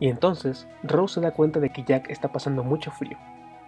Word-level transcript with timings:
Y 0.00 0.08
entonces 0.08 0.66
Rose 0.82 1.14
se 1.14 1.20
da 1.20 1.32
cuenta 1.32 1.60
de 1.60 1.70
que 1.70 1.84
Jack 1.84 2.10
está 2.10 2.30
pasando 2.30 2.62
mucho 2.62 2.90
frío, 2.90 3.18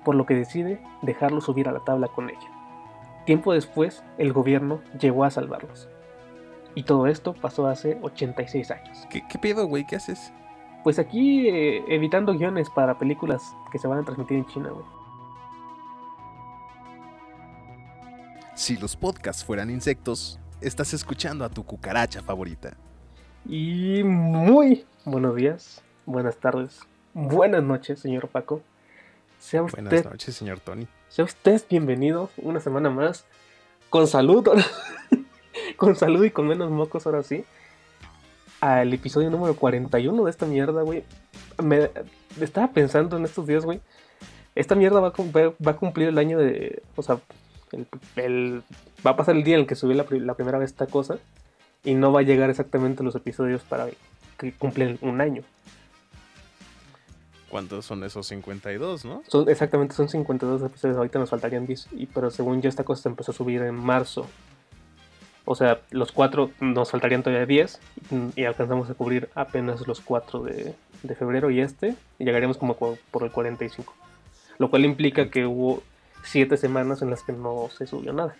por 0.04 0.14
lo 0.14 0.26
que 0.26 0.34
decide 0.34 0.80
dejarlo 1.02 1.40
subir 1.40 1.68
a 1.68 1.72
la 1.72 1.80
tabla 1.80 2.08
con 2.08 2.30
ella. 2.30 2.48
Tiempo 3.26 3.52
después, 3.52 4.02
el 4.18 4.32
gobierno 4.32 4.80
llegó 4.98 5.24
a 5.24 5.30
salvarlos. 5.30 5.88
Y 6.74 6.84
todo 6.84 7.06
esto 7.06 7.34
pasó 7.34 7.66
hace 7.66 7.98
86 8.02 8.70
años. 8.70 9.06
¿Qué, 9.10 9.22
qué 9.28 9.38
pedo, 9.38 9.66
güey? 9.66 9.86
¿Qué 9.86 9.96
haces? 9.96 10.32
Pues 10.84 10.98
aquí 10.98 11.48
eh, 11.48 11.84
evitando 11.88 12.32
guiones 12.32 12.70
para 12.70 12.98
películas 12.98 13.54
que 13.70 13.78
se 13.78 13.86
van 13.86 13.98
a 13.98 14.04
transmitir 14.04 14.38
en 14.38 14.46
China, 14.46 14.70
güey. 14.70 14.86
Si 18.54 18.76
los 18.76 18.96
podcasts 18.96 19.44
fueran 19.44 19.70
insectos, 19.70 20.38
estás 20.60 20.94
escuchando 20.94 21.44
a 21.44 21.48
tu 21.48 21.64
cucaracha 21.64 22.22
favorita. 22.22 22.76
Y 23.46 24.02
muy 24.04 24.84
buenos 25.04 25.34
días, 25.34 25.82
buenas 26.10 26.36
tardes, 26.36 26.80
buenas 27.14 27.62
noches, 27.62 28.00
señor 28.00 28.28
Paco. 28.28 28.62
Sea 29.38 29.62
usted, 29.62 29.82
Buenas 29.82 30.04
noches, 30.04 30.34
señor 30.36 30.60
Tony. 30.60 30.86
sea 31.08 31.24
usted 31.24 31.62
bienvenido 31.70 32.28
una 32.38 32.60
semana 32.60 32.90
más. 32.90 33.24
Con 33.88 34.06
salud, 34.06 34.46
con 35.76 35.96
salud 35.96 36.24
y 36.24 36.30
con 36.30 36.46
menos 36.46 36.70
mocos 36.70 37.06
ahora 37.06 37.22
sí. 37.22 37.44
Al 38.60 38.92
episodio 38.92 39.30
número 39.30 39.56
41 39.56 40.24
de 40.24 40.30
esta 40.30 40.44
mierda, 40.46 40.82
güey. 40.82 41.04
Me 41.62 41.90
estaba 42.40 42.68
pensando 42.68 43.16
en 43.16 43.24
estos 43.24 43.46
días, 43.46 43.64
güey. 43.64 43.80
Esta 44.54 44.74
mierda 44.74 45.00
va 45.00 45.08
a, 45.08 45.12
va- 45.12 45.70
a 45.70 45.76
cumplir 45.76 46.08
el 46.08 46.18
año 46.18 46.38
de. 46.38 46.82
O 46.96 47.02
sea, 47.02 47.18
el, 47.72 47.86
el- 48.16 48.62
va 49.04 49.12
a 49.12 49.16
pasar 49.16 49.34
el 49.36 49.42
día 49.44 49.54
en 49.54 49.62
el 49.62 49.66
que 49.66 49.74
subí 49.74 49.94
la, 49.94 50.04
la 50.10 50.34
primera 50.34 50.58
vez 50.58 50.70
esta 50.70 50.86
cosa. 50.86 51.16
Y 51.82 51.94
no 51.94 52.12
va 52.12 52.20
a 52.20 52.24
llegar 52.24 52.50
exactamente 52.50 53.02
los 53.02 53.14
episodios 53.14 53.62
para 53.62 53.86
que 54.38 54.52
cumplen 54.52 54.98
un 55.00 55.22
año. 55.22 55.42
¿Cuántos 57.50 57.84
son 57.84 58.04
esos 58.04 58.28
52, 58.28 59.04
no? 59.04 59.22
Son, 59.26 59.48
exactamente, 59.48 59.94
son 59.94 60.08
52 60.08 60.62
episodios. 60.62 60.96
Ahorita 60.96 61.18
nos 61.18 61.30
faltarían 61.30 61.66
10. 61.66 61.88
Y, 61.92 62.06
pero 62.06 62.30
según 62.30 62.62
yo, 62.62 62.68
esta 62.68 62.84
cosa 62.84 63.02
se 63.02 63.08
empezó 63.08 63.32
a 63.32 63.34
subir 63.34 63.60
en 63.62 63.74
marzo. 63.74 64.26
O 65.44 65.56
sea, 65.56 65.80
los 65.90 66.12
cuatro 66.12 66.52
nos 66.60 66.92
faltarían 66.92 67.22
todavía 67.24 67.46
10. 67.46 67.80
Y, 68.36 68.40
y 68.42 68.44
alcanzamos 68.44 68.88
a 68.88 68.94
cubrir 68.94 69.30
apenas 69.34 69.86
los 69.88 70.00
4 70.00 70.44
de, 70.44 70.74
de 71.02 71.14
febrero 71.16 71.50
y 71.50 71.60
este. 71.60 71.96
Y 72.20 72.24
llegaríamos 72.24 72.56
como 72.56 72.76
por 72.76 73.24
el 73.24 73.32
45. 73.32 73.92
Lo 74.58 74.70
cual 74.70 74.84
implica 74.84 75.28
que 75.28 75.44
hubo 75.44 75.82
7 76.22 76.56
semanas 76.56 77.02
en 77.02 77.10
las 77.10 77.22
que 77.24 77.32
no 77.32 77.68
se 77.76 77.86
subió 77.86 78.12
nada. 78.12 78.36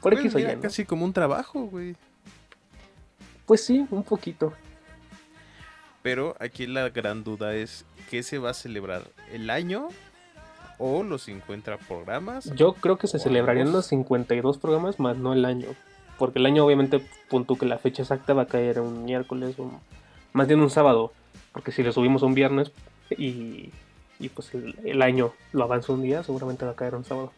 Por 0.00 0.12
Pues 0.12 0.24
X 0.24 0.34
o 0.34 0.38
Y, 0.38 0.42
ya 0.42 0.56
¿no? 0.56 0.62
casi 0.62 0.84
como 0.84 1.04
un 1.04 1.12
trabajo, 1.12 1.60
güey. 1.66 1.94
Pues 3.46 3.64
sí, 3.64 3.86
un 3.90 4.02
poquito. 4.02 4.52
Pero 6.08 6.34
aquí 6.40 6.66
la 6.66 6.88
gran 6.88 7.22
duda 7.22 7.54
es, 7.54 7.84
¿qué 8.08 8.22
se 8.22 8.38
va 8.38 8.48
a 8.48 8.54
celebrar? 8.54 9.02
¿El 9.30 9.50
año 9.50 9.88
o 10.78 11.02
los 11.02 11.24
50 11.24 11.76
programas? 11.76 12.50
Yo 12.54 12.72
creo 12.72 12.96
que 12.96 13.06
se 13.06 13.18
celebrarían 13.18 13.72
los 13.72 13.84
52 13.88 14.56
programas, 14.56 14.98
más 14.98 15.18
no 15.18 15.34
el 15.34 15.44
año. 15.44 15.68
Porque 16.18 16.38
el 16.38 16.46
año, 16.46 16.64
obviamente, 16.64 17.04
punto 17.28 17.56
que 17.56 17.66
la 17.66 17.76
fecha 17.76 18.00
exacta 18.00 18.32
va 18.32 18.44
a 18.44 18.46
caer 18.46 18.80
un 18.80 19.04
miércoles, 19.04 19.58
o 19.58 19.70
más 20.32 20.48
bien 20.48 20.60
un 20.60 20.70
sábado. 20.70 21.12
Porque 21.52 21.72
si 21.72 21.82
lo 21.82 21.92
subimos 21.92 22.22
un 22.22 22.32
viernes 22.32 22.72
y, 23.10 23.68
y 24.18 24.30
pues 24.30 24.54
el, 24.54 24.76
el 24.84 25.02
año 25.02 25.34
lo 25.52 25.64
avanza 25.64 25.92
un 25.92 26.00
día, 26.00 26.22
seguramente 26.22 26.64
va 26.64 26.70
a 26.70 26.76
caer 26.76 26.94
un 26.94 27.04
sábado. 27.04 27.32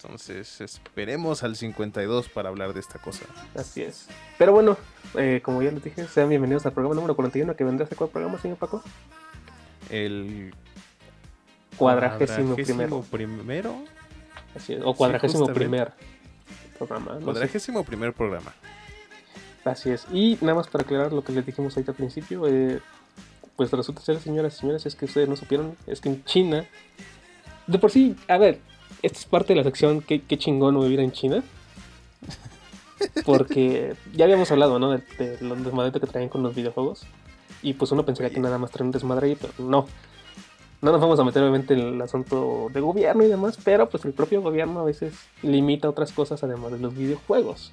Entonces 0.00 0.60
esperemos 0.60 1.42
al 1.42 1.56
52 1.56 2.28
para 2.28 2.50
hablar 2.50 2.72
de 2.72 2.78
esta 2.78 3.00
cosa. 3.00 3.24
Así 3.56 3.82
es. 3.82 4.06
Pero 4.38 4.52
bueno, 4.52 4.76
eh, 5.16 5.40
como 5.42 5.60
ya 5.60 5.72
les 5.72 5.82
dije, 5.82 6.06
sean 6.06 6.28
bienvenidos 6.28 6.64
al 6.66 6.72
programa 6.72 6.94
número 6.94 7.16
41 7.16 7.56
que 7.56 7.64
vendrá 7.64 7.84
hace 7.84 7.96
cuál 7.96 8.08
programa, 8.08 8.38
señor 8.38 8.58
Paco. 8.58 8.80
El 9.90 10.54
Cuadragésimo 11.76 12.54
primero. 12.54 13.04
primero. 13.10 13.74
Así 14.54 14.74
es, 14.74 14.82
o 14.84 14.94
cuadragésimo 14.94 15.48
primer 15.48 15.92
programa. 16.78 17.14
no 17.14 17.18
sé. 17.18 17.24
Cuadragésimo 17.24 17.82
primer 17.82 18.12
programa. 18.12 18.54
Así 19.64 19.90
es. 19.90 20.06
Y 20.12 20.38
nada 20.40 20.54
más 20.54 20.68
para 20.68 20.84
aclarar 20.84 21.12
lo 21.12 21.24
que 21.24 21.32
les 21.32 21.44
dijimos 21.44 21.76
ahorita 21.76 21.90
al 21.90 21.96
principio, 21.96 22.46
eh, 22.46 22.80
pues 23.56 23.72
resulta 23.72 24.00
ser, 24.00 24.20
señoras 24.20 24.54
y 24.54 24.60
señores, 24.60 24.86
es 24.86 24.94
que 24.94 25.06
ustedes 25.06 25.28
no 25.28 25.34
supieron, 25.34 25.76
es 25.88 26.00
que 26.00 26.08
en 26.08 26.24
China, 26.24 26.64
de 27.66 27.78
por 27.80 27.90
sí, 27.90 28.16
a 28.28 28.38
ver, 28.38 28.60
esta 29.02 29.18
es 29.18 29.24
parte 29.26 29.52
de 29.52 29.56
la 29.58 29.64
sección 29.64 30.00
qué, 30.00 30.20
qué 30.22 30.38
chingón 30.38 30.80
vivir 30.80 31.00
en 31.00 31.12
China. 31.12 31.42
Porque 33.24 33.94
ya 34.12 34.24
habíamos 34.24 34.50
hablado, 34.50 34.78
¿no? 34.78 34.90
De, 34.90 34.98
de 35.18 35.38
los 35.40 35.62
desmadres 35.62 35.92
que 35.92 36.06
traen 36.06 36.28
con 36.28 36.42
los 36.42 36.54
videojuegos. 36.54 37.06
Y 37.62 37.74
pues 37.74 37.92
uno 37.92 38.04
pensaría 38.04 38.30
que 38.30 38.40
nada 38.40 38.58
más 38.58 38.70
traen 38.70 38.86
un 38.86 38.92
desmadre 38.92 39.28
ahí, 39.28 39.36
pero 39.40 39.52
no. 39.58 39.86
No 40.80 40.92
nos 40.92 41.00
vamos 41.00 41.18
a 41.18 41.24
meter 41.24 41.42
obviamente 41.42 41.74
en 41.74 41.80
el 41.80 42.02
asunto 42.02 42.68
de 42.72 42.80
gobierno 42.80 43.24
y 43.24 43.28
demás, 43.28 43.58
pero 43.64 43.88
pues 43.88 44.04
el 44.04 44.12
propio 44.12 44.42
gobierno 44.42 44.80
a 44.80 44.84
veces 44.84 45.14
limita 45.42 45.88
otras 45.88 46.12
cosas 46.12 46.44
además 46.44 46.72
de 46.72 46.78
los 46.78 46.94
videojuegos. 46.94 47.72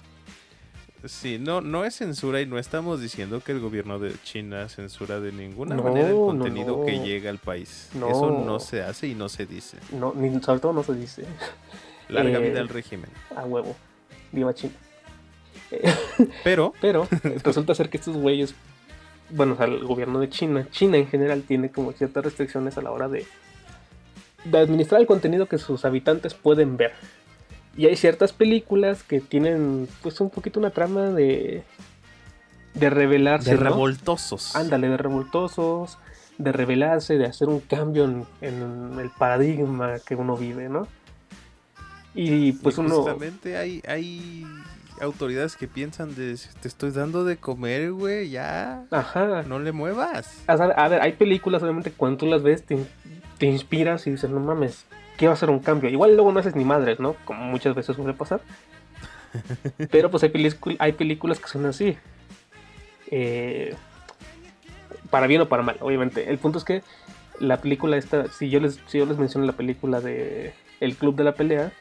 Sí, 1.06 1.38
no, 1.40 1.62
no 1.62 1.86
es 1.86 1.96
censura 1.96 2.42
y 2.42 2.46
no 2.46 2.58
estamos 2.58 3.00
diciendo 3.02 3.40
que 3.42 3.52
el 3.52 3.60
gobierno 3.60 4.00
de 4.00 4.14
China 4.24 4.68
censura 4.70 5.20
de 5.20 5.32
ninguna 5.32 5.76
No, 5.76 5.84
manera 5.84 6.10
el 6.10 6.16
contenido 6.16 6.78
no. 6.78 6.86
que 6.86 7.00
llega 7.00 7.30
al 7.30 7.38
país. 7.38 7.90
Eso 7.96 8.32
no 8.46 8.60
se 8.60 8.82
hace 8.82 9.08
y 9.08 9.16
no 9.16 9.30
se 9.30 9.46
dice. 9.46 9.78
No, 9.92 10.14
ni, 10.16 10.42
sobre 10.42 10.60
todo 10.60 10.74
no 10.74 10.84
se 10.84 10.94
dice. 10.96 11.26
Larga 12.10 12.40
Eh, 12.40 12.50
vida 12.50 12.60
al 12.62 12.70
régimen. 12.70 13.10
A 13.36 13.44
huevo. 13.46 13.76
Viva 14.32 14.54
China. 14.54 14.74
Pero 16.44 16.74
Pero 16.82 17.08
resulta 17.44 17.74
ser 17.76 17.90
que 17.90 17.98
estos 17.98 18.16
güeyes, 18.16 18.54
bueno, 19.30 19.54
o 19.54 19.58
sea, 19.58 19.66
el 19.66 19.84
gobierno 19.84 20.20
de 20.20 20.30
China, 20.30 20.68
China 20.72 20.98
en 20.98 21.08
general 21.08 21.44
tiene 21.44 21.72
como 21.72 21.92
ciertas 21.92 22.24
restricciones 22.24 22.78
a 22.78 22.82
la 22.82 22.92
hora 22.92 23.08
de, 23.08 23.26
de 24.44 24.58
administrar 24.58 25.02
el 25.02 25.08
contenido 25.08 25.48
que 25.48 25.58
sus 25.58 25.86
habitantes 25.86 26.34
pueden 26.34 26.78
ver. 26.78 26.94
Y 27.78 27.88
hay 27.88 27.96
ciertas 27.96 28.32
películas 28.34 29.04
que 29.04 29.20
tienen 29.20 29.88
pues 30.02 30.22
un 30.22 30.30
poquito 30.30 30.60
una 30.60 30.70
trama 30.70 31.10
de 31.10 31.64
de 32.74 32.90
revelarse, 32.90 33.52
de 33.52 33.58
¿no? 33.58 33.64
revoltosos. 33.64 34.56
Ándale, 34.56 34.90
de 34.90 34.98
revoltosos, 34.98 35.98
de 36.38 36.52
revelarse, 36.52 37.18
de 37.18 37.26
hacer 37.26 37.48
un 37.48 37.62
cambio 37.62 38.04
en, 38.04 38.26
en 38.42 39.00
el 39.00 39.10
paradigma 39.10 40.00
que 40.06 40.16
uno 40.16 40.36
vive, 40.36 40.70
¿no? 40.70 40.88
Y 42.14 42.54
pues 42.54 42.78
Y 42.78 42.82
uno... 42.82 42.96
Justamente 42.96 43.58
hay, 43.58 43.82
hay 43.88 44.46
autoridades 45.02 45.56
que 45.56 45.68
piensan 45.68 46.16
de 46.16 46.38
te 46.62 46.68
estoy 46.68 46.92
dando 46.92 47.24
de 47.26 47.38
comer, 47.38 47.92
güey, 47.92 48.30
ya. 48.30 48.86
Ajá. 48.92 49.44
No 49.44 49.60
le 49.60 49.72
muevas. 49.72 50.44
A 50.48 50.56
ver, 50.56 50.74
a 50.78 50.88
ver, 50.88 51.02
hay 51.02 51.14
películas, 51.14 51.64
obviamente, 51.64 51.92
cuando 51.92 52.18
tú 52.18 52.26
las 52.26 52.44
ves, 52.44 52.64
te, 52.64 52.78
te 53.38 53.46
inspiras 53.46 54.08
y 54.08 54.12
dices, 54.12 54.30
no 54.30 54.40
mames, 54.40 54.86
quiero 55.18 55.34
hacer 55.34 55.50
un 55.50 55.60
cambio. 55.60 55.90
Igual 55.90 56.16
luego 56.16 56.32
no 56.32 56.40
haces 56.40 56.56
ni 56.56 56.66
madres, 56.66 57.00
¿no? 57.00 57.16
Como 57.26 57.44
muchas 57.46 57.76
veces 57.76 57.96
suele 57.96 58.14
pasar. 58.14 58.42
Pero 59.92 60.10
pues 60.10 60.24
hay, 60.24 60.92
películas 60.94 61.40
que 61.40 61.48
son 61.48 61.66
así. 61.66 61.98
Eh, 63.12 63.76
para 65.10 65.28
bien 65.28 65.42
o 65.42 65.50
para 65.50 65.64
mal, 65.64 65.78
obviamente. 65.82 66.30
El 66.30 66.38
punto 66.38 66.58
es 66.58 66.64
que 66.64 66.84
la 67.40 67.58
película 67.58 67.98
esta, 67.98 68.28
si 68.28 68.50
yo 68.50 68.60
les, 68.60 68.80
si 68.88 68.98
yo 68.98 69.06
les 69.06 69.18
menciono 69.18 69.46
la 69.46 69.54
película 69.54 70.02
de 70.02 70.54
El 70.80 70.96
Club 70.96 71.16
de 71.16 71.24
la 71.24 71.34
Pelea, 71.34 71.72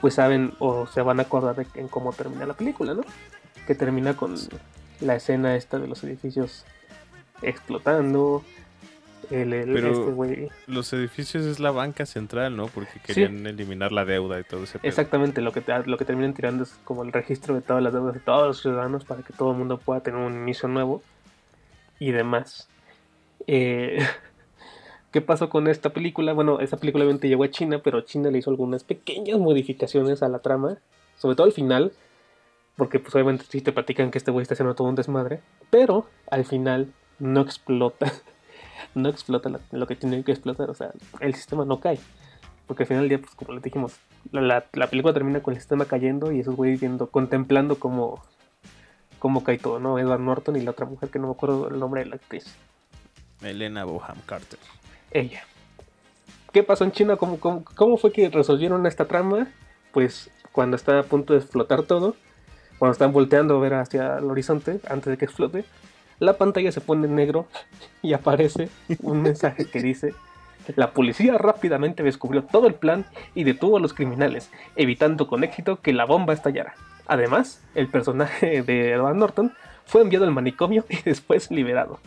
pues 0.00 0.14
saben 0.14 0.52
o 0.58 0.86
se 0.86 1.02
van 1.02 1.18
a 1.18 1.22
acordar 1.22 1.56
de 1.56 1.66
en 1.74 1.88
cómo 1.88 2.12
termina 2.12 2.46
la 2.46 2.54
película, 2.54 2.94
¿no? 2.94 3.02
Que 3.66 3.74
termina 3.74 4.14
con 4.14 4.34
la 5.00 5.16
escena 5.16 5.56
esta 5.56 5.78
de 5.78 5.88
los 5.88 6.04
edificios 6.04 6.64
explotando. 7.42 8.44
El, 9.30 9.52
el- 9.52 9.72
Pero- 9.72 9.90
este 9.92 10.12
güey. 10.12 10.48
Los 10.66 10.92
edificios 10.92 11.44
es 11.44 11.58
la 11.58 11.70
banca 11.72 12.06
central, 12.06 12.56
¿no? 12.56 12.66
Porque 12.68 13.00
querían 13.04 13.46
eliminar 13.46 13.90
la 13.92 14.04
deuda 14.04 14.38
y 14.38 14.44
todo 14.44 14.64
ese 14.64 14.78
pedo. 14.78 14.88
Exactamente, 14.88 15.40
lo 15.40 15.52
que, 15.52 15.62
lo 15.86 15.96
que 15.98 16.04
terminan 16.04 16.32
tirando 16.34 16.62
es 16.64 16.78
como 16.84 17.02
el 17.02 17.12
registro 17.12 17.54
de 17.54 17.60
todas 17.60 17.82
las 17.82 17.92
deudas 17.92 18.14
de 18.14 18.20
todos 18.20 18.46
los 18.46 18.60
ciudadanos 18.60 19.04
para 19.04 19.22
que 19.22 19.32
todo 19.32 19.50
el 19.52 19.58
mundo 19.58 19.78
pueda 19.78 20.00
tener 20.00 20.20
un 20.20 20.34
inicio 20.34 20.68
nuevo 20.68 21.02
y 21.98 22.12
demás. 22.12 22.68
Eh, 23.46 23.98
¿Qué 25.12 25.20
pasó 25.22 25.48
con 25.48 25.66
esta 25.66 25.90
película? 25.90 26.32
Bueno, 26.34 26.60
esta 26.60 26.76
película 26.76 27.04
obviamente 27.04 27.28
llegó 27.28 27.44
a 27.44 27.50
China, 27.50 27.80
pero 27.82 28.02
China 28.02 28.30
le 28.30 28.38
hizo 28.38 28.50
algunas 28.50 28.84
pequeñas 28.84 29.38
modificaciones 29.38 30.22
a 30.22 30.28
la 30.28 30.40
trama, 30.40 30.78
sobre 31.16 31.36
todo 31.36 31.46
al 31.46 31.52
final, 31.52 31.92
porque 32.76 32.98
pues 33.00 33.14
obviamente 33.14 33.44
sí 33.48 33.60
te 33.62 33.72
platican 33.72 34.10
que 34.10 34.18
este 34.18 34.30
güey 34.30 34.42
está 34.42 34.54
haciendo 34.54 34.74
todo 34.74 34.88
un 34.88 34.94
desmadre, 34.94 35.40
pero 35.70 36.06
al 36.30 36.44
final 36.44 36.92
no 37.18 37.40
explota, 37.40 38.12
no 38.96 39.08
explota 39.08 39.50
lo 39.70 39.86
que 39.86 39.94
tiene 39.96 40.24
que 40.24 40.32
explotar, 40.32 40.70
o 40.70 40.74
sea, 40.74 40.90
el 41.20 41.34
sistema 41.34 41.64
no 41.64 41.78
cae. 41.80 41.98
Porque 42.66 42.82
al 42.82 42.86
final 42.88 43.02
del 43.04 43.08
día, 43.10 43.18
pues 43.18 43.34
como 43.36 43.52
les 43.52 43.62
dijimos, 43.62 43.94
la, 44.32 44.40
la- 44.40 44.64
la 44.72 44.86
película 44.88 45.14
termina 45.14 45.40
con 45.40 45.54
el 45.54 45.60
sistema 45.60 45.84
cayendo 45.84 46.32
y 46.32 46.40
esos 46.40 46.56
güeyes 46.56 46.80
viendo, 46.80 47.06
contemplando 47.08 47.78
cómo, 47.78 48.24
cómo 49.20 49.44
cae 49.44 49.58
todo, 49.58 49.78
¿no? 49.78 49.98
Edward 50.00 50.20
Norton 50.20 50.56
y 50.56 50.62
la 50.62 50.72
otra 50.72 50.86
mujer 50.86 51.10
que 51.10 51.18
no 51.20 51.28
me 51.28 51.32
acuerdo 51.34 51.68
el 51.68 51.78
nombre 51.78 52.02
de 52.02 52.06
la 52.10 52.16
actriz. 52.16 52.56
Elena 53.42 53.84
Boham 53.84 54.16
Carter. 54.26 54.58
Ella. 55.12 55.44
¿Qué 56.52 56.62
pasó 56.62 56.84
en 56.84 56.92
China? 56.92 57.16
¿Cómo, 57.16 57.38
cómo, 57.38 57.64
cómo 57.76 57.96
fue 57.98 58.10
que 58.10 58.28
resolvieron 58.30 58.86
esta 58.86 59.04
trama? 59.04 59.46
Pues 59.92 60.30
cuando 60.52 60.74
está 60.76 60.98
a 60.98 61.02
punto 61.02 61.34
de 61.34 61.40
explotar 61.40 61.82
todo, 61.84 62.16
cuando 62.78 62.92
están 62.92 63.12
volteando 63.12 63.56
a 63.56 63.60
ver 63.60 63.74
hacia 63.74 64.18
el 64.18 64.24
horizonte 64.24 64.80
antes 64.88 65.06
de 65.10 65.18
que 65.18 65.26
explote, 65.26 65.64
la 66.18 66.36
pantalla 66.38 66.72
se 66.72 66.80
pone 66.80 67.06
en 67.06 67.14
negro 67.14 67.46
y 68.02 68.12
aparece 68.12 68.68
un 69.02 69.22
mensaje 69.22 69.66
que 69.66 69.80
dice 69.80 70.14
la 70.74 70.92
policía 70.92 71.38
rápidamente 71.38 72.02
descubrió 72.02 72.42
todo 72.42 72.66
el 72.66 72.74
plan 72.74 73.06
y 73.34 73.44
detuvo 73.44 73.76
a 73.76 73.80
los 73.80 73.94
criminales, 73.94 74.50
evitando 74.74 75.28
con 75.28 75.44
éxito 75.44 75.80
que 75.80 75.92
la 75.92 76.04
bomba 76.04 76.32
estallara. 76.32 76.74
Además, 77.06 77.62
el 77.74 77.86
personaje 77.86 78.62
de 78.62 78.92
Edward 78.92 79.16
Norton 79.16 79.52
fue 79.84 80.02
enviado 80.02 80.24
al 80.24 80.32
manicomio 80.32 80.84
y 80.88 81.00
después 81.02 81.50
liberado. 81.50 82.00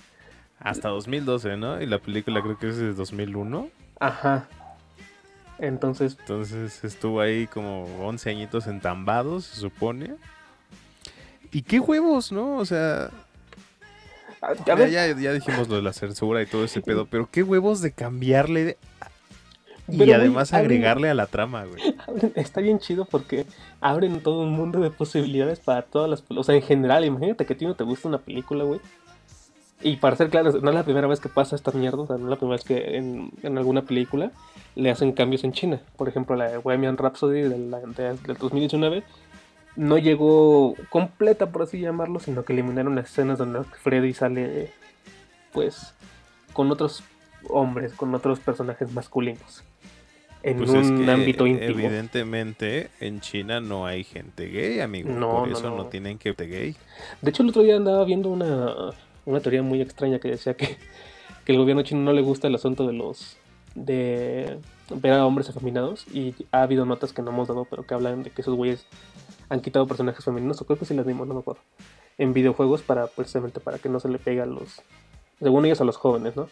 Hasta 0.60 0.90
2012, 0.90 1.56
¿no? 1.56 1.82
Y 1.82 1.86
la 1.86 2.00
película 2.00 2.42
creo 2.42 2.58
que 2.58 2.68
es 2.68 2.78
de 2.78 2.94
2001. 2.94 3.70
Ajá. 4.02 4.48
Entonces. 5.58 6.18
Entonces 6.20 6.84
estuvo 6.84 7.22
ahí 7.22 7.48
como 7.48 7.86
11 8.06 8.30
añitos 8.30 8.68
entambados, 8.68 9.46
se 9.46 9.62
supone. 9.62 10.16
Y 11.52 11.62
qué 11.62 11.80
huevos, 11.80 12.34
¿no? 12.34 12.58
O 12.58 12.66
sea. 12.66 13.10
Ah, 14.41 14.53
ya, 14.65 15.13
ya, 15.15 15.33
dijimos 15.33 15.68
lo 15.68 15.75
de 15.75 15.81
la 15.81 15.94
censura 15.94 16.41
y 16.41 16.45
todo 16.45 16.63
ese 16.63 16.81
pedo, 16.81 17.06
pero 17.06 17.27
qué 17.30 17.44
huevos 17.44 17.81
de 17.81 17.91
cambiarle 17.91 18.77
y 19.91 20.12
además 20.12 20.53
agregarle 20.53 21.09
a 21.09 21.13
la 21.13 21.25
trama, 21.25 21.65
güey. 21.65 21.95
Está 22.36 22.62
bien 22.62 22.80
chido 22.80 23.06
porque 23.06 23.45
abren 23.81 24.21
todo 24.21 24.44
un 24.44 24.51
mundo 24.51 24.80
de 24.80 24.91
posibilidades 24.91 25.59
para 25.59 25.81
todas 25.81 26.09
las... 26.09 26.24
O 26.30 26.44
sea, 26.44 26.56
en 26.56 26.62
general, 26.62 27.06
imagínate 27.06 27.45
que 27.45 27.53
a 27.53 27.57
ti 27.57 27.65
no 27.65 27.75
te 27.75 27.83
gusta 27.83 28.07
una 28.07 28.19
película, 28.19 28.63
güey. 28.63 28.80
Y 29.81 29.95
para 29.95 30.15
ser 30.15 30.30
claro, 30.30 30.51
no 30.51 30.69
es 30.69 30.75
la 30.75 30.83
primera 30.83 31.07
vez 31.07 31.19
que 31.19 31.30
pasa 31.30 31.56
esta 31.56 31.71
mierda, 31.71 32.00
o 32.00 32.07
sea, 32.07 32.18
no 32.18 32.25
es 32.25 32.30
la 32.30 32.36
primera 32.36 32.57
vez 32.57 32.65
que 32.65 32.97
en, 32.97 33.31
alguna 33.57 33.83
película 33.83 34.31
le 34.75 34.91
hacen 34.91 35.13
cambios 35.13 35.44
en 35.45 35.53
China. 35.53 35.81
Por 35.95 36.09
ejemplo, 36.09 36.36
la 36.36 36.50
de 36.50 36.57
Bohemian 36.57 36.97
Rhapsody 36.97 37.41
del, 37.41 37.71
del 37.71 38.38
2019 38.38 39.03
no 39.80 39.98
llegó 39.98 40.76
completa, 40.90 41.54
por 41.54 41.62
así 41.62 41.80
llamarlo, 41.80 42.20
sino 42.20 42.44
que 42.44 42.52
eliminaron 42.52 42.96
las 42.96 43.10
escenas 43.12 43.38
donde 43.38 43.64
Freddy 43.64 44.14
sale, 44.14 44.74
pues, 45.54 45.94
con 46.52 46.70
otros 46.70 47.02
hombres, 47.48 47.94
con 47.94 48.14
otros 48.14 48.42
personajes 48.42 48.92
masculinos. 48.92 49.64
En 50.44 50.58
pues 50.58 50.70
un 50.72 51.10
ámbito 51.10 51.48
íntimo. 51.48 51.80
Evidentemente, 51.80 52.90
en 53.00 53.22
China 53.22 53.62
no 53.62 53.86
hay 53.86 54.04
gente 54.04 54.48
gay, 54.48 54.81
amigo. 54.81 55.12
No, 55.12 55.40
por 55.40 55.50
eso 55.50 55.74
no, 55.74 55.86
tienen 55.86 56.18
que 56.18 56.34
ser 56.34 56.50
gay. 56.50 56.75
De 57.22 57.30
hecho, 57.30 57.44
el 57.44 57.50
otro 57.50 57.62
día 57.62 57.78
andaba 57.78 58.04
viendo 58.04 58.28
una, 58.28 58.92
una 59.25 59.40
teoría 59.40 59.64
muy 59.64 59.82
extraña 59.82 60.20
que 60.20 60.28
decía 60.28 60.56
que, 60.56 60.75
que 61.46 61.54
el 61.54 61.58
gobierno 61.58 61.84
chino 61.84 62.02
no 62.02 62.12
le 62.12 62.22
gusta 62.22 62.50
el 62.50 62.56
asunto 62.56 62.86
de 62.86 62.92
los 62.92 63.38
de 63.75 64.58
ver 64.91 65.13
a 65.13 65.25
hombres 65.25 65.50
afeminados 65.50 66.06
y 66.13 66.36
ha 66.51 66.62
habido 66.62 66.86
notas 66.86 67.13
que 67.13 67.21
no 67.21 67.31
hemos 67.31 67.47
dado 67.47 67.65
pero 67.69 67.86
que 67.86 67.94
hablan 67.94 68.24
de 68.24 68.31
que 68.31 68.41
esos 68.41 68.56
güeyes 68.56 68.86
han 69.50 69.62
quitado 69.62 69.88
personajes 69.88 70.24
femeninos 70.24 70.62
o 70.62 70.65
creo 70.65 70.77
que 70.80 70.86
sí 70.86 70.94
las 70.94 71.06
dimos 71.06 71.27
no 71.27 71.33
me 71.33 71.39
acuerdo 71.41 71.62
en 72.18 72.33
videojuegos 72.33 72.81
para 72.81 73.07
precisamente 73.07 73.59
para 73.59 73.77
que 73.77 73.89
no 73.89 74.00
se 74.00 74.09
le 74.09 74.19
pegue 74.19 74.41
a 74.41 74.45
los 74.45 74.81
según 75.39 75.65
ellos 75.65 75.81
a 75.81 75.86
los 75.86 75.97
jóvenes 75.97 76.36
no 76.36 76.50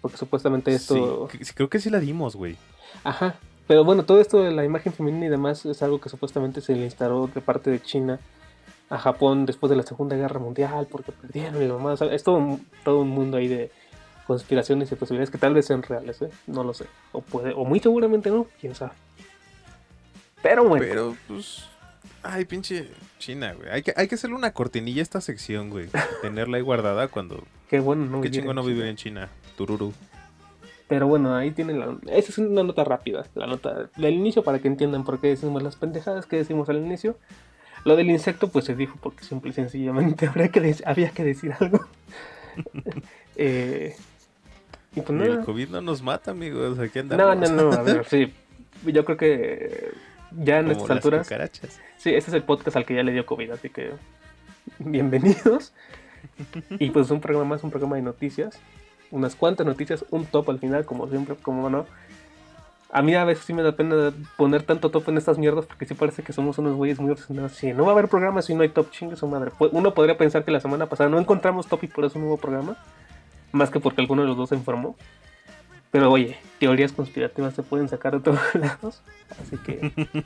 porque 0.00 0.16
supuestamente 0.16 0.74
esto 0.74 1.28
sí, 1.30 1.54
creo 1.54 1.68
que 1.68 1.80
sí 1.80 1.90
la 1.90 2.00
dimos 2.00 2.36
güey 2.36 2.56
ajá 3.04 3.36
pero 3.66 3.84
bueno 3.84 4.04
todo 4.04 4.20
esto 4.20 4.42
de 4.42 4.50
la 4.50 4.64
imagen 4.64 4.92
femenina 4.92 5.26
y 5.26 5.30
demás 5.30 5.64
es 5.66 5.82
algo 5.82 6.00
que 6.00 6.08
supuestamente 6.08 6.60
se 6.60 6.74
le 6.74 6.84
instaló 6.84 7.26
de 7.26 7.40
parte 7.40 7.70
de 7.70 7.80
China 7.80 8.20
a 8.90 8.98
Japón 8.98 9.46
después 9.46 9.70
de 9.70 9.76
la 9.76 9.82
Segunda 9.82 10.16
Guerra 10.16 10.38
Mundial 10.38 10.86
porque 10.90 11.12
perdieron 11.12 11.62
y 11.62 11.66
demás. 11.66 12.00
Es 12.02 12.22
todo, 12.22 12.58
todo 12.84 13.00
un 13.00 13.08
mundo 13.08 13.36
ahí 13.36 13.48
de 13.48 13.70
conspiraciones 14.26 14.90
y 14.90 14.94
posibilidades 14.94 15.30
que 15.30 15.38
tal 15.38 15.54
vez 15.54 15.66
sean 15.66 15.82
reales, 15.82 16.22
¿eh? 16.22 16.30
No 16.46 16.64
lo 16.64 16.74
sé. 16.74 16.86
O 17.12 17.20
puede, 17.20 17.52
o 17.52 17.64
muy 17.64 17.80
seguramente 17.80 18.30
no, 18.30 18.46
quién 18.60 18.74
sabe. 18.74 18.92
Pero 20.42 20.64
bueno. 20.64 20.84
Pero 20.86 21.16
pues. 21.28 21.66
Ay, 22.22 22.44
pinche 22.44 22.88
China, 23.18 23.54
güey. 23.54 23.70
Hay 23.70 23.82
que, 23.82 23.92
hay 23.96 24.08
que 24.08 24.14
hacerle 24.14 24.36
una 24.36 24.52
cortinilla 24.52 25.00
a 25.00 25.02
esta 25.02 25.20
sección, 25.20 25.70
güey. 25.70 25.88
Tenerla 26.22 26.58
ahí 26.58 26.62
guardada 26.62 27.08
cuando. 27.08 27.44
Qué 27.68 27.80
bueno, 27.80 28.04
no 28.04 28.20
Qué 28.20 28.30
chingo 28.30 28.54
no 28.54 28.62
vivir 28.62 28.84
en 28.84 28.96
China. 28.96 29.28
Tururu. 29.56 29.92
Pero 30.86 31.06
bueno, 31.06 31.34
ahí 31.34 31.50
tienen 31.50 31.80
la. 31.80 31.96
Esa 32.12 32.30
es 32.30 32.38
una 32.38 32.62
nota 32.62 32.84
rápida. 32.84 33.26
La 33.34 33.46
nota 33.46 33.90
del 33.96 34.14
inicio 34.14 34.44
para 34.44 34.58
que 34.58 34.68
entiendan 34.68 35.04
por 35.04 35.20
qué 35.20 35.28
decimos 35.28 35.62
las 35.62 35.76
pendejadas 35.76 36.26
que 36.26 36.36
decimos 36.36 36.68
al 36.68 36.76
inicio. 36.76 37.16
Lo 37.84 37.96
del 37.96 38.10
insecto, 38.10 38.48
pues 38.48 38.64
se 38.64 38.74
dijo 38.74 38.98
porque 39.00 39.24
simple 39.24 39.50
y 39.50 39.54
sencillamente 39.54 40.26
habría 40.28 40.48
que 40.48 40.76
había 40.84 41.10
que 41.10 41.24
decir 41.24 41.54
algo. 41.58 41.80
eh, 43.36 43.96
y 44.96 45.00
pues 45.00 45.18
nada. 45.18 45.34
El 45.34 45.44
COVID 45.44 45.68
no 45.68 45.80
nos 45.80 46.02
mata, 46.02 46.30
amigos. 46.30 46.78
Aquí 46.78 46.98
andamos. 46.98 47.36
No, 47.36 47.48
no, 47.48 47.70
no. 47.70 47.72
A 47.72 47.82
ver, 47.84 48.04
sí. 48.06 48.32
Yo 48.84 49.04
creo 49.04 49.16
que 49.16 49.92
ya 50.30 50.60
en 50.60 50.70
estas 50.70 50.90
alturas. 50.90 51.28
Sí, 51.96 52.14
este 52.14 52.30
es 52.30 52.34
el 52.34 52.42
podcast 52.42 52.76
al 52.76 52.84
que 52.84 52.94
ya 52.94 53.02
le 53.02 53.12
dio 53.12 53.24
COVID, 53.24 53.52
así 53.52 53.70
que 53.70 53.92
bienvenidos. 54.78 55.72
y 56.78 56.90
pues 56.90 57.10
un 57.10 57.20
programa 57.20 57.50
más, 57.50 57.64
un 57.64 57.70
programa 57.70 57.96
de 57.96 58.02
noticias. 58.02 58.58
Unas 59.10 59.36
cuantas 59.36 59.66
noticias, 59.66 60.04
un 60.10 60.26
top 60.26 60.50
al 60.50 60.58
final, 60.58 60.84
como 60.84 61.08
siempre, 61.08 61.36
como 61.36 61.70
no. 61.70 61.86
A 62.90 63.02
mí 63.02 63.14
a 63.14 63.24
veces 63.24 63.44
sí 63.44 63.52
me 63.52 63.62
da 63.62 63.72
pena 63.72 64.12
poner 64.36 64.62
tanto 64.62 64.90
top 64.90 65.08
en 65.08 65.18
estas 65.18 65.36
mierdas 65.36 65.66
porque 65.66 65.84
sí 65.84 65.94
parece 65.94 66.22
que 66.22 66.32
somos 66.32 66.58
unos 66.58 66.74
güeyes 66.74 67.00
muy 67.00 67.10
obsesionados. 67.10 67.52
Si 67.52 67.72
no 67.72 67.82
va 67.84 67.90
a 67.90 67.92
haber 67.92 68.08
programa 68.08 68.40
si 68.42 68.54
no 68.54 68.62
hay 68.62 68.68
top, 68.68 68.90
chingue 68.90 69.16
su 69.16 69.26
madre. 69.26 69.50
Uno 69.72 69.94
podría 69.94 70.16
pensar 70.16 70.44
que 70.44 70.52
la 70.52 70.60
semana 70.60 70.86
pasada 70.86 71.10
no 71.10 71.18
encontramos 71.18 71.66
top 71.66 71.84
y 71.84 71.86
por 71.88 72.04
eso 72.04 72.18
no 72.18 72.26
hubo 72.26 72.36
programa. 72.36 72.76
Más 73.54 73.70
que 73.70 73.78
porque 73.78 74.00
alguno 74.00 74.22
de 74.22 74.28
los 74.28 74.36
dos 74.36 74.48
se 74.48 74.56
informó. 74.56 74.96
Pero 75.92 76.10
oye, 76.10 76.36
teorías 76.58 76.92
conspirativas 76.92 77.54
se 77.54 77.62
pueden 77.62 77.88
sacar 77.88 78.14
de 78.14 78.20
todos 78.20 78.40
lados. 78.54 79.00
Así 79.40 79.56
que. 79.58 79.92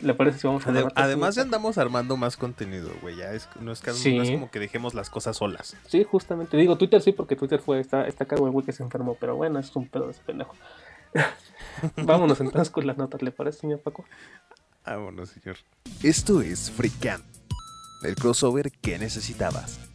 ¿Le 0.00 0.14
parece 0.14 0.38
si 0.38 0.46
vamos 0.46 0.66
a 0.66 0.72
Además, 0.96 1.34
ya 1.34 1.42
andamos 1.42 1.76
armando 1.76 2.16
más 2.16 2.38
contenido, 2.38 2.90
güey. 3.02 3.16
Ya 3.16 3.34
es, 3.34 3.50
no, 3.60 3.70
es, 3.70 3.82
como 3.82 4.50
que 4.50 4.58
dejemos 4.58 4.94
las 4.94 5.10
cosas 5.10 5.36
solas. 5.36 5.76
Sí, 5.86 6.04
justamente. 6.04 6.56
Digo 6.56 6.76
Twitter 6.76 7.02
sí, 7.02 7.12
porque 7.12 7.36
Twitter 7.36 7.60
fue. 7.60 7.78
Está, 7.80 8.08
está 8.08 8.24
cargo 8.24 8.46
el 8.46 8.52
güey 8.52 8.64
que 8.64 8.72
se 8.72 8.82
enfermó. 8.82 9.14
Pero 9.20 9.36
bueno, 9.36 9.58
es 9.58 9.76
un 9.76 9.86
pedo 9.86 10.06
de 10.06 10.12
ese 10.12 10.22
pendejo. 10.24 10.54
Vámonos 11.96 12.40
entonces 12.40 12.70
con 12.70 12.86
las 12.86 12.96
notas, 12.96 13.20
¿le 13.20 13.30
parece, 13.30 13.60
señor 13.60 13.80
Paco? 13.80 14.06
Vámonos, 14.86 15.28
señor. 15.28 15.58
Esto 16.02 16.40
es 16.40 16.70
Freecamp, 16.70 17.24
el 18.02 18.14
crossover 18.16 18.72
que 18.72 18.98
necesitabas. 18.98 19.91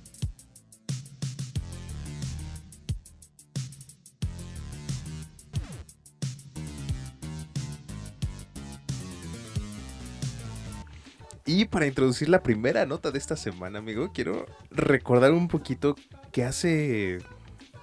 Y 11.48 11.66
para 11.66 11.88
introducir 11.88 12.30
la 12.30 12.44
primera 12.44 12.86
nota 12.86 13.10
de 13.10 13.18
esta 13.18 13.36
semana, 13.36 13.80
amigo, 13.80 14.12
quiero 14.14 14.46
recordar 14.70 15.32
un 15.32 15.48
poquito 15.48 15.96
que 16.32 16.44
hace 16.44 17.18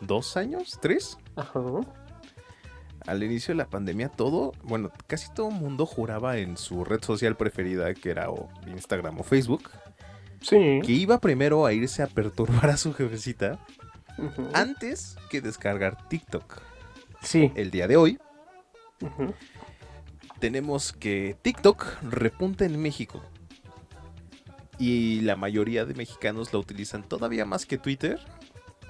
dos 0.00 0.36
años, 0.36 0.78
tres, 0.80 1.18
Ajá 1.34 1.60
al 3.06 3.22
inicio 3.22 3.52
de 3.52 3.58
la 3.58 3.66
pandemia 3.66 4.08
todo, 4.08 4.52
bueno, 4.62 4.90
casi 5.06 5.32
todo 5.32 5.48
el 5.48 5.54
mundo 5.54 5.86
juraba 5.86 6.38
en 6.38 6.56
su 6.56 6.84
red 6.84 7.02
social 7.02 7.36
preferida, 7.36 7.92
que 7.94 8.10
era 8.10 8.28
Instagram 8.66 9.20
o 9.20 9.22
Facebook, 9.22 9.70
sí. 10.40 10.80
que 10.84 10.92
iba 10.92 11.18
primero 11.20 11.66
a 11.66 11.72
irse 11.72 12.02
a 12.02 12.06
perturbar 12.06 12.70
a 12.70 12.76
su 12.76 12.94
jefecita 12.94 13.58
antes 14.52 15.16
que 15.28 15.40
descargar 15.40 16.08
TikTok. 16.08 16.60
Sí. 17.22 17.52
El 17.54 17.70
día 17.70 17.88
de 17.88 17.96
hoy 17.96 18.18
tenemos 20.38 20.92
que 20.92 21.36
TikTok 21.42 22.02
repunta 22.02 22.64
en 22.64 22.80
México. 22.80 23.22
Y 24.78 25.20
la 25.20 25.36
mayoría 25.36 25.84
de 25.84 25.94
mexicanos 25.94 26.52
la 26.52 26.58
utilizan 26.58 27.02
todavía 27.02 27.44
más 27.44 27.66
que 27.66 27.78
Twitter, 27.78 28.18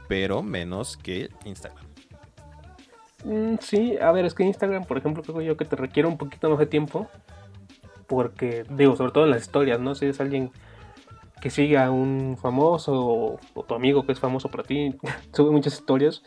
pero 0.09 0.43
menos 0.43 0.97
que 0.97 1.29
Instagram. 1.45 1.85
Mm, 3.25 3.57
sí, 3.61 3.97
a 4.01 4.13
ver, 4.13 4.25
es 4.25 4.35
que 4.35 4.45
Instagram, 4.45 4.85
por 4.85 4.99
ejemplo, 4.99 5.23
creo 5.23 5.41
yo 5.41 5.57
que 5.57 5.65
te 5.65 5.77
requiere 5.77 6.09
un 6.09 6.19
poquito 6.19 6.51
más 6.51 6.59
de 6.59 6.67
tiempo. 6.67 7.09
Porque, 8.07 8.65
digo, 8.71 8.97
sobre 8.97 9.13
todo 9.13 9.25
en 9.25 9.31
las 9.31 9.43
historias, 9.43 9.81
¿no? 9.81 9.95
Si 9.95 10.07
es 10.07 10.21
alguien 10.21 10.51
que 11.41 11.51
sigue 11.51 11.79
a 11.79 11.91
un 11.91 12.37
famoso 12.41 13.39
o, 13.55 13.63
tu 13.67 13.75
amigo 13.75 14.07
que 14.07 14.13
es 14.13 14.21
famoso 14.21 14.49
para 14.51 14.63
ti, 14.63 14.95
sube 15.33 15.51
muchas 15.51 15.75
historias. 15.75 16.23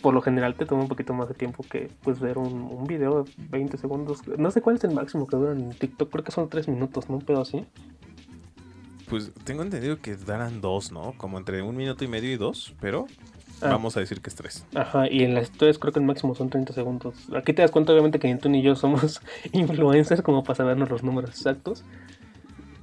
Por 0.00 0.14
lo 0.14 0.20
general 0.20 0.56
te 0.56 0.66
toma 0.66 0.82
un 0.82 0.88
poquito 0.88 1.14
más 1.14 1.28
de 1.28 1.34
tiempo 1.34 1.62
que 1.62 1.90
pues 2.02 2.18
ver 2.18 2.36
un, 2.36 2.84
video 2.86 3.22
de 3.22 3.30
20 3.36 3.76
segundos. 3.78 4.26
No 4.26 4.50
sé 4.50 4.60
cuál 4.60 4.76
es 4.76 4.84
el 4.84 4.92
máximo 4.92 5.26
que 5.26 5.36
duran 5.36 5.60
en 5.60 5.70
TikTok, 5.70 6.10
creo 6.10 6.24
que 6.24 6.32
son 6.32 6.48
3 6.48 6.68
minutos, 6.68 7.08
¿no? 7.08 7.16
Un 7.16 7.22
pedo 7.22 7.42
así. 7.42 7.64
Pues 9.08 9.32
tengo 9.44 9.62
entendido 9.62 10.00
que 10.00 10.16
darán 10.16 10.60
dos, 10.60 10.92
¿no? 10.92 11.14
Como 11.16 11.38
entre 11.38 11.62
un 11.62 11.76
minuto 11.76 12.04
y 12.04 12.08
medio 12.08 12.32
y 12.32 12.36
dos, 12.36 12.74
pero 12.80 13.06
Ah. 13.62 13.70
Vamos 13.70 13.96
a 13.96 14.00
decir 14.00 14.20
que 14.20 14.28
es 14.28 14.34
3. 14.34 14.66
Ajá, 14.74 15.08
y 15.08 15.22
en 15.22 15.34
las 15.34 15.44
historias 15.44 15.78
creo 15.78 15.92
que 15.92 16.00
el 16.00 16.04
máximo 16.04 16.34
son 16.34 16.50
30 16.50 16.72
segundos. 16.72 17.14
Aquí 17.34 17.52
te 17.52 17.62
das 17.62 17.70
cuenta, 17.70 17.92
obviamente, 17.92 18.18
que 18.18 18.26
ni 18.26 18.38
tú 18.38 18.48
ni 18.48 18.60
yo 18.60 18.74
somos 18.74 19.22
influencers 19.52 20.20
como 20.20 20.42
para 20.42 20.56
sabernos 20.56 20.90
los 20.90 21.04
números 21.04 21.30
exactos. 21.30 21.84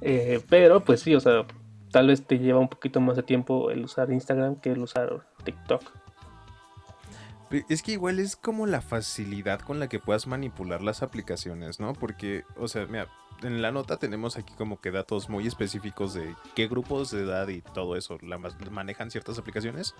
Eh, 0.00 0.40
pero, 0.48 0.82
pues 0.82 1.02
sí, 1.02 1.14
o 1.14 1.20
sea, 1.20 1.44
tal 1.90 2.06
vez 2.06 2.26
te 2.26 2.38
lleva 2.38 2.60
un 2.60 2.68
poquito 2.68 3.00
más 3.00 3.16
de 3.16 3.22
tiempo 3.22 3.70
el 3.70 3.84
usar 3.84 4.10
Instagram 4.10 4.56
que 4.56 4.72
el 4.72 4.78
usar 4.78 5.26
TikTok. 5.44 5.82
Es 7.68 7.82
que 7.82 7.92
igual 7.92 8.18
es 8.18 8.36
como 8.36 8.66
la 8.66 8.80
facilidad 8.80 9.60
con 9.60 9.80
la 9.80 9.88
que 9.88 9.98
puedas 9.98 10.26
manipular 10.26 10.82
las 10.82 11.02
aplicaciones, 11.02 11.78
¿no? 11.78 11.92
Porque, 11.92 12.44
o 12.56 12.68
sea, 12.68 12.86
mira, 12.86 13.08
en 13.42 13.62
la 13.62 13.70
nota 13.70 13.96
tenemos 13.96 14.36
aquí 14.36 14.54
como 14.54 14.80
que 14.80 14.90
datos 14.90 15.28
muy 15.28 15.46
específicos 15.46 16.14
de 16.14 16.34
qué 16.54 16.68
grupos 16.68 17.10
de 17.10 17.22
edad 17.22 17.48
y 17.48 17.62
todo 17.62 17.96
eso 17.96 18.18
manejan 18.70 19.10
ciertas 19.10 19.38
aplicaciones. 19.38 19.94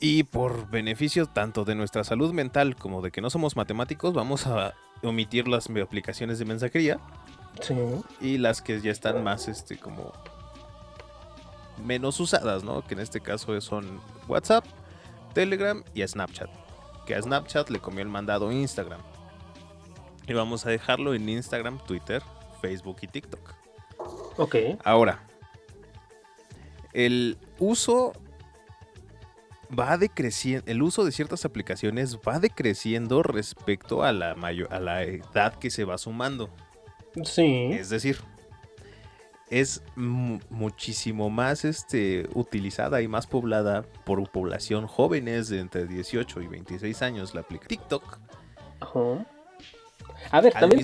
Y 0.00 0.24
por 0.24 0.68
beneficio 0.68 1.26
tanto 1.26 1.64
de 1.64 1.74
nuestra 1.74 2.04
salud 2.04 2.32
mental 2.32 2.76
como 2.76 3.00
de 3.02 3.10
que 3.10 3.20
no 3.20 3.30
somos 3.30 3.56
matemáticos, 3.56 4.12
vamos 4.12 4.46
a 4.46 4.74
omitir 5.02 5.48
las 5.48 5.68
aplicaciones 5.70 6.38
de 6.38 6.44
mensajería. 6.44 6.98
Sí. 7.60 7.74
Y 8.20 8.38
las 8.38 8.60
que 8.60 8.80
ya 8.80 8.90
están 8.90 9.24
más, 9.24 9.48
este, 9.48 9.78
como 9.78 10.12
menos 11.84 12.20
usadas, 12.20 12.64
¿no? 12.64 12.86
Que 12.86 12.94
en 12.94 13.00
este 13.00 13.20
caso 13.20 13.58
son 13.60 14.00
WhatsApp, 14.28 14.64
Telegram 15.32 15.82
y 15.94 16.06
Snapchat. 16.06 16.50
Que 17.06 17.14
a 17.14 17.22
Snapchat 17.22 17.70
le 17.70 17.78
comió 17.78 18.02
el 18.02 18.08
mandado 18.08 18.52
Instagram. 18.52 19.00
Y 20.26 20.32
vamos 20.32 20.66
a 20.66 20.70
dejarlo 20.70 21.14
en 21.14 21.28
Instagram, 21.28 21.78
Twitter, 21.86 22.22
Facebook 22.60 22.98
y 23.02 23.06
TikTok. 23.06 23.54
Ok. 24.36 24.56
Ahora, 24.84 25.22
el 26.92 27.38
uso 27.58 28.12
va 29.76 29.96
decreciendo, 29.98 30.70
el 30.70 30.82
uso 30.82 31.04
de 31.04 31.12
ciertas 31.12 31.44
aplicaciones 31.44 32.18
va 32.18 32.38
decreciendo 32.38 33.22
respecto 33.22 34.02
a 34.02 34.12
la, 34.12 34.32
a 34.32 34.80
la 34.80 35.02
edad 35.02 35.54
que 35.54 35.70
se 35.70 35.84
va 35.84 35.98
sumando. 35.98 36.50
Sí. 37.24 37.70
Es 37.72 37.88
decir, 37.88 38.18
es 39.48 39.82
muchísimo 39.94 41.30
más 41.30 41.64
este, 41.64 42.28
utilizada 42.34 43.00
y 43.00 43.08
más 43.08 43.26
poblada 43.26 43.82
por 44.04 44.28
población 44.30 44.86
jóvenes 44.86 45.48
de 45.48 45.60
entre 45.60 45.86
18 45.86 46.42
y 46.42 46.46
26 46.48 47.02
años 47.02 47.34
la 47.34 47.42
aplicación 47.42 47.68
TikTok. 47.68 48.18
Ajá. 48.80 49.26
A 50.30 50.40
ver, 50.40 50.52
también. 50.52 50.82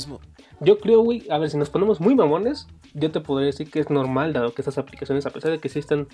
Yo 0.60 0.78
creo, 0.78 1.00
güey, 1.00 1.24
a 1.30 1.38
ver, 1.38 1.50
si 1.50 1.56
nos 1.56 1.70
ponemos 1.70 2.00
muy 2.00 2.14
mamones, 2.14 2.68
yo 2.94 3.10
te 3.10 3.20
podría 3.20 3.46
decir 3.46 3.70
que 3.70 3.80
es 3.80 3.90
normal, 3.90 4.32
dado 4.32 4.54
que 4.54 4.62
estas 4.62 4.78
aplicaciones, 4.78 5.26
a 5.26 5.30
pesar 5.30 5.50
de 5.50 5.58
que 5.58 5.68
sí 5.68 5.78
están, 5.78 6.06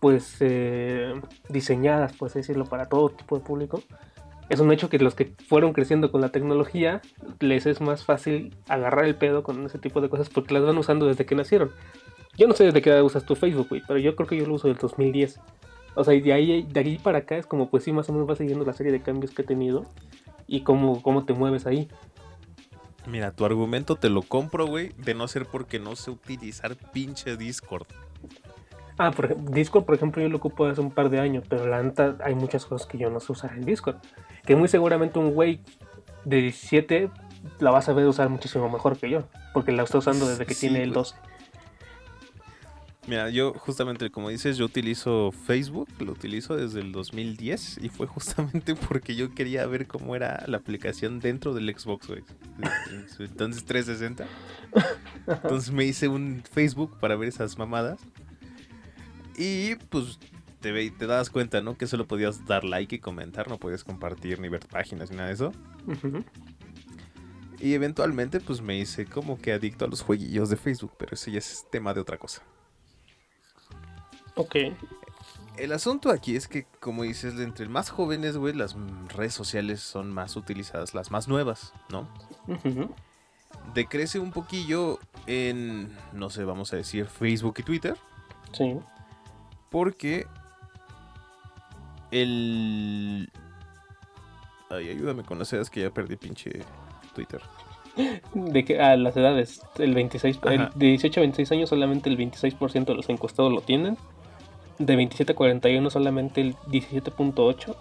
pues, 0.00 0.36
eh, 0.40 1.12
diseñadas, 1.48 2.14
pues 2.16 2.34
decirlo, 2.34 2.64
para 2.64 2.86
todo 2.86 3.10
tipo 3.10 3.38
de 3.38 3.44
público, 3.44 3.82
es 4.48 4.60
un 4.60 4.72
hecho 4.72 4.88
que 4.88 4.98
los 4.98 5.14
que 5.14 5.32
fueron 5.48 5.72
creciendo 5.72 6.10
con 6.12 6.20
la 6.20 6.30
tecnología, 6.30 7.02
les 7.40 7.66
es 7.66 7.80
más 7.80 8.04
fácil 8.04 8.54
agarrar 8.68 9.04
el 9.04 9.16
pedo 9.16 9.42
con 9.42 9.64
ese 9.66 9.78
tipo 9.78 10.00
de 10.00 10.08
cosas 10.08 10.28
porque 10.28 10.54
las 10.54 10.62
van 10.62 10.78
usando 10.78 11.06
desde 11.06 11.26
que 11.26 11.34
nacieron. 11.34 11.72
Yo 12.36 12.46
no 12.46 12.54
sé 12.54 12.64
desde 12.64 12.82
qué 12.82 12.90
edad 12.90 13.02
usas 13.02 13.24
tu 13.24 13.34
Facebook, 13.34 13.68
güey, 13.68 13.82
pero 13.86 13.98
yo 13.98 14.14
creo 14.14 14.28
que 14.28 14.36
yo 14.36 14.46
lo 14.46 14.54
uso 14.54 14.68
del 14.68 14.76
2010. 14.76 15.40
O 15.94 16.04
sea, 16.04 16.14
y 16.14 16.20
de 16.20 16.32
ahí, 16.32 16.62
de 16.62 16.80
ahí 16.80 16.98
para 16.98 17.18
acá 17.18 17.36
es 17.36 17.46
como, 17.46 17.70
pues 17.70 17.84
sí, 17.84 17.92
más 17.92 18.08
o 18.08 18.12
menos 18.12 18.28
va 18.28 18.36
siguiendo 18.36 18.64
la 18.64 18.74
serie 18.74 18.92
de 18.92 19.00
cambios 19.00 19.32
que 19.32 19.42
he 19.42 19.44
tenido 19.44 19.86
y 20.46 20.62
cómo, 20.62 21.02
cómo 21.02 21.24
te 21.24 21.32
mueves 21.32 21.66
ahí. 21.66 21.88
Mira, 23.06 23.30
tu 23.30 23.44
argumento 23.44 23.96
te 23.96 24.10
lo 24.10 24.22
compro, 24.22 24.66
güey, 24.66 24.92
de 24.98 25.14
no 25.14 25.28
ser 25.28 25.46
porque 25.46 25.78
no 25.78 25.94
sé 25.94 26.10
utilizar 26.10 26.76
pinche 26.92 27.36
Discord. 27.36 27.86
Ah, 28.98 29.10
por, 29.10 29.36
Discord, 29.50 29.84
por 29.84 29.94
ejemplo, 29.94 30.22
yo 30.22 30.28
lo 30.28 30.38
ocupo 30.38 30.66
hace 30.66 30.80
un 30.80 30.90
par 30.90 31.10
de 31.10 31.20
años, 31.20 31.44
pero 31.48 31.66
la 31.66 31.82
neta 31.82 32.16
hay 32.24 32.34
muchas 32.34 32.64
cosas 32.64 32.88
que 32.88 32.98
yo 32.98 33.10
no 33.10 33.20
sé 33.20 33.32
usar 33.32 33.52
en 33.52 33.64
Discord. 33.64 33.96
Que 34.44 34.56
muy 34.56 34.68
seguramente 34.68 35.18
un 35.18 35.32
güey 35.32 35.60
de 36.24 36.38
17 36.38 37.10
la 37.60 37.70
vas 37.70 37.88
a 37.88 37.92
ver 37.92 38.06
usar 38.06 38.28
muchísimo 38.28 38.68
mejor 38.68 38.98
que 38.98 39.10
yo, 39.10 39.24
porque 39.52 39.70
la 39.70 39.84
está 39.84 39.98
usando 39.98 40.26
desde 40.26 40.46
que 40.46 40.54
tiene 40.54 40.82
el 40.82 40.92
12. 40.92 41.14
Mira, 43.06 43.30
yo 43.30 43.52
justamente, 43.54 44.10
como 44.10 44.30
dices, 44.30 44.56
yo 44.56 44.64
utilizo 44.64 45.30
Facebook, 45.30 45.88
lo 46.00 46.10
utilizo 46.10 46.56
desde 46.56 46.80
el 46.80 46.90
2010 46.90 47.78
y 47.82 47.88
fue 47.88 48.08
justamente 48.08 48.74
porque 48.88 49.14
yo 49.14 49.32
quería 49.32 49.64
ver 49.66 49.86
cómo 49.86 50.16
era 50.16 50.42
la 50.48 50.56
aplicación 50.56 51.20
dentro 51.20 51.54
del 51.54 51.72
Xbox, 51.76 52.08
güey. 52.08 52.22
Entonces 53.20 53.64
360. 53.64 54.26
Entonces 55.26 55.70
me 55.70 55.84
hice 55.84 56.08
un 56.08 56.42
Facebook 56.50 56.98
para 56.98 57.14
ver 57.14 57.28
esas 57.28 57.56
mamadas. 57.56 58.00
Y 59.36 59.76
pues 59.76 60.18
te, 60.60 60.90
te 60.90 61.06
das 61.06 61.30
cuenta, 61.30 61.60
¿no? 61.60 61.76
Que 61.76 61.86
solo 61.86 62.06
podías 62.08 62.44
dar 62.44 62.64
like 62.64 62.96
y 62.96 62.98
comentar, 62.98 63.48
no 63.48 63.58
podías 63.58 63.84
compartir 63.84 64.40
ni 64.40 64.48
ver 64.48 64.66
páginas 64.66 65.10
ni 65.10 65.16
nada 65.16 65.28
de 65.28 65.34
eso. 65.34 65.52
Y 67.60 67.74
eventualmente 67.74 68.40
pues 68.40 68.60
me 68.60 68.76
hice 68.76 69.06
como 69.06 69.40
que 69.40 69.52
adicto 69.52 69.84
a 69.84 69.88
los 69.88 70.02
jueguillos 70.02 70.50
de 70.50 70.56
Facebook, 70.56 70.92
pero 70.98 71.14
eso 71.14 71.30
ya 71.30 71.38
es 71.38 71.66
tema 71.70 71.94
de 71.94 72.00
otra 72.00 72.18
cosa. 72.18 72.42
Ok. 74.36 74.56
El 75.56 75.72
asunto 75.72 76.10
aquí 76.10 76.36
es 76.36 76.48
que, 76.48 76.66
como 76.80 77.02
dices, 77.02 77.40
entre 77.40 77.66
más 77.68 77.88
jóvenes, 77.88 78.36
güey, 78.36 78.54
las 78.54 78.76
redes 79.14 79.32
sociales 79.32 79.80
son 79.80 80.12
más 80.12 80.36
utilizadas, 80.36 80.94
las 80.94 81.10
más 81.10 81.28
nuevas, 81.28 81.72
¿no? 81.90 82.06
Decrece 83.74 84.18
un 84.18 84.32
poquillo 84.32 84.98
en, 85.26 85.96
no 86.12 86.28
sé, 86.28 86.44
vamos 86.44 86.72
a 86.72 86.76
decir, 86.76 87.06
Facebook 87.06 87.54
y 87.58 87.62
Twitter. 87.62 87.96
Sí. 88.52 88.76
Porque 89.70 90.26
el... 92.10 93.30
Ay, 94.68 94.90
ayúdame 94.90 95.22
con 95.24 95.38
las 95.38 95.50
edades 95.52 95.70
que 95.70 95.80
ya 95.80 95.90
perdí 95.90 96.16
pinche 96.16 96.50
Twitter. 97.14 97.40
De 98.34 98.62
que 98.62 98.78
a 98.78 98.94
las 98.96 99.16
edades, 99.16 99.62
el 99.78 99.94
26, 99.94 100.40
el 100.44 100.68
de 100.74 100.86
18 100.86 101.18
a 101.18 101.22
26 101.22 101.52
años 101.52 101.70
solamente 101.70 102.10
el 102.10 102.18
26% 102.18 102.84
de 102.84 102.94
los 102.94 103.08
encuestados 103.08 103.50
lo 103.50 103.62
tienen 103.62 103.96
de 104.78 104.96
27 104.96 105.32
a 105.32 105.36
41 105.36 105.90
solamente 105.90 106.40
el 106.40 106.54
17.8. 106.56 107.76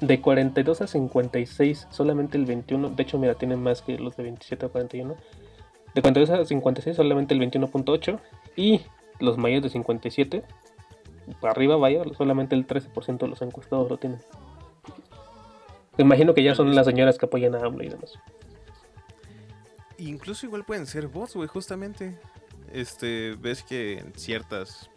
De 0.00 0.20
42 0.20 0.80
a 0.80 0.86
56 0.86 1.88
solamente 1.90 2.38
el 2.38 2.44
21. 2.44 2.90
De 2.90 3.02
hecho, 3.02 3.18
mira, 3.18 3.34
tienen 3.34 3.62
más 3.62 3.82
que 3.82 3.98
los 3.98 4.16
de 4.16 4.22
27 4.22 4.66
a 4.66 4.68
41. 4.68 5.16
De 5.94 6.02
42 6.02 6.30
a 6.30 6.44
56 6.44 6.96
solamente 6.96 7.34
el 7.34 7.40
21.8. 7.40 8.20
Y 8.56 8.82
los 9.20 9.38
mayores 9.38 9.64
de 9.64 9.70
57, 9.70 10.44
para 11.40 11.52
arriba 11.52 11.76
vaya, 11.76 12.02
solamente 12.16 12.54
el 12.54 12.66
13% 12.66 13.18
de 13.18 13.28
los 13.28 13.42
encuestados 13.42 13.90
lo 13.90 13.96
tienen. 13.96 14.20
Me 15.96 16.04
imagino 16.04 16.34
que 16.34 16.44
ya 16.44 16.54
son 16.54 16.74
las 16.74 16.86
señoras 16.86 17.18
que 17.18 17.26
apoyan 17.26 17.56
a 17.56 17.58
AMLO 17.58 17.82
y 17.82 17.88
demás. 17.88 18.14
Incluso 19.98 20.46
igual 20.46 20.64
pueden 20.64 20.86
ser 20.86 21.08
bots, 21.08 21.34
güey, 21.34 21.48
justamente. 21.48 22.16
Este, 22.72 23.34
ves 23.40 23.64
que 23.64 23.98
en 23.98 24.12
ciertas 24.14 24.90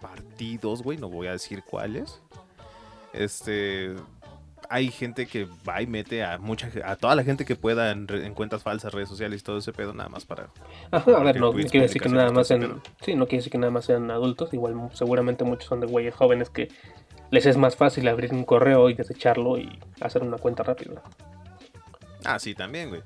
partidos, 0.00 0.82
güey, 0.82 0.98
no 0.98 1.08
voy 1.08 1.26
a 1.26 1.32
decir 1.32 1.62
cuáles. 1.62 2.20
Este, 3.12 3.94
hay 4.68 4.90
gente 4.90 5.26
que 5.26 5.46
va 5.68 5.82
y 5.82 5.86
mete 5.86 6.24
a 6.24 6.38
mucha 6.38 6.70
a 6.84 6.96
toda 6.96 7.14
la 7.14 7.24
gente 7.24 7.44
que 7.44 7.56
pueda 7.56 7.90
en, 7.90 8.34
cuentas 8.34 8.62
falsas, 8.62 8.92
redes 8.92 9.08
sociales 9.08 9.40
y 9.40 9.44
todo 9.44 9.58
ese 9.58 9.72
pedo 9.72 9.92
nada 9.92 10.08
más 10.08 10.24
para. 10.24 10.48
A 10.90 11.00
ver, 11.00 11.40
no 11.40 11.52
quiere 11.52 11.82
decir 11.82 12.02
que 12.02 12.08
nada 12.08 12.30
más 12.30 12.48
sean, 12.48 12.82
sí, 13.02 13.14
no 13.14 13.26
quiere 13.26 13.38
decir 13.38 13.52
que 13.52 13.58
nada 13.58 13.70
más 13.70 13.84
sean 13.84 14.10
adultos, 14.10 14.52
igual 14.52 14.74
seguramente 14.92 15.44
muchos 15.44 15.68
son 15.68 15.80
de 15.80 15.86
güeyes 15.86 16.14
jóvenes 16.14 16.50
que 16.50 16.68
les 17.30 17.46
es 17.46 17.56
más 17.56 17.76
fácil 17.76 18.06
abrir 18.08 18.32
un 18.32 18.44
correo 18.44 18.88
y 18.88 18.94
desecharlo 18.94 19.58
y 19.58 19.78
hacer 20.00 20.22
una 20.22 20.38
cuenta 20.38 20.62
rápida. 20.62 21.02
Ah, 22.24 22.38
sí, 22.38 22.54
también, 22.54 22.88
güey. 22.88 23.02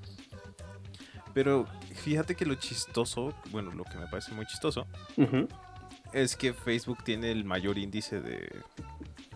Pero 1.32 1.66
fíjate 1.94 2.34
que 2.34 2.44
lo 2.44 2.54
chistoso, 2.56 3.32
bueno, 3.50 3.70
lo 3.70 3.84
que 3.84 3.96
me 3.96 4.06
parece 4.06 4.32
muy 4.32 4.46
chistoso, 4.46 4.86
es 6.12 6.36
que 6.36 6.52
Facebook 6.52 7.02
tiene 7.04 7.30
el 7.30 7.44
mayor 7.44 7.78
índice 7.78 8.20
de, 8.20 8.48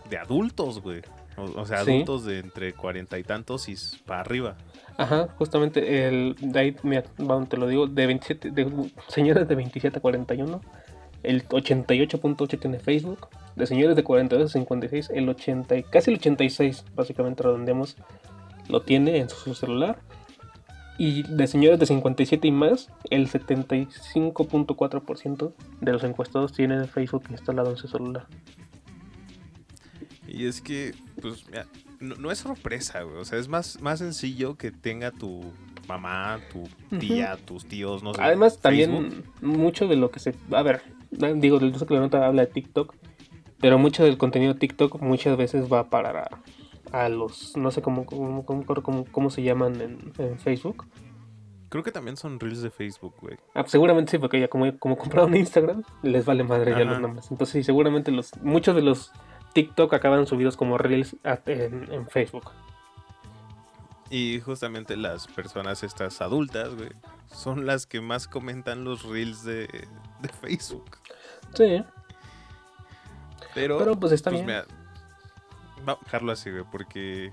de 0.09 0.17
adultos, 0.17 0.81
güey. 0.81 1.01
O, 1.37 1.65
sea, 1.65 1.79
adultos 1.79 2.23
de 2.23 2.39
entre 2.39 2.73
cuarenta 2.73 3.19
y 3.19 3.23
tantos 3.23 3.67
y 3.67 3.75
para 4.05 4.21
arriba. 4.21 4.55
Ajá, 4.97 5.27
justamente 5.37 6.07
el 6.07 6.35
de 6.39 6.59
ahí, 6.59 6.75
mira, 6.83 7.03
te 7.49 7.57
lo 7.57 7.67
digo, 7.67 7.87
de 7.87 8.05
27, 8.05 8.51
de 8.51 8.91
señores 9.09 9.45
de 9.45 9.55
27 9.55 9.97
a 9.97 10.01
41, 10.01 10.61
el 11.23 11.45
88.8 11.45 12.59
tiene 12.59 12.79
Facebook, 12.79 13.27
de 13.57 13.65
señores 13.65 13.97
de 13.97 14.03
42 14.03 14.49
a 14.49 14.53
56, 14.53 15.09
el 15.13 15.27
80, 15.27 15.81
casi 15.89 16.11
el 16.11 16.17
86, 16.17 16.85
básicamente 16.95 17.43
redondeamos, 17.43 17.97
lo 18.69 18.81
tiene 18.81 19.17
en 19.17 19.27
su 19.27 19.53
celular 19.53 19.99
y 20.97 21.23
de 21.23 21.47
señores 21.47 21.79
de 21.79 21.85
57 21.85 22.47
y 22.47 22.51
más, 22.51 22.89
el 23.09 23.29
75.4% 23.29 25.53
de 25.81 25.91
los 25.91 26.03
encuestados 26.03 26.53
tienen 26.53 26.87
Facebook 26.87 27.23
instalado 27.29 27.71
en 27.71 27.77
su 27.77 27.87
celular. 27.87 28.27
Y 30.27 30.47
es 30.47 30.61
que, 30.61 30.93
pues, 31.21 31.45
mira, 31.49 31.67
no, 31.99 32.31
es 32.31 32.39
sorpresa, 32.39 33.03
güey. 33.03 33.17
O 33.17 33.25
sea, 33.25 33.39
es 33.39 33.47
más, 33.47 33.79
más 33.81 33.99
sencillo 33.99 34.55
que 34.55 34.71
tenga 34.71 35.11
tu 35.11 35.43
mamá, 35.87 36.39
tu 36.51 36.63
tía, 36.97 37.37
tus 37.37 37.65
tíos, 37.65 38.03
no 38.03 38.13
sé. 38.13 38.21
Además, 38.21 38.59
también 38.59 39.23
mucho 39.41 39.87
de 39.87 39.95
lo 39.95 40.11
que 40.11 40.19
se. 40.19 40.35
A 40.51 40.61
ver, 40.61 40.81
digo, 41.35 41.57
uso 41.57 41.85
que 41.85 41.93
la 41.93 42.01
nota 42.01 42.25
habla 42.25 42.45
de 42.45 42.51
TikTok, 42.51 42.95
pero 43.59 43.77
mucho 43.77 44.03
del 44.03 44.17
contenido 44.17 44.53
de 44.53 44.59
TikTok 44.59 45.01
muchas 45.01 45.37
veces 45.37 45.71
va 45.71 45.81
a 45.81 45.89
parar 45.89 46.17
a 46.17 46.41
a 46.95 47.09
los, 47.09 47.57
no 47.57 47.71
sé 47.71 47.81
cómo, 47.81 48.05
cómo, 48.05 48.45
cómo, 48.45 49.05
cómo 49.11 49.29
se 49.29 49.43
llaman 49.43 49.81
en, 49.81 50.39
Facebook. 50.39 50.85
Creo 51.67 51.83
que 51.83 51.91
también 51.91 52.15
son 52.15 52.39
reels 52.39 52.61
de 52.61 52.69
Facebook, 52.71 53.15
güey. 53.19 53.37
Ah, 53.53 53.65
seguramente 53.67 54.11
sí, 54.11 54.17
porque 54.17 54.39
ya 54.39 54.47
como, 54.47 54.77
como 54.79 54.97
compraron 54.97 55.35
Instagram, 55.35 55.83
les 56.03 56.23
vale 56.23 56.45
madre 56.45 56.71
ya 56.71 56.85
los 56.85 57.01
nombres. 57.01 57.29
Entonces 57.31 57.51
sí, 57.51 57.63
seguramente 57.63 58.11
los, 58.11 58.31
muchos 58.41 58.75
de 58.75 58.81
los 58.81 59.11
TikTok 59.51 59.93
acaban 59.93 60.25
subidos 60.25 60.55
como 60.55 60.77
reels 60.77 61.17
en, 61.45 62.07
Facebook. 62.07 62.51
Y 64.09 64.39
justamente 64.39 64.95
las 64.95 65.27
personas 65.27 65.83
estas 65.83 66.21
adultas, 66.21 66.75
güey, 66.75 66.91
son 67.27 67.65
las 67.65 67.87
que 67.87 67.99
más 67.99 68.29
comentan 68.29 68.85
los 68.85 69.03
reels 69.03 69.43
de, 69.43 69.67
Facebook. 70.41 70.97
Sí. 71.55 71.83
Pero, 73.53 73.79
Pero 73.79 73.99
pues 73.99 74.13
está 74.13 74.29
bien. 74.29 74.45
Mira, 74.45 74.65
vamos 75.85 76.01
a 76.01 76.05
dejarlo 76.05 76.31
así, 76.31 76.51
güey, 76.51 76.63
porque 76.71 77.31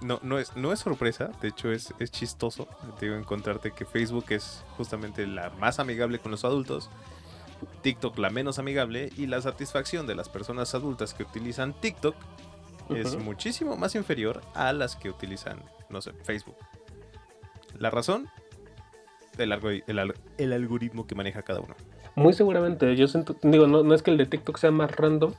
no, 0.00 0.20
no, 0.22 0.38
es, 0.38 0.56
no 0.56 0.72
es 0.72 0.80
sorpresa, 0.80 1.30
de 1.42 1.48
hecho 1.48 1.72
es, 1.72 1.92
es 1.98 2.10
chistoso, 2.10 2.68
digo, 3.00 3.16
encontrarte 3.16 3.72
que 3.72 3.84
Facebook 3.84 4.26
es 4.30 4.64
justamente 4.76 5.26
la 5.26 5.50
más 5.50 5.78
amigable 5.78 6.18
con 6.18 6.30
los 6.30 6.44
adultos, 6.44 6.90
TikTok 7.82 8.18
la 8.18 8.30
menos 8.30 8.58
amigable 8.58 9.10
y 9.16 9.26
la 9.26 9.40
satisfacción 9.40 10.06
de 10.06 10.14
las 10.14 10.28
personas 10.28 10.74
adultas 10.74 11.14
que 11.14 11.24
utilizan 11.24 11.74
TikTok 11.80 12.14
es 12.90 13.16
muchísimo 13.16 13.76
más 13.76 13.94
inferior 13.94 14.40
a 14.54 14.72
las 14.72 14.96
que 14.96 15.10
utilizan, 15.10 15.62
no 15.90 16.00
sé, 16.00 16.12
Facebook. 16.24 16.56
La 17.78 17.90
razón, 17.90 18.28
el, 19.36 20.14
el, 20.38 20.52
algoritmo 20.52 21.06
que 21.06 21.14
maneja 21.14 21.42
cada 21.42 21.60
uno. 21.60 21.74
Muy 22.14 22.32
seguramente, 22.32 22.96
yo 22.96 23.06
siento, 23.06 23.36
digo, 23.42 23.66
no, 23.66 23.82
no 23.82 23.94
es 23.94 24.02
que 24.02 24.10
el 24.10 24.16
de 24.16 24.26
TikTok 24.26 24.56
sea 24.56 24.70
más 24.70 24.90
random, 24.96 25.34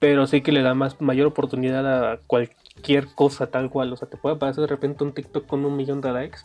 pero 0.00 0.26
sí 0.26 0.40
que 0.40 0.50
le 0.50 0.62
da 0.62 0.74
más 0.74 1.00
mayor 1.00 1.26
oportunidad 1.26 1.86
a 1.86 2.16
cualquier 2.26 3.06
cosa 3.14 3.48
tal 3.48 3.70
cual. 3.70 3.92
O 3.92 3.96
sea, 3.96 4.08
te 4.08 4.16
puede 4.16 4.34
aparecer 4.34 4.62
de 4.62 4.66
repente 4.66 5.04
un 5.04 5.12
TikTok 5.12 5.46
con 5.46 5.64
un 5.64 5.76
millón 5.76 6.00
de 6.00 6.10
likes, 6.10 6.38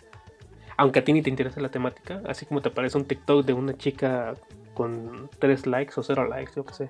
aunque 0.77 1.00
a 1.00 1.03
ti 1.03 1.13
ni 1.13 1.21
te 1.21 1.29
interese 1.29 1.62
la 1.62 1.69
temática, 1.69 2.21
así 2.27 2.45
como 2.45 2.62
te 2.62 2.69
aparece 2.69 2.97
un 2.97 3.05
TikTok 3.05 3.45
de 3.45 3.53
una 3.53 3.75
chica 3.77 4.35
con 4.74 5.29
tres 5.39 5.65
likes 5.65 5.93
o 5.95 6.03
cero 6.03 6.27
likes, 6.27 6.51
yo 6.53 6.65
qué 6.65 6.74
sé. 6.74 6.89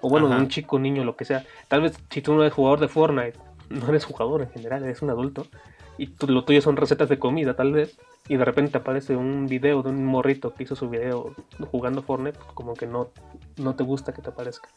O 0.00 0.08
bueno, 0.08 0.28
de 0.28 0.36
un 0.36 0.46
chico, 0.46 0.78
niño, 0.78 1.04
lo 1.04 1.16
que 1.16 1.24
sea. 1.24 1.44
Tal 1.66 1.80
vez 1.80 1.98
si 2.08 2.22
tú 2.22 2.32
no 2.34 2.42
eres 2.42 2.54
jugador 2.54 2.78
de 2.78 2.86
Fortnite, 2.86 3.38
no 3.68 3.88
eres 3.88 4.04
jugador 4.04 4.42
en 4.42 4.50
general, 4.50 4.84
eres 4.84 5.02
un 5.02 5.10
adulto, 5.10 5.48
y 5.98 6.12
lo 6.28 6.44
tuyo 6.44 6.62
son 6.62 6.76
recetas 6.76 7.08
de 7.08 7.18
comida, 7.18 7.56
tal 7.56 7.72
vez, 7.72 7.98
y 8.28 8.36
de 8.36 8.44
repente 8.44 8.72
te 8.72 8.78
aparece 8.78 9.16
un 9.16 9.48
video 9.48 9.82
de 9.82 9.88
un 9.88 10.04
morrito 10.04 10.54
que 10.54 10.62
hizo 10.62 10.76
su 10.76 10.88
video 10.88 11.34
jugando 11.72 12.02
Fortnite, 12.02 12.38
pues 12.38 12.52
como 12.52 12.74
que 12.74 12.86
no, 12.86 13.08
no 13.56 13.74
te 13.74 13.82
gusta 13.82 14.12
que 14.12 14.22
te 14.22 14.30
aparezca. 14.30 14.68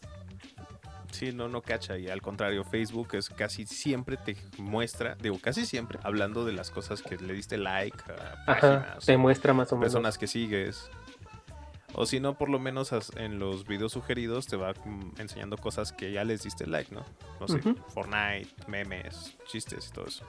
Sí, 1.11 1.31
no, 1.31 1.47
no 1.49 1.61
cacha. 1.61 1.97
Y 1.97 2.07
al 2.07 2.21
contrario, 2.21 2.63
Facebook 2.63 3.09
es 3.13 3.29
casi 3.29 3.65
siempre 3.65 4.17
te 4.17 4.37
muestra, 4.57 5.15
digo, 5.15 5.39
casi 5.41 5.65
siempre, 5.65 5.99
hablando 6.03 6.45
de 6.45 6.53
las 6.53 6.71
cosas 6.71 7.01
que 7.01 7.17
le 7.17 7.33
diste 7.33 7.57
like 7.57 7.97
a 8.11 8.51
Ajá, 8.51 8.97
te 9.05 9.17
muestra 9.17 9.53
más 9.53 9.71
o 9.71 9.75
menos. 9.75 9.91
Personas 9.91 10.17
que 10.17 10.27
sigues. 10.27 10.89
O 11.93 12.05
si 12.05 12.19
no, 12.19 12.37
por 12.37 12.49
lo 12.49 12.59
menos 12.59 12.91
en 13.15 13.39
los 13.39 13.65
videos 13.65 13.91
sugeridos 13.91 14.45
te 14.45 14.55
va 14.55 14.73
enseñando 15.17 15.57
cosas 15.57 15.91
que 15.91 16.11
ya 16.11 16.23
les 16.23 16.43
diste 16.43 16.67
like, 16.67 16.93
¿no? 16.93 17.03
No 17.39 17.47
sé, 17.47 17.59
Fortnite, 17.93 18.49
memes, 18.67 19.35
chistes 19.47 19.89
y 19.89 19.91
todo 19.91 20.05
eso. 20.05 20.25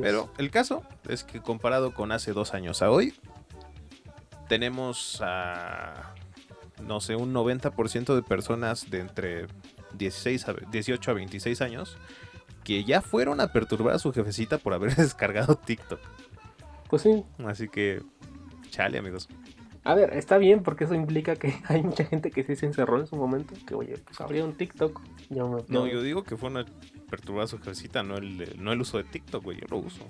Pero 0.00 0.30
el 0.38 0.50
caso 0.50 0.82
es 1.08 1.24
que 1.24 1.40
comparado 1.40 1.94
con 1.94 2.12
hace 2.12 2.32
dos 2.32 2.52
años 2.52 2.82
a 2.82 2.90
hoy, 2.90 3.14
tenemos 4.48 5.20
a, 5.22 6.14
no 6.82 7.00
sé, 7.00 7.16
un 7.16 7.32
90% 7.32 8.14
de 8.14 8.22
personas 8.22 8.90
de 8.90 9.00
entre 9.00 9.46
16 9.96 10.48
a, 10.48 10.54
18 10.70 11.10
a 11.10 11.14
26 11.14 11.60
años 11.60 11.98
que 12.64 12.84
ya 12.84 13.00
fueron 13.00 13.40
a 13.40 13.52
perturbar 13.52 13.94
a 13.94 13.98
su 13.98 14.12
jefecita 14.12 14.58
por 14.58 14.74
haber 14.74 14.94
descargado 14.96 15.56
TikTok. 15.56 16.00
Pues 16.88 17.02
sí. 17.02 17.24
Así 17.46 17.68
que, 17.68 18.02
chale, 18.70 18.98
amigos. 18.98 19.28
A 19.84 19.94
ver, 19.94 20.14
está 20.14 20.38
bien 20.38 20.62
porque 20.62 20.84
eso 20.84 20.94
implica 20.94 21.36
que 21.36 21.54
hay 21.68 21.82
mucha 21.82 22.04
gente 22.04 22.30
que 22.30 22.44
sí 22.44 22.56
se 22.56 22.66
encerró 22.66 23.00
en 23.00 23.06
su 23.06 23.16
momento. 23.16 23.54
Que, 23.66 23.74
oye, 23.74 23.98
pues 23.98 24.20
abrió 24.20 24.44
un 24.44 24.54
TikTok. 24.54 25.00
no, 25.30 25.86
yo 25.86 26.02
digo 26.02 26.22
que 26.22 26.36
fue 26.36 26.50
una 26.50 26.64
perturbar 27.10 27.44
a 27.44 27.46
su 27.46 27.58
jefecita, 27.58 28.02
no 28.02 28.16
el, 28.16 28.56
no 28.62 28.72
el 28.72 28.80
uso 28.80 28.98
de 28.98 29.04
TikTok, 29.04 29.42
güey. 29.42 29.60
Yo 29.60 29.66
lo 29.68 29.78
uso. 29.78 30.06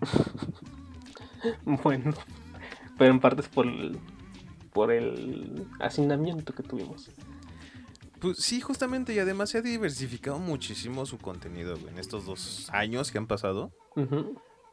bueno, 1.64 2.12
pero 2.98 3.10
en 3.10 3.20
parte 3.20 3.40
es 3.40 3.48
por 3.48 3.66
el, 3.66 3.98
por 4.72 4.92
el 4.92 5.66
hacinamiento 5.80 6.52
que 6.52 6.62
tuvimos. 6.62 7.10
Pues 8.20 8.38
sí, 8.38 8.60
justamente, 8.60 9.12
y 9.14 9.18
además 9.18 9.50
se 9.50 9.58
ha 9.58 9.62
diversificado 9.62 10.38
muchísimo 10.38 11.04
su 11.06 11.18
contenido, 11.18 11.76
güey, 11.76 11.92
en 11.92 11.98
estos 11.98 12.24
dos 12.24 12.68
años 12.72 13.12
que 13.12 13.18
han 13.18 13.26
pasado. 13.26 13.72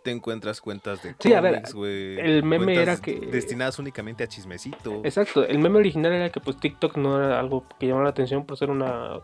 Te 0.04 0.12
encuentras 0.12 0.62
cuentas 0.62 1.02
de 1.02 1.16
sí, 1.20 1.34
a 1.34 1.42
ver, 1.42 1.64
El 2.20 2.44
meme 2.44 2.76
era 2.76 2.98
que. 2.98 3.20
Destinadas 3.20 3.80
únicamente 3.80 4.24
a 4.24 4.28
chismecito. 4.28 5.02
Exacto, 5.04 5.46
el 5.46 5.60
meme 5.60 5.80
original 5.80 6.12
era 6.12 6.30
que 6.30 6.40
pues 6.40 6.58
TikTok 6.58 6.98
no 6.98 7.24
era 7.24 7.40
algo 7.40 7.66
que 7.80 7.88
llamara 7.88 8.06
la 8.06 8.10
atención 8.12 8.46
por 8.46 8.58
ser 8.58 8.70
una 8.70 9.20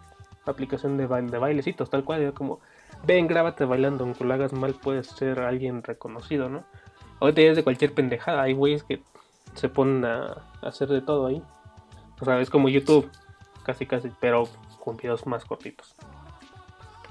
aplicación 0.45 0.97
de, 0.97 1.05
baile, 1.05 1.31
de 1.31 1.37
bailecitos, 1.37 1.89
tal 1.89 2.03
cual. 2.03 2.21
Era 2.21 2.31
como, 2.31 2.59
ven, 3.05 3.27
grábate 3.27 3.65
bailando, 3.65 4.03
aunque 4.03 4.23
lo 4.23 4.33
hagas 4.33 4.53
mal, 4.53 4.73
puedes 4.73 5.07
ser 5.07 5.39
alguien 5.41 5.83
reconocido, 5.83 6.49
¿no? 6.49 6.65
Ahorita 7.19 7.41
ya 7.41 7.49
es 7.49 7.57
de 7.57 7.63
cualquier 7.63 7.93
pendejada. 7.93 8.43
Hay 8.43 8.53
güeyes 8.53 8.83
que 8.83 9.01
se 9.55 9.67
ponen 9.67 10.05
a 10.05 10.45
hacer 10.61 10.87
de 10.87 11.01
todo 11.01 11.27
ahí. 11.27 11.43
O 12.21 12.25
sea, 12.25 12.39
es 12.39 12.49
como 12.49 12.69
YouTube 12.69 13.09
casi 13.63 13.85
casi, 13.85 14.11
pero 14.19 14.47
con 14.83 14.97
videos 14.97 15.25
más 15.25 15.45
cortitos. 15.45 15.95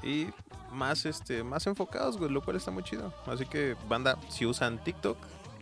Y 0.02 0.28
más 0.72 1.06
este 1.06 1.42
más 1.42 1.66
enfocados, 1.66 2.18
güey, 2.18 2.30
lo 2.30 2.42
cual 2.42 2.56
está 2.56 2.70
muy 2.70 2.82
chido. 2.82 3.12
Así 3.26 3.46
que, 3.46 3.76
banda, 3.88 4.18
si 4.28 4.46
usan 4.46 4.78
TikTok, 4.78 5.16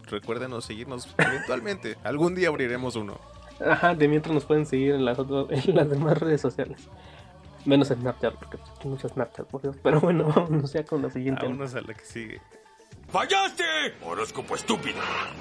recuérdenos 0.07 0.65
seguirnos 0.65 1.15
eventualmente. 1.19 1.97
Algún 2.05 2.35
día 2.35 2.49
abriremos 2.49 2.97
uno. 2.97 3.19
Ajá, 3.65 3.95
de 3.95 4.09
mientras 4.09 4.35
nos 4.35 4.45
pueden 4.45 4.67
seguir 4.67 4.95
en 4.95 5.05
las, 5.05 5.19
en 5.19 5.75
las 5.75 5.89
demás 5.89 6.19
redes 6.19 6.41
sociales. 6.41 6.89
Menos 7.65 7.91
en 7.91 8.01
Snapchat, 8.01 8.35
porque 8.35 8.59
hay 8.83 8.91
muchos 8.91 9.13
Snapchat, 9.13 9.47
por 9.47 9.63
Dios. 9.63 9.77
Pero 9.83 10.01
bueno, 10.01 10.33
no 10.51 10.67
sea 10.67 10.85
con 10.85 11.03
la 11.03 11.11
siguiente. 11.11 11.43
Vámonos 11.45 11.75
a 11.75 11.81
la 11.81 11.95
que 11.95 12.05
sigue. 12.05 12.41
¡Fallaste! 13.09 13.65
Horóscopo 14.05 14.55
estúpido. 14.57 14.99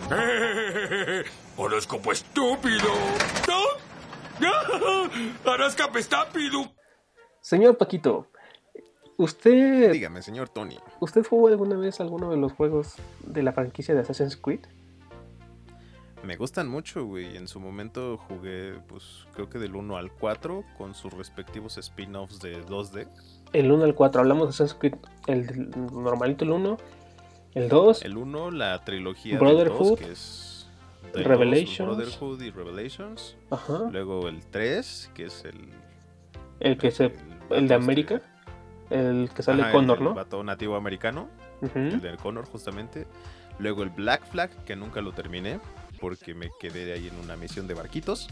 Horóscopo 1.57 2.11
estúpido. 2.11 2.89
¿No? 3.47 3.94
¡Arascape 5.45 5.99
estúpido! 5.99 6.71
Señor 7.41 7.77
Paquito, 7.77 8.27
usted... 9.17 9.91
Dígame, 9.91 10.21
señor 10.21 10.49
Tony. 10.49 10.77
¿Usted 10.99 11.25
jugó 11.25 11.47
alguna 11.47 11.77
vez 11.77 11.99
alguno 11.99 12.31
de 12.31 12.37
los 12.37 12.53
juegos 12.53 12.95
de 13.21 13.43
la 13.43 13.53
franquicia 13.53 13.93
de 13.93 14.01
Assassin's 14.01 14.35
Creed? 14.35 14.61
Me 16.23 16.37
gustan 16.37 16.67
mucho, 16.67 17.05
güey. 17.05 17.37
En 17.37 17.47
su 17.47 17.59
momento 17.59 18.17
jugué, 18.17 18.79
pues, 18.87 19.27
creo 19.33 19.47
que 19.47 19.59
del 19.59 19.75
1 19.75 19.95
al 19.95 20.11
4 20.11 20.63
con 20.77 20.95
sus 20.95 21.13
respectivos 21.13 21.77
spin-offs 21.77 22.39
de 22.39 22.65
2D. 22.65 23.07
El 23.53 23.71
1 23.71 23.83
al 23.83 23.93
4, 23.93 24.21
hablamos 24.21 24.47
de 24.47 24.49
Assassin's 24.49 24.79
Creed, 24.79 24.95
el 25.27 25.69
normalito, 25.69 26.43
el 26.43 26.51
1, 26.51 26.77
el 27.53 27.69
2. 27.69 28.01
El 28.01 28.17
1, 28.17 28.51
la 28.51 28.83
trilogía 28.83 29.37
Brotherhood, 29.37 29.99
que 29.99 30.11
es 30.11 30.54
Revelations. 31.23 31.97
Brotherhood 31.97 32.41
y 32.41 32.51
Revelations. 32.51 33.37
Luego 33.91 34.27
el 34.27 34.45
3, 34.45 35.11
que 35.13 35.25
es 35.25 35.45
el. 35.45 35.69
El 36.59 36.77
que 36.77 36.91
se. 36.91 37.13
El, 37.49 37.67
de 37.67 37.73
América. 37.73 38.21
El 38.89 39.29
que 39.33 39.43
sale 39.43 39.71
Connor, 39.71 40.01
¿no? 40.01 40.09
El 40.09 40.15
vato 40.15 40.43
nativo 40.43 40.75
americano. 40.75 41.29
El 41.73 42.01
de 42.01 42.17
Connor, 42.17 42.45
justamente. 42.45 43.07
Luego 43.59 43.83
el 43.83 43.89
Black 43.89 44.25
Flag, 44.29 44.49
que 44.65 44.75
nunca 44.75 45.01
lo 45.01 45.11
terminé. 45.11 45.59
Porque 45.99 46.33
me 46.33 46.49
quedé 46.59 46.91
ahí 46.93 47.07
en 47.07 47.17
una 47.23 47.35
misión 47.37 47.67
de 47.67 47.73
barquitos. 47.73 48.29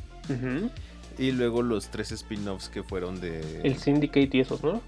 Y 1.17 1.31
luego 1.31 1.61
los 1.61 1.89
tres 1.89 2.11
spin-offs 2.11 2.69
que 2.69 2.83
fueron 2.83 3.19
de. 3.19 3.61
El 3.63 3.77
Syndicate 3.77 4.29
y 4.33 4.39
esos, 4.41 4.63
¿no? 4.63 4.81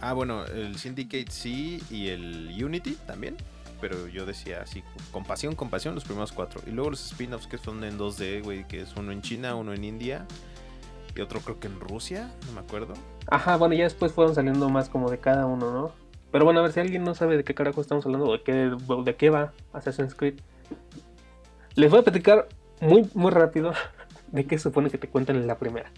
Ah, 0.00 0.12
bueno, 0.12 0.44
el 0.44 0.76
Syndicate 0.76 1.30
sí 1.30 1.82
y 1.90 2.08
el 2.08 2.54
Unity 2.62 2.96
también 3.06 3.36
pero 3.80 4.08
yo 4.08 4.26
decía 4.26 4.60
así, 4.62 4.82
compasión, 5.12 5.54
compasión, 5.54 5.94
los 5.94 6.04
primeros 6.04 6.32
cuatro. 6.32 6.60
Y 6.66 6.70
luego 6.70 6.90
los 6.90 7.12
spin-offs 7.12 7.46
que 7.46 7.58
son 7.58 7.84
en 7.84 7.98
2D, 7.98 8.42
güey, 8.42 8.66
que 8.66 8.80
es 8.82 8.94
uno 8.96 9.12
en 9.12 9.22
China, 9.22 9.54
uno 9.54 9.72
en 9.72 9.84
India 9.84 10.26
y 11.16 11.20
otro 11.22 11.40
creo 11.40 11.58
que 11.58 11.66
en 11.66 11.80
Rusia, 11.80 12.30
no 12.46 12.52
me 12.52 12.60
acuerdo. 12.60 12.94
Ajá, 13.28 13.56
bueno, 13.56 13.74
ya 13.74 13.84
después 13.84 14.12
fueron 14.12 14.34
saliendo 14.34 14.68
más 14.68 14.88
como 14.88 15.10
de 15.10 15.18
cada 15.18 15.46
uno, 15.46 15.72
¿no? 15.72 15.92
Pero 16.30 16.44
bueno, 16.44 16.60
a 16.60 16.62
ver 16.62 16.72
si 16.72 16.80
alguien 16.80 17.04
no 17.04 17.14
sabe 17.14 17.36
de 17.36 17.44
qué 17.44 17.54
carajo 17.54 17.80
estamos 17.80 18.04
hablando, 18.04 18.30
de 18.32 18.42
qué, 18.42 18.52
de 19.04 19.16
qué 19.16 19.30
va 19.30 19.52
Assassin's 19.72 20.14
Creed. 20.14 20.40
Les 21.74 21.90
voy 21.90 22.00
a 22.00 22.02
platicar 22.02 22.48
muy, 22.80 23.08
muy 23.14 23.30
rápido 23.30 23.72
de 24.32 24.46
qué 24.46 24.58
supone 24.58 24.90
que 24.90 24.98
te 24.98 25.08
cuentan 25.08 25.36
en 25.36 25.46
la 25.46 25.58
primera. 25.58 25.90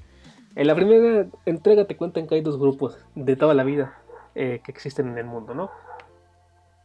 En 0.55 0.67
la 0.67 0.75
primera 0.75 1.27
entrega 1.47 1.85
te 1.85 1.97
cuentan 1.97 2.27
que 2.27 2.37
hay 2.37 2.41
dos 2.41 2.59
grupos 2.59 2.99
de 3.14 3.37
toda 3.37 3.55
la 3.55 3.64
vida 3.64 3.99
eh, 4.35 4.61
que 4.64 4.71
existen 4.71 5.09
en 5.09 5.19
el 5.19 5.27
mundo, 5.27 5.55
¿no? 5.55 5.71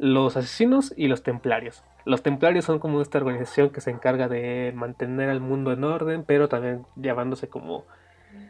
Los 0.03 0.35
asesinos 0.35 0.93
y 0.97 1.07
los 1.07 1.23
templarios. 1.23 1.81
Los 2.03 2.23
templarios 2.23 2.65
son 2.65 2.79
como 2.79 3.01
esta 3.01 3.19
organización 3.19 3.69
que 3.69 3.79
se 3.79 3.89
encarga 3.89 4.27
de 4.27 4.73
mantener 4.75 5.29
al 5.29 5.39
mundo 5.39 5.71
en 5.71 5.85
orden, 5.85 6.25
pero 6.25 6.49
también 6.49 6.85
llevándose 7.01 7.47
como 7.47 7.85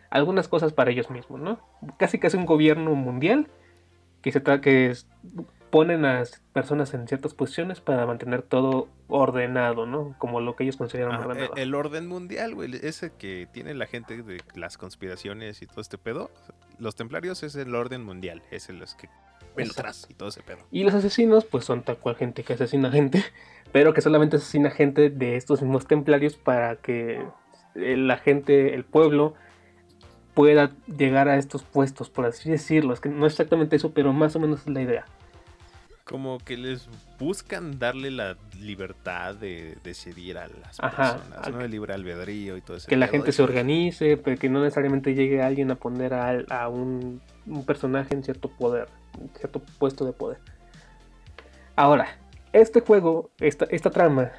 algunas 0.09 0.47
cosas 0.47 0.73
para 0.73 0.89
ellos 0.89 1.11
mismos, 1.11 1.39
¿no? 1.39 1.59
Casi 1.97 2.17
casi 2.17 2.37
un 2.37 2.47
gobierno 2.47 2.95
mundial 2.95 3.49
que 4.23 4.31
se 4.31 4.41
que 4.41 4.95
ponen 5.69 6.05
a 6.05 6.23
personas 6.53 6.91
en 6.95 7.07
ciertas 7.07 7.35
posiciones 7.35 7.81
para 7.81 8.07
mantener 8.07 8.41
todo 8.41 8.87
ordenado, 9.07 9.85
¿no? 9.85 10.15
Como 10.17 10.41
lo 10.41 10.55
que 10.55 10.63
ellos 10.63 10.77
consideran 10.77 11.21
ordenado. 11.21 11.55
El 11.55 11.75
orden 11.75 12.07
mundial, 12.07 12.55
güey, 12.55 12.71
ese 12.81 13.11
que 13.11 13.47
tiene 13.51 13.75
la 13.75 13.85
gente 13.85 14.23
de 14.23 14.41
las 14.55 14.79
conspiraciones 14.79 15.61
y 15.61 15.67
todo 15.67 15.81
este 15.81 15.99
pedo. 15.99 16.31
Los 16.79 16.95
templarios 16.95 17.43
es 17.43 17.55
el 17.55 17.75
orden 17.75 18.03
mundial, 18.03 18.41
es 18.49 18.69
el 18.69 18.83
que 18.97 19.07
y 19.57 20.13
todo 20.13 20.29
ese 20.29 20.41
pedo. 20.41 20.59
Y 20.71 20.83
los 20.83 20.93
asesinos, 20.93 21.45
pues 21.45 21.65
son 21.65 21.83
tal 21.83 21.97
cual 21.97 22.15
gente 22.15 22.43
que 22.43 22.53
asesina 22.53 22.91
gente, 22.91 23.23
pero 23.71 23.93
que 23.93 24.01
solamente 24.01 24.37
asesina 24.37 24.71
gente 24.71 25.09
de 25.09 25.35
estos 25.35 25.61
mismos 25.61 25.87
templarios 25.87 26.35
para 26.35 26.75
que 26.77 27.23
la 27.75 28.17
gente, 28.17 28.73
el 28.73 28.83
pueblo, 28.83 29.35
pueda 30.33 30.71
llegar 30.97 31.27
a 31.27 31.37
estos 31.37 31.63
puestos, 31.63 32.09
por 32.09 32.25
así 32.25 32.49
decirlo. 32.49 32.93
Es 32.93 32.99
que 32.99 33.09
no 33.09 33.25
es 33.25 33.33
exactamente 33.33 33.75
eso, 33.75 33.91
pero 33.93 34.13
más 34.13 34.35
o 34.35 34.39
menos 34.39 34.61
es 34.61 34.69
la 34.69 34.81
idea. 34.81 35.05
Como 36.03 36.37
que 36.39 36.57
les 36.57 36.89
buscan 37.17 37.79
darle 37.79 38.11
la 38.11 38.35
libertad 38.59 39.35
de 39.35 39.77
decidir 39.83 40.37
a 40.37 40.47
las 40.47 40.77
personas, 40.77 41.49
¿no? 41.49 41.61
El 41.61 41.71
libre 41.71 41.93
albedrío 41.93 42.57
y 42.57 42.61
todo 42.61 42.75
eso. 42.75 42.87
Que 42.87 42.97
la 42.97 43.07
gente 43.07 43.31
se 43.31 43.41
organice, 43.41 44.17
pero 44.17 44.37
que 44.37 44.49
no 44.49 44.61
necesariamente 44.61 45.15
llegue 45.15 45.41
alguien 45.41 45.71
a 45.71 45.75
poner 45.75 46.13
a, 46.13 46.67
un, 46.67 47.21
personaje 47.65 48.13
en 48.13 48.23
cierto 48.23 48.49
poder, 48.49 48.87
en 49.19 49.29
cierto 49.35 49.61
puesto 49.79 50.05
de 50.05 50.13
poder. 50.13 50.39
Ahora, 51.75 52.07
este 52.51 52.81
juego, 52.81 53.31
esta, 53.39 53.65
esta 53.65 53.89
trama, 53.89 54.31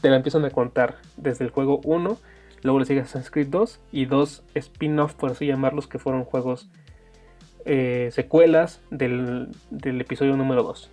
te 0.00 0.10
la 0.10 0.16
empiezan 0.16 0.44
a 0.44 0.50
contar 0.50 0.96
desde 1.16 1.44
el 1.44 1.50
juego 1.50 1.80
1 1.84 2.18
Luego 2.62 2.78
le 2.78 2.86
sigue 2.86 3.00
Assassin's 3.00 3.30
Creed 3.30 3.48
2 3.48 3.80
y 3.90 4.06
dos 4.06 4.44
spin-off, 4.54 5.14
por 5.14 5.32
así 5.32 5.46
llamarlos, 5.46 5.88
que 5.88 5.98
fueron 5.98 6.24
juegos 6.24 6.70
eh, 7.64 8.10
secuelas 8.12 8.80
del, 8.90 9.50
episodio 9.70 10.36
número 10.36 10.62
2. 10.62 10.90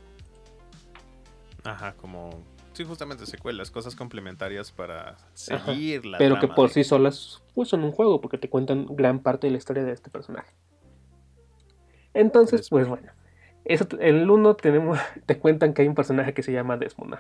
Ajá, 1.63 1.93
como. 1.93 2.31
Sí, 2.73 2.85
justamente 2.85 3.25
secuelas, 3.25 3.71
cosas 3.71 3.95
complementarias 3.95 4.71
para 4.71 5.17
seguir 5.33 6.05
la 6.05 6.17
Pero 6.17 6.39
que 6.39 6.47
por 6.47 6.69
sí 6.69 6.83
solas 6.83 7.43
pues, 7.53 7.69
son 7.69 7.83
un 7.83 7.91
juego, 7.91 8.21
porque 8.21 8.37
te 8.37 8.49
cuentan 8.49 8.87
gran 8.89 9.19
parte 9.19 9.47
de 9.47 9.51
la 9.51 9.57
historia 9.57 9.83
de 9.83 9.91
este 9.91 10.09
personaje. 10.09 10.53
Entonces, 12.19 12.67
pues 12.69 12.87
bueno. 12.87 13.11
Eso, 13.63 13.87
en 13.99 14.15
el 14.15 14.29
1 14.29 14.55
tenemos, 14.55 14.99
te 15.25 15.37
cuentan 15.37 15.73
que 15.73 15.83
hay 15.83 15.87
un 15.87 15.95
personaje 15.95 16.33
que 16.33 16.43
se 16.43 16.51
llama 16.51 16.77
Desmond. 16.77 17.15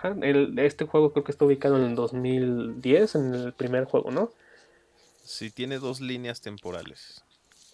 este 0.59 0.85
juego 0.85 1.13
creo 1.13 1.23
que 1.23 1.31
está 1.31 1.45
ubicado 1.45 1.77
en 1.77 1.83
el 1.83 1.95
2010, 1.95 3.15
en 3.15 3.33
el 3.33 3.53
primer 3.53 3.85
juego, 3.85 4.11
¿no? 4.11 4.31
Sí, 5.23 5.51
tiene 5.51 5.77
dos 5.77 6.01
líneas 6.01 6.41
temporales. 6.41 7.23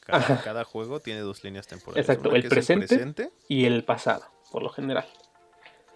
Cada, 0.06 0.64
juego 0.66 1.00
tiene 1.00 1.22
dos 1.22 1.44
líneas 1.44 1.66
temporales. 1.66 2.08
Exacto, 2.08 2.36
el 2.36 2.48
presente, 2.48 3.32
y 3.48 3.66
el 3.66 3.84
pasado, 3.84 4.26
por 4.52 4.62
lo 4.62 4.70
general. 4.70 5.06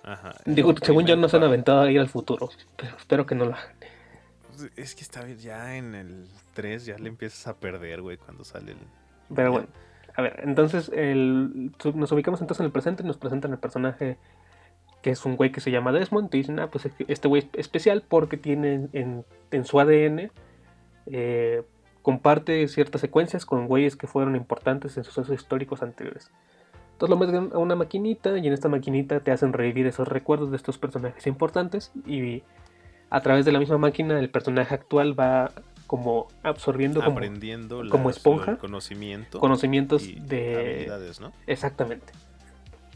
Ajá, 0.02 0.34
Digo, 0.46 0.74
según 0.82 1.06
yo 1.06 1.16
no 1.16 1.30
se 1.30 1.38
han 1.38 1.44
aventado 1.44 1.82
a 1.82 1.92
ir 1.92 2.00
al 2.00 2.10
futuro, 2.10 2.50
pero 2.76 2.98
espero 2.98 3.26
que 3.28 3.36
no 3.36 3.46
lo 3.46 3.54
hagan. 3.54 3.76
Pues, 4.48 4.72
es 4.78 4.96
que 4.96 5.02
está 5.02 5.24
bien, 5.24 5.38
ya 5.38 5.76
en 5.76 5.94
el 5.94 6.28
3 6.54 6.86
ya 6.86 6.98
le 6.98 7.10
empiezas 7.10 7.46
a 7.48 7.58
perder, 7.58 8.02
güey, 8.02 8.18
cuando 8.18 8.44
sale 8.44 8.72
el... 8.72 8.80
Pero 9.36 9.52
bueno, 9.52 9.68
a 10.16 10.22
ver, 10.22 10.42
entonces 10.44 10.92
nos 10.92 12.12
ubicamos 12.12 12.42
entonces 12.42 12.60
en 12.60 12.66
el 12.66 12.72
presente 12.72 13.04
y 13.04 13.06
nos 13.06 13.18
presentan 13.18 13.52
el 13.52 13.60
personaje 13.60 14.18
que 15.02 15.12
es 15.12 15.26
un 15.26 15.38
güey 15.38 15.52
que 15.52 15.62
se 15.62 15.72
llama 15.72 15.92
Desmond. 15.92 16.34
Y 16.34 16.40
dicen, 16.40 16.60
ah, 16.60 16.70
pues 16.70 16.90
este 17.08 17.28
güey 17.28 17.44
es 17.44 17.60
especial 17.60 18.04
porque 18.08 18.38
tiene 18.38 18.90
en, 18.94 19.66
su 19.66 19.80
ADN, 19.80 20.32
eh, 21.08 21.64
comparte 22.02 22.68
ciertas 22.68 23.02
secuencias 23.02 23.46
con 23.46 23.68
güeyes 23.68 23.96
que 23.96 24.08
fueron 24.08 24.36
importantes 24.36 24.98
en 24.98 25.04
sucesos 25.04 25.34
históricos 25.34 25.82
anteriores. 25.82 26.32
Entonces 26.94 27.10
lo 27.10 27.18
meten 27.18 27.54
a 27.54 27.58
una 27.60 27.76
maquinita 27.76 28.38
y 28.38 28.46
en 28.46 28.54
esta 28.54 28.68
maquinita 28.68 29.22
te 29.22 29.32
hacen 29.32 29.54
revivir 29.54 29.88
esos 29.88 30.08
recuerdos 30.08 30.52
de 30.52 30.58
estos 30.58 30.78
personajes 30.78 31.28
importantes 31.28 31.94
y 32.06 32.44
a 33.10 33.22
través 33.22 33.46
de 33.46 33.54
la 33.54 33.60
misma 33.60 33.78
máquina 33.78 34.20
el 34.20 34.30
personaje 34.30 34.76
actual 34.76 35.18
va 35.18 35.52
como 35.90 36.28
absorbiendo 36.44 37.02
aprendiendo 37.02 37.82
como, 37.90 38.12
esponja 38.12 38.58
conocimiento 38.58 39.40
conocimientos 39.40 40.04
de 40.04 40.56
habilidades, 40.56 41.20
¿no? 41.20 41.34
Exactamente. 41.48 42.14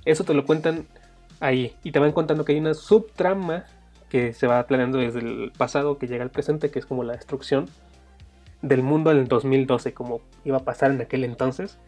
Eso 0.06 0.24
te 0.26 0.36
lo 0.36 0.46
cuentan 0.46 0.86
ahí 1.40 1.76
y 1.84 1.92
te 1.92 1.98
van 1.98 2.12
contando 2.12 2.46
que 2.46 2.52
hay 2.52 2.60
una 2.60 2.76
subtrama 2.76 3.66
que 4.10 4.32
se 4.34 4.46
va 4.46 4.68
planeando 4.68 5.00
desde 5.00 5.22
el 5.22 5.52
pasado 5.58 5.98
que 5.98 6.06
llega 6.06 6.24
al 6.24 6.30
presente, 6.30 6.70
que 6.70 6.78
es 6.78 6.86
como 6.86 7.04
la 7.04 7.14
destrucción 7.14 7.68
del 8.62 8.84
mundo 8.84 9.10
en 9.10 9.18
el 9.18 9.28
2012, 9.28 9.96
como 9.96 10.22
iba 10.46 10.58
a 10.58 10.64
pasar 10.64 10.92
en 10.92 11.02
aquel 11.02 11.24
entonces 11.24 11.80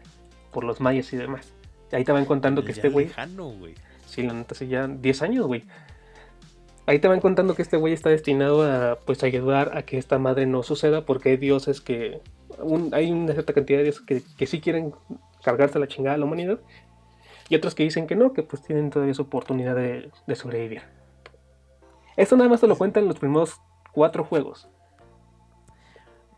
por 0.50 0.64
los 0.64 0.80
mayas 0.80 1.12
y 1.12 1.18
demás. 1.18 1.52
ahí 1.92 2.02
te 2.02 2.10
van 2.10 2.24
contando 2.24 2.64
que 2.64 2.72
este 2.72 2.88
güey. 2.88 3.12
Sí, 4.06 4.24
la 4.24 4.32
neta, 4.32 4.56
sí, 4.56 4.66
ya 4.66 4.88
10 4.88 5.22
años, 5.22 5.46
güey. 5.46 5.62
Ahí 6.86 7.00
te 7.00 7.08
van 7.08 7.20
contando 7.20 7.54
que 7.54 7.62
este 7.62 7.76
güey 7.76 7.92
está 7.92 8.10
destinado 8.10 8.62
a 8.62 8.98
pues 9.04 9.22
ayudar 9.24 9.76
a 9.76 9.82
que 9.82 9.98
esta 9.98 10.18
madre 10.18 10.46
no 10.46 10.62
suceda 10.62 11.04
porque 11.04 11.30
hay 11.30 11.36
dioses 11.36 11.80
que 11.80 12.20
hay 12.92 13.10
una 13.10 13.32
cierta 13.32 13.52
cantidad 13.52 13.78
de 13.78 13.84
dioses 13.84 14.02
que, 14.02 14.22
que 14.38 14.46
sí 14.46 14.60
quieren 14.60 14.94
cargarse 15.42 15.78
la 15.78 15.88
chingada 15.88 16.14
a 16.14 16.18
la 16.18 16.24
humanidad 16.26 16.60
y 17.48 17.56
otros 17.56 17.74
que 17.74 17.84
dicen 17.84 18.06
que 18.06 18.16
no, 18.16 18.32
que 18.32 18.42
pues 18.42 18.62
tienen 18.62 18.90
todavía 18.90 19.14
su 19.14 19.22
oportunidad 19.22 19.76
de, 19.76 20.10
sobrevivir. 20.34 20.82
Esto 22.16 22.36
nada 22.36 22.48
más 22.48 22.60
te 22.60 22.66
lo 22.66 22.76
cuentan 22.76 23.06
los 23.06 23.18
primeros 23.18 23.60
cuatro 23.92 24.24
juegos. 24.24 24.68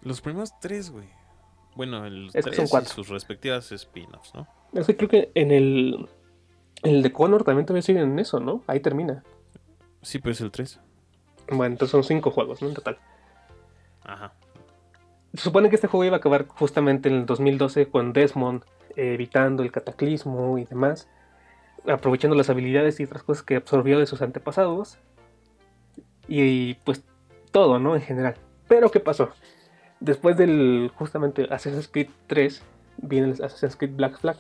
Los 0.03 0.21
primeros 0.21 0.59
tres, 0.61 0.91
güey. 0.91 1.09
Bueno, 1.75 2.05
el 2.05 2.31
tres 2.33 2.57
son 2.57 2.69
cuatro. 2.69 2.93
sus 2.93 3.09
respectivas 3.09 3.71
spin-offs, 3.73 4.35
¿no? 4.35 4.47
Es 4.75 4.87
que 4.87 4.97
creo 4.97 5.09
que 5.09 5.31
en 5.35 5.51
el, 5.51 6.09
el 6.83 7.03
de 7.03 7.13
Connor 7.13 7.45
también 7.45 7.65
todavía 7.65 7.83
siguen 7.83 8.03
en 8.13 8.19
eso, 8.19 8.41
¿no? 8.41 8.63
Ahí 8.67 8.81
termina. 8.81 9.25
Sí, 10.03 10.19
pues 10.19 10.41
el 10.41 10.51
3. 10.51 10.81
Bueno, 11.51 11.75
entonces 11.75 11.93
son 11.93 12.05
5 12.05 12.31
juegos, 12.31 12.63
¿no? 12.63 12.69
En 12.69 12.75
total. 12.75 12.99
Ajá. 14.05 14.33
Se 15.35 15.43
supone 15.43 15.69
que 15.69 15.75
este 15.77 15.89
juego 15.89 16.05
iba 16.05 16.17
a 16.17 16.19
acabar 16.19 16.47
justamente 16.49 17.09
en 17.09 17.17
el 17.17 17.27
2012 17.27 17.89
con 17.89 18.13
Desmond 18.13 18.65
eh, 18.97 19.15
evitando 19.15 19.63
el 19.63 19.71
cataclismo 19.71 20.59
y 20.59 20.65
demás, 20.65 21.09
aprovechando 21.87 22.37
las 22.37 22.51
habilidades 22.51 22.99
y 23.01 23.05
otras 23.05 23.23
cosas 23.23 23.43
que 23.43 23.57
absorbió 23.57 23.99
de 23.99 24.07
sus 24.07 24.23
antepasados. 24.23 24.99
Y, 26.27 26.75
pues 26.85 27.05
todo, 27.51 27.79
¿no? 27.79 27.95
En 27.95 28.03
general. 28.03 28.35
Pero 28.69 28.91
¿qué 28.91 29.01
pasó? 29.01 29.31
Después 30.01 30.37
del 30.37 30.91
justamente 30.95 31.47
Assassin's 31.51 31.89
Creed 31.89 32.11
3 32.27 32.63
viene 32.99 33.29
el 33.29 33.33
Assassin's 33.33 33.77
Creed 33.77 33.97
Black 33.97 34.19
Flag 34.19 34.37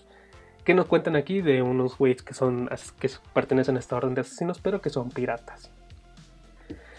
¿Qué 0.68 0.74
nos 0.74 0.84
cuentan 0.84 1.16
aquí 1.16 1.40
de 1.40 1.62
unos 1.62 1.96
güeyes 1.96 2.20
que 2.20 2.34
son 2.34 2.68
que 3.00 3.08
pertenecen 3.32 3.76
a 3.76 3.78
esta 3.78 3.96
orden 3.96 4.12
de 4.12 4.20
asesinos, 4.20 4.60
pero 4.60 4.82
que 4.82 4.90
son 4.90 5.08
piratas? 5.08 5.70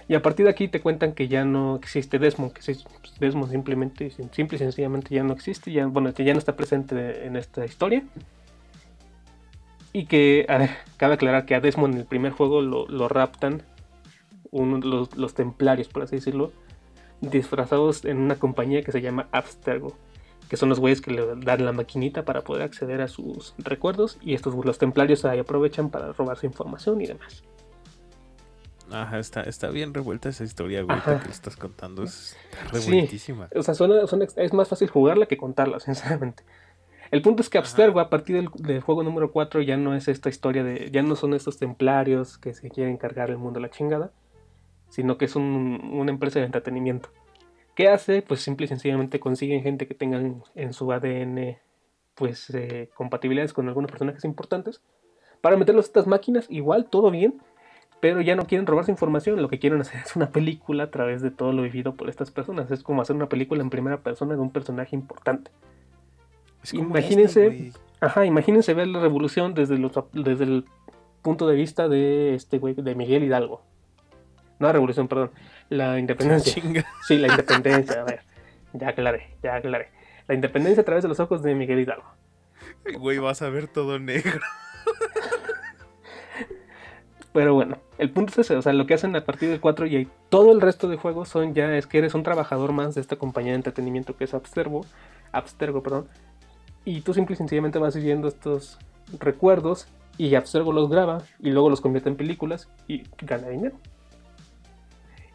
Y 0.08 0.16
a 0.16 0.24
partir 0.24 0.46
de 0.48 0.50
aquí 0.50 0.68
te 0.68 0.82
cuentan 0.82 1.14
que 1.14 1.28
ya 1.28 1.46
no 1.46 1.76
existe 1.76 2.18
Desmond, 2.18 2.52
que 2.52 2.76
Desmond 3.20 3.52
simplemente, 3.52 4.10
simple 4.10 4.56
y 4.56 4.58
sencillamente 4.58 5.14
ya 5.14 5.22
no 5.22 5.34
existe, 5.34 5.72
ya, 5.72 5.86
bueno, 5.86 6.12
que 6.16 6.24
ya 6.24 6.34
no 6.34 6.40
está 6.40 6.56
presente 6.56 7.28
en 7.28 7.36
esta 7.36 7.64
historia. 7.64 8.04
Y 9.94 10.08
que, 10.08 10.48
a 10.50 10.58
ver, 10.58 10.72
cabe 10.98 11.14
aclarar 11.14 11.46
que 11.46 11.54
a 11.54 11.62
Desmond 11.62 11.94
en 11.94 12.00
el 12.00 12.08
primer 12.08 12.32
juego 12.32 12.64
lo, 12.64 13.08
raptan 13.08 13.62
los, 14.52 15.16
los, 15.16 15.34
templarios, 15.36 15.90
por 15.90 16.02
así 16.02 16.16
decirlo, 16.16 16.54
disfrazados 17.22 18.04
en 18.04 18.18
una 18.18 18.34
compañía 18.34 18.82
que 18.82 18.92
se 18.92 19.02
llama 19.02 19.28
Abstergo 19.32 19.96
que 20.50 20.58
son 20.58 20.68
los 20.68 20.80
güeyes 20.80 21.00
que 21.00 21.12
le 21.12 21.26
dan 21.36 21.64
la 21.64 21.72
maquinita 21.72 22.26
para 22.26 22.42
poder 22.42 22.64
acceder 22.64 23.02
a 23.02 23.08
sus 23.08 23.54
recuerdos 23.60 24.18
y 24.20 24.34
estos 24.34 24.54
los 24.66 24.80
templarios 24.80 25.24
ahí 25.24 25.40
aprovechan 25.40 25.90
para 25.92 26.12
robar 26.12 26.38
su 26.38 26.48
información 26.48 27.00
y 27.02 27.06
demás. 27.06 27.44
Ajá, 28.92 29.20
está, 29.20 29.42
está 29.42 29.70
bien 29.70 29.94
revuelta 29.94 30.30
esa 30.30 30.44
historia, 30.44 30.82
güey, 30.82 31.00
que 31.24 31.30
estás 31.30 31.56
contando. 31.56 32.04
Es 32.04 32.36
revueltísima. 32.72 33.48
o 33.56 33.62
sea, 33.62 33.76
es 34.38 34.54
más 34.54 34.68
fácil 34.68 34.90
jugarla 34.90 35.28
que 35.28 35.38
contarla, 35.38 35.80
sinceramente. 35.80 36.44
El 37.12 37.22
punto 37.22 37.42
es 37.44 37.50
que 37.50 37.60
Abstergo, 37.60 38.00
a 38.00 38.10
partir 38.10 38.36
del, 38.36 38.82
juego 38.82 39.04
número 39.04 39.32
4, 39.32 39.62
ya 39.62 39.78
no 39.78 39.96
es 39.96 40.08
esta 40.08 40.30
historia 40.30 40.64
de. 40.64 40.90
Ya 40.92 41.04
no 41.04 41.16
son 41.16 41.36
estos 41.36 41.58
templarios 41.58 42.38
que 42.40 42.54
se 42.54 42.70
quieren 42.70 42.98
cargar 42.98 43.30
el 43.30 43.38
mundo 43.38 43.60
a 43.60 43.62
la 43.62 43.70
chingada, 43.70 44.12
sino 44.90 45.18
que 45.18 45.26
es 45.26 45.36
una 45.36 46.12
empresa 46.12 46.40
de 46.40 46.46
entretenimiento. 46.46 47.10
¿Qué 47.80 47.88
hace? 47.88 48.22
Pues 48.22 48.42
simple 48.42 48.66
y 48.66 48.68
sencillamente 48.68 49.22
consiguen 49.22 49.64
gente 49.64 49.88
que 49.88 49.94
tengan 49.94 50.44
en 50.54 50.74
su 50.74 50.92
ADN 50.92 51.56
pues 52.14 52.50
eh, 52.50 52.90
compatibilidades 52.94 53.54
con 53.54 53.70
algunos 53.70 53.90
personajes 53.90 54.26
importantes 54.26 54.82
para 55.40 55.56
meterlos 55.56 55.86
a 55.86 55.88
estas 55.88 56.06
máquinas, 56.06 56.46
igual, 56.50 56.88
todo 56.90 57.10
bien, 57.10 57.42
pero 58.02 58.20
ya 58.20 58.36
no 58.36 58.48
quieren 58.48 58.68
robarse 58.68 58.92
información, 58.92 59.42
lo 59.42 59.48
que 59.48 59.60
quieren 59.60 59.80
hacer 59.80 60.02
es 60.06 60.14
una 60.18 60.30
película 60.30 60.84
a 60.84 60.92
través 60.92 61.22
de 61.22 61.32
todo 61.32 61.54
lo 61.54 61.62
vivido 61.62 61.96
por 61.96 62.10
estas 62.10 62.32
personas, 62.32 62.70
es 62.70 62.84
como 62.84 63.02
hacer 63.02 63.16
una 63.16 63.30
película 63.30 63.62
en 63.62 63.70
primera 63.70 64.04
persona 64.04 64.34
de 64.34 64.42
un 64.42 64.52
personaje 64.52 64.94
importante. 64.94 65.50
Imagínense, 66.74 67.48
este, 67.48 67.80
ajá, 68.02 68.26
imagínense 68.26 68.74
ver 68.74 68.88
la 68.88 69.00
revolución 69.00 69.54
desde, 69.54 69.78
los, 69.78 69.94
desde 70.12 70.44
el 70.44 70.66
punto 71.22 71.48
de 71.48 71.56
vista 71.56 71.88
de 71.88 72.36
este 72.36 72.58
güey, 72.58 72.74
de 72.74 72.94
Miguel 72.94 73.24
Hidalgo. 73.24 73.62
No 74.60 74.68
la 74.68 74.74
revolución, 74.74 75.08
perdón. 75.08 75.32
La 75.78 76.00
independencia. 76.00 76.62
Sí, 77.08 77.18
la 77.20 77.28
independencia. 77.28 78.02
A 78.02 78.04
ver, 78.04 78.22
ya 78.74 78.90
aclaré, 78.90 79.36
ya 79.44 79.56
aclaré. 79.56 79.90
La 80.28 80.34
independencia 80.34 80.82
a 80.82 80.86
través 80.86 81.04
de 81.04 81.10
los 81.10 81.20
ojos 81.20 81.44
de 81.44 81.54
Miguel 81.54 81.80
Hidalgo. 81.80 82.06
Güey, 82.98 83.20
vas 83.20 83.42
a 83.42 83.50
ver 83.50 83.68
todo 83.68 84.00
negro. 84.00 84.40
Pero 87.34 87.54
bueno, 87.54 87.78
el 88.00 88.10
punto 88.10 88.32
es 88.32 88.40
ese, 88.40 88.56
o 88.56 88.62
sea, 88.64 88.74
lo 88.74 88.88
que 88.88 88.96
hacen 88.96 89.16
a 89.16 89.24
partir 89.24 89.50
del 89.50 89.60
4 89.60 89.86
y 89.86 90.08
todo 90.30 90.52
el 90.52 90.62
resto 90.62 90.90
de 90.90 90.98
juegos 90.98 91.30
son 91.30 91.54
ya, 91.54 91.78
es 91.78 91.86
que 91.86 92.00
eres 92.00 92.16
un 92.16 92.24
trabajador 92.24 92.72
más 92.72 92.96
de 92.96 93.02
esta 93.02 93.18
compañía 93.18 93.52
de 93.52 93.58
entretenimiento 93.58 94.18
que 94.18 94.24
es 94.24 94.34
Abstergo, 94.34 94.84
Abstergo, 95.32 95.84
perdón, 95.84 96.08
y 96.86 97.02
tú 97.02 97.14
simple 97.14 97.36
y 97.36 97.38
sencillamente 97.38 97.78
vas 97.78 97.96
viviendo 97.96 98.28
estos 98.28 98.80
recuerdos 99.20 99.88
Y 100.18 100.34
Abstergo 100.36 100.74
los 100.74 100.90
graba 100.90 101.22
y 101.40 101.52
luego 101.52 101.70
los 101.70 101.82
convierte 101.82 102.10
en 102.10 102.16
películas 102.16 102.68
y 102.88 103.04
gana 103.22 103.50
dinero. 103.50 103.78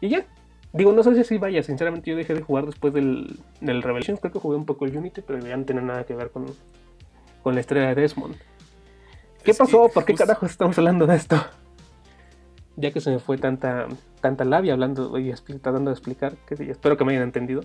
Y 0.01 0.09
ya. 0.09 0.25
Digo, 0.73 0.91
no 0.91 1.03
sé 1.03 1.13
si 1.15 1.21
así 1.21 1.37
vaya. 1.37 1.63
Sinceramente, 1.63 2.09
yo 2.09 2.17
dejé 2.17 2.33
de 2.33 2.41
jugar 2.41 2.65
después 2.65 2.93
del, 2.93 3.39
del 3.61 3.81
Revelations. 3.81 4.19
Creo 4.19 4.33
que 4.33 4.39
jugué 4.39 4.57
un 4.57 4.65
poco 4.65 4.85
el 4.85 4.97
Unity, 4.97 5.21
pero 5.21 5.39
ya 5.39 5.55
no 5.55 5.63
tiene 5.63 5.81
nada 5.81 6.03
que 6.03 6.15
ver 6.15 6.31
con, 6.31 6.45
con 7.43 7.55
la 7.55 7.61
estrella 7.61 7.87
de 7.87 7.95
Desmond. 7.95 8.35
¿Qué 9.43 9.53
pasó? 9.53 9.89
¿Por 9.89 10.03
qué 10.05 10.15
carajo 10.15 10.45
estamos 10.45 10.77
hablando 10.77 11.05
de 11.05 11.15
esto? 11.15 11.37
Ya 12.75 12.91
que 12.91 12.99
se 12.99 13.11
me 13.11 13.19
fue 13.19 13.37
tanta, 13.37 13.87
tanta 14.19 14.43
labia 14.43 14.73
hablando 14.73 15.17
y 15.19 15.31
tratando 15.31 15.91
de 15.91 15.93
explicar, 15.93 16.33
que 16.47 16.55
espero 16.71 16.97
que 16.97 17.05
me 17.05 17.13
hayan 17.13 17.23
entendido. 17.23 17.61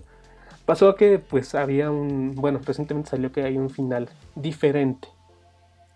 Pasó 0.66 0.94
que 0.94 1.18
pues 1.18 1.54
había 1.54 1.90
un, 1.90 2.32
bueno, 2.36 2.60
recientemente 2.64 3.10
salió 3.10 3.32
que 3.32 3.42
hay 3.42 3.56
un 3.56 3.70
final 3.70 4.08
diferente. 4.36 5.08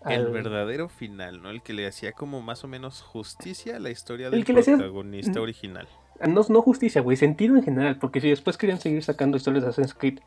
El 0.05 0.27
verdadero 0.27 0.89
final, 0.89 1.41
¿no? 1.41 1.49
El 1.49 1.61
que 1.61 1.73
le 1.73 1.87
hacía 1.87 2.11
como 2.11 2.41
más 2.41 2.63
o 2.63 2.67
menos 2.67 3.01
justicia 3.01 3.77
a 3.77 3.79
la 3.79 3.89
historia 3.89 4.29
del 4.29 4.43
protagonista 4.43 5.39
original. 5.39 5.87
No, 6.27 6.41
no 6.47 6.61
justicia, 6.61 7.01
güey, 7.01 7.17
sentido 7.17 7.55
en 7.57 7.63
general, 7.63 7.97
porque 7.97 8.21
si 8.21 8.29
después 8.29 8.57
querían 8.57 8.79
seguir 8.79 9.03
sacando 9.03 9.37
historias 9.37 9.63
de 9.63 9.69
Assassin's 9.69 9.93
Creed 9.93 10.19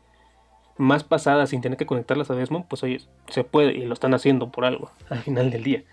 más 0.77 1.03
pasadas 1.03 1.49
sin 1.49 1.61
tener 1.61 1.77
que 1.77 1.85
conectarlas 1.85 2.29
a 2.31 2.35
Desmond, 2.35 2.65
pues 2.67 2.83
oye, 2.83 3.01
se 3.27 3.43
puede 3.43 3.73
y 3.73 3.85
lo 3.85 3.93
están 3.93 4.13
haciendo 4.13 4.49
por 4.49 4.65
algo 4.65 4.91
al 5.09 5.19
final 5.19 5.51
del 5.51 5.63
día. 5.63 5.83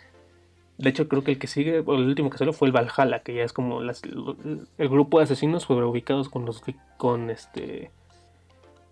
De 0.78 0.90
hecho, 0.90 1.08
creo 1.08 1.24
que 1.24 1.32
el 1.32 1.38
que 1.38 1.46
sigue, 1.46 1.80
o 1.80 1.94
el 1.94 2.06
último 2.06 2.30
que 2.30 2.38
salió 2.38 2.52
fue 2.52 2.68
el 2.68 2.72
Valhalla, 2.72 3.20
que 3.20 3.34
ya 3.34 3.42
es 3.42 3.52
como 3.52 3.80
el 3.80 4.88
grupo 4.88 5.18
de 5.18 5.24
asesinos 5.24 5.64
fue 5.66 5.82
ubicados 5.84 6.28
con 6.28 6.44
los 6.44 6.62
con 6.98 7.30
este 7.30 7.90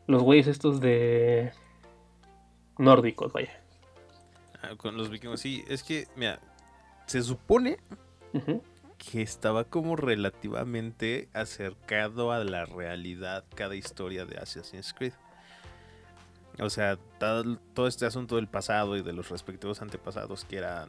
los 0.06 0.22
güeyes 0.22 0.46
estos 0.46 0.80
de 0.80 1.52
nórdicos, 2.78 3.32
vaya. 3.32 3.52
Ah, 4.62 4.74
con 4.76 4.96
los 4.96 5.10
vikingos, 5.10 5.40
sí, 5.40 5.64
es 5.68 5.82
que, 5.82 6.08
mira, 6.16 6.40
se 7.06 7.22
supone 7.22 7.78
que 9.10 9.22
estaba 9.22 9.64
como 9.64 9.96
relativamente 9.96 11.28
acercado 11.32 12.32
a 12.32 12.42
la 12.42 12.64
realidad 12.64 13.44
cada 13.54 13.74
historia 13.74 14.24
de 14.24 14.38
Assassin's 14.38 14.94
Creed. 14.94 15.12
O 16.60 16.70
sea, 16.70 16.98
todo, 17.18 17.88
este 17.88 18.06
asunto 18.06 18.36
del 18.36 18.46
pasado 18.46 18.96
y 18.96 19.02
de 19.02 19.12
los 19.12 19.28
respectivos 19.28 19.82
antepasados 19.82 20.44
que 20.44 20.58
eran 20.58 20.88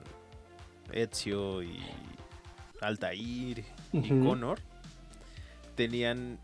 Ezio 0.91 1.63
y 1.63 1.79
Altair 2.81 3.65
y 3.91 4.09
Connor, 4.09 4.59
tenían 5.75 6.37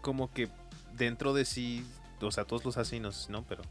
como 0.00 0.32
que 0.32 0.48
dentro 0.96 1.32
de 1.32 1.44
sí, 1.44 1.86
o 2.20 2.32
sea, 2.32 2.44
todos 2.44 2.64
los 2.64 2.76
asesinos, 2.76 3.28
¿no? 3.30 3.44
Pero 3.44 3.62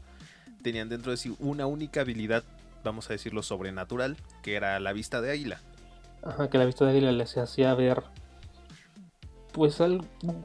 tenían 0.62 0.88
dentro 0.88 1.10
de 1.10 1.18
sí 1.18 1.36
una 1.38 1.66
única 1.66 2.00
habilidad, 2.00 2.42
vamos 2.82 3.10
a 3.10 3.12
decirlo, 3.12 3.42
sobrenatural, 3.42 4.16
que 4.42 4.54
era 4.54 4.80
la 4.80 4.92
vista 4.94 5.20
de 5.20 5.30
águila. 5.30 5.60
Ajá, 6.24 6.48
que 6.48 6.58
la 6.58 6.64
vista 6.64 6.84
de 6.84 6.92
águila 6.92 7.12
les 7.12 7.36
hacía 7.36 7.74
ver, 7.74 8.02
pues, 9.52 9.78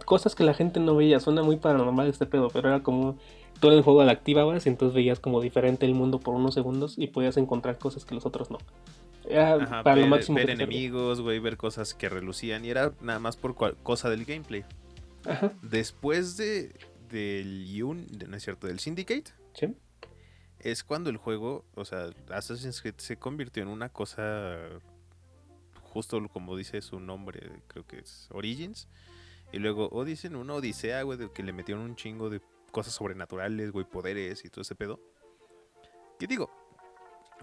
cosas 0.06 0.36
que 0.36 0.44
la 0.44 0.54
gente 0.54 0.80
no 0.80 0.96
veía. 0.96 1.20
Suena 1.20 1.42
muy 1.42 1.58
paranormal 1.58 2.08
este 2.08 2.26
pedo, 2.26 2.50
pero 2.50 2.70
era 2.70 2.84
como 2.84 3.18
todo 3.60 3.74
el 3.74 3.82
juego 3.82 4.04
la 4.04 4.12
activabas 4.12 4.66
y 4.66 4.70
entonces 4.70 4.94
veías 4.94 5.20
como 5.20 5.42
diferente 5.42 5.86
el 5.86 5.94
mundo 5.94 6.20
por 6.20 6.36
unos 6.36 6.54
segundos 6.54 6.98
y 6.98 7.08
podías 7.08 7.38
encontrar 7.38 7.78
cosas 7.78 8.06
que 8.06 8.16
los 8.16 8.26
otros 8.26 8.52
no. 8.52 8.58
Era 9.28 9.84
para 9.84 9.96
ver, 9.96 10.06
lo 10.06 10.10
máximo 10.10 10.38
ver 10.38 10.50
enemigos, 10.50 11.22
güey, 11.22 11.40
ver 11.40 11.58
cosas 11.58 11.94
que 11.94 12.10
relucían 12.10 12.66
y 12.66 12.70
era 12.70 12.94
nada 13.02 13.20
más 13.20 13.38
por 13.38 13.56
cosa 13.84 14.10
del 14.10 14.26
gameplay. 14.26 14.64
Después 15.62 16.38
de 16.38 16.74
del 17.10 17.66
Yun, 17.68 18.08
no 18.28 18.38
es 18.38 18.44
cierto, 18.44 18.68
del 18.68 18.80
Syndicate. 18.80 19.32
Es 20.60 20.84
cuando 20.84 21.10
el 21.10 21.18
juego, 21.18 21.66
o 21.76 21.86
sea, 21.86 22.10
Assassin's 22.30 22.82
Creed 22.82 22.96
se 22.98 23.18
convirtió 23.18 23.64
en 23.64 23.70
una 23.70 23.90
cosa 23.90 24.58
justo 25.90 26.26
como 26.30 26.56
dice 26.56 26.82
su 26.82 27.00
nombre, 27.00 27.52
creo 27.68 27.86
que 27.86 28.00
es 28.00 28.30
Origins. 28.32 28.88
Y 29.52 29.58
luego 29.58 29.90
o 29.92 30.06
dicen 30.06 30.36
una 30.36 30.54
odisea, 30.54 31.02
güey, 31.02 31.18
de 31.18 31.32
que 31.32 31.44
le 31.44 31.54
metieron 31.54 31.84
un 31.84 31.96
chingo 31.96 32.30
de 32.30 32.40
cosas 32.72 32.94
sobrenaturales, 32.94 33.72
güey, 33.72 33.86
poderes 33.86 34.46
y 34.46 34.50
todo 34.50 34.62
ese 34.62 34.76
pedo. 34.76 35.00
¿Qué 36.20 36.28
digo? 36.28 36.52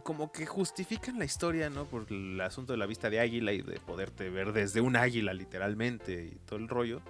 Como 0.04 0.30
que 0.30 0.46
justifican 0.46 1.18
la 1.18 1.24
historia, 1.24 1.68
¿no? 1.68 1.86
Por 1.86 2.06
el 2.12 2.40
asunto 2.40 2.74
de 2.74 2.78
la 2.78 2.86
vista 2.86 3.10
de 3.10 3.18
águila 3.18 3.52
y 3.52 3.62
de 3.62 3.80
poderte 3.80 4.30
ver 4.30 4.52
desde 4.52 4.80
un 4.80 4.94
águila, 4.94 5.34
literalmente, 5.34 6.30
y 6.32 6.38
todo 6.46 6.58
el 6.58 6.68
rollo. 6.68 7.00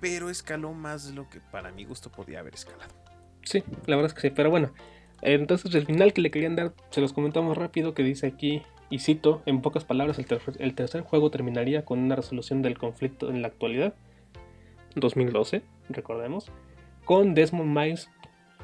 Pero 0.00 0.30
escaló 0.30 0.72
más 0.72 1.08
de 1.08 1.14
lo 1.14 1.28
que 1.28 1.40
para 1.40 1.72
mi 1.72 1.84
gusto 1.84 2.12
podía 2.12 2.40
haber 2.40 2.54
escalado. 2.54 2.94
Sí, 3.42 3.64
la 3.86 3.96
verdad 3.96 4.12
es 4.12 4.14
que 4.14 4.28
sí. 4.28 4.30
Pero 4.30 4.50
bueno, 4.50 4.72
entonces 5.22 5.74
el 5.74 5.86
final 5.86 6.12
que 6.12 6.20
le 6.20 6.30
querían 6.30 6.54
dar, 6.54 6.74
se 6.90 7.00
los 7.00 7.12
comentamos 7.12 7.56
rápido, 7.56 7.94
que 7.94 8.04
dice 8.04 8.26
aquí, 8.26 8.62
y 8.92 8.98
cito, 8.98 9.40
en 9.46 9.62
pocas 9.62 9.84
palabras, 9.84 10.18
el, 10.18 10.74
tercer 10.74 11.00
juego 11.00 11.30
terminaría 11.30 11.82
con 11.86 11.98
una 11.98 12.14
resolución 12.14 12.60
del 12.60 12.76
conflicto 12.76 13.30
en 13.30 13.40
la 13.40 13.48
actualidad. 13.48 13.94
2012, 14.96 15.62
recordemos, 15.88 16.52
con 17.06 17.32
Desmond 17.32 17.74
Miles, 17.74 18.10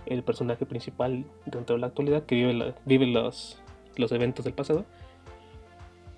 el 0.04 0.22
personaje 0.22 0.66
principal 0.66 1.24
dentro 1.46 1.76
de 1.76 1.80
la 1.80 1.86
actualidad 1.86 2.26
que 2.26 2.34
vive, 2.34 2.74
vive 2.84 3.06
los, 3.06 3.62
los 3.96 4.12
eventos 4.12 4.44
del 4.44 4.52
pasado, 4.52 4.84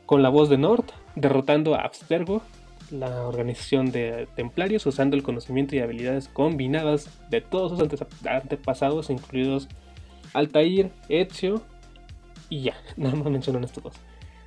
con 0.06 0.24
la 0.24 0.28
voz 0.28 0.48
de 0.48 0.58
Nord, 0.58 0.86
derrotando 1.14 1.76
a 1.76 1.82
Abstergo, 1.82 2.42
la 2.90 3.28
organización 3.28 3.92
de 3.92 4.26
templarios, 4.34 4.84
usando 4.86 5.14
el 5.14 5.22
conocimiento 5.22 5.76
y 5.76 5.78
habilidades 5.78 6.26
combinadas 6.26 7.16
de 7.30 7.42
todos 7.42 7.78
sus 7.78 8.02
antepasados, 8.26 9.08
incluidos 9.08 9.68
Altair, 10.34 10.90
Ezio 11.08 11.62
y 12.50 12.62
ya, 12.62 12.76
nada 12.96 13.16
más 13.16 13.30
mencionan 13.30 13.64
estos 13.64 13.82
dos. 13.82 13.94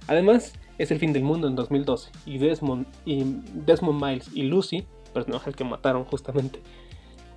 Además, 0.07 0.53
es 0.77 0.91
el 0.91 0.99
fin 0.99 1.13
del 1.13 1.23
mundo 1.23 1.47
en 1.47 1.55
2012 1.55 2.11
y 2.25 2.37
Desmond, 2.37 2.85
y 3.05 3.23
Desmond 3.65 4.03
Miles 4.03 4.29
y 4.33 4.43
Lucy 4.43 4.85
personajes 5.13 5.55
que 5.55 5.63
mataron 5.63 6.03
justamente, 6.03 6.59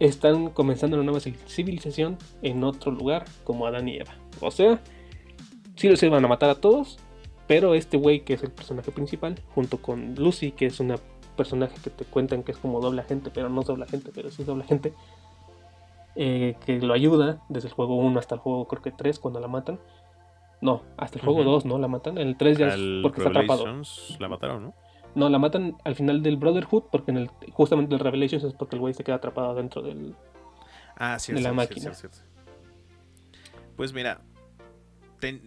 están 0.01 0.51
comenzando 0.51 0.97
una 0.97 1.05
nueva 1.05 1.21
civilización 1.21 2.19
en 2.43 2.65
otro 2.65 2.91
lugar 2.91 3.27
como 3.45 3.67
Adán 3.67 3.89
y 3.89 3.97
Eva. 3.97 4.15
O 4.41 4.51
sea, 4.51 4.81
sí 5.77 5.89
los 5.89 6.03
iban 6.03 6.25
a 6.25 6.29
matar 6.29 6.51
a 6.51 6.57
todos, 6.57 6.99
pero 7.47 7.75
este 7.75 7.97
güey 7.97 8.25
que 8.25 8.35
es 8.35 8.43
el 8.43 8.51
personaje 8.51 8.91
principal, 8.91 9.41
junto 9.55 9.81
con 9.81 10.15
Lucy, 10.17 10.51
que 10.51 10.67
es 10.67 10.81
una 10.81 10.97
personaje 11.37 11.77
que 11.83 11.91
te 11.91 12.05
cuentan 12.05 12.43
que 12.43 12.53
es 12.53 12.59
como 12.59 12.81
doble 12.81 13.03
agente, 13.03 13.31
pero 13.33 13.49
no 13.49 13.63
doble 13.63 13.85
agente, 13.85 14.11
pero 14.15 14.31
sí 14.31 14.43
doble 14.43 14.65
agente, 14.65 14.95
eh, 16.15 16.57
que 16.65 16.81
lo 16.81 16.95
ayuda 16.95 17.43
desde 17.51 17.69
el 17.69 17.75
juego 17.75 17.97
1 17.97 18.19
hasta 18.19 18.35
el 18.35 18.41
juego 18.41 18.67
creo 18.67 18.83
que 18.83 18.91
3 18.91 19.19
cuando 19.19 19.39
la 19.39 19.49
matan. 19.49 19.79
No, 20.61 20.83
hasta 20.97 21.19
el 21.19 21.25
juego 21.25 21.45
2 21.45 21.67
no 21.67 21.79
la 21.79 21.89
matan, 21.89 22.19
el 22.19 22.37
3 22.37 22.59
ya 22.59 22.69
es 22.69 22.81
porque 23.03 23.21
está 23.21 23.31
atrapado. 23.31 23.67
La 24.19 24.29
mataron, 24.29 24.63
¿no? 24.65 24.75
No, 25.15 25.29
la 25.29 25.39
matan 25.39 25.77
al 25.85 25.95
final 25.95 26.23
del 26.23 26.37
Brotherhood 26.37 26.85
porque 26.91 27.11
en 27.11 27.19
el, 27.19 27.31
justamente 27.53 27.95
el 27.95 28.01
Revelations 28.01 28.45
es 28.45 28.53
porque 28.53 28.77
el 28.77 28.81
güey 28.81 28.95
se 28.95 29.05
queda 29.05 29.17
atrapado 29.17 29.55
dentro 29.55 29.83
del, 29.83 30.15
ah, 30.97 31.19
de 31.27 31.41
la 31.41 31.53
máquina. 31.53 31.93
pues 33.77 33.93
mira, 33.93 34.21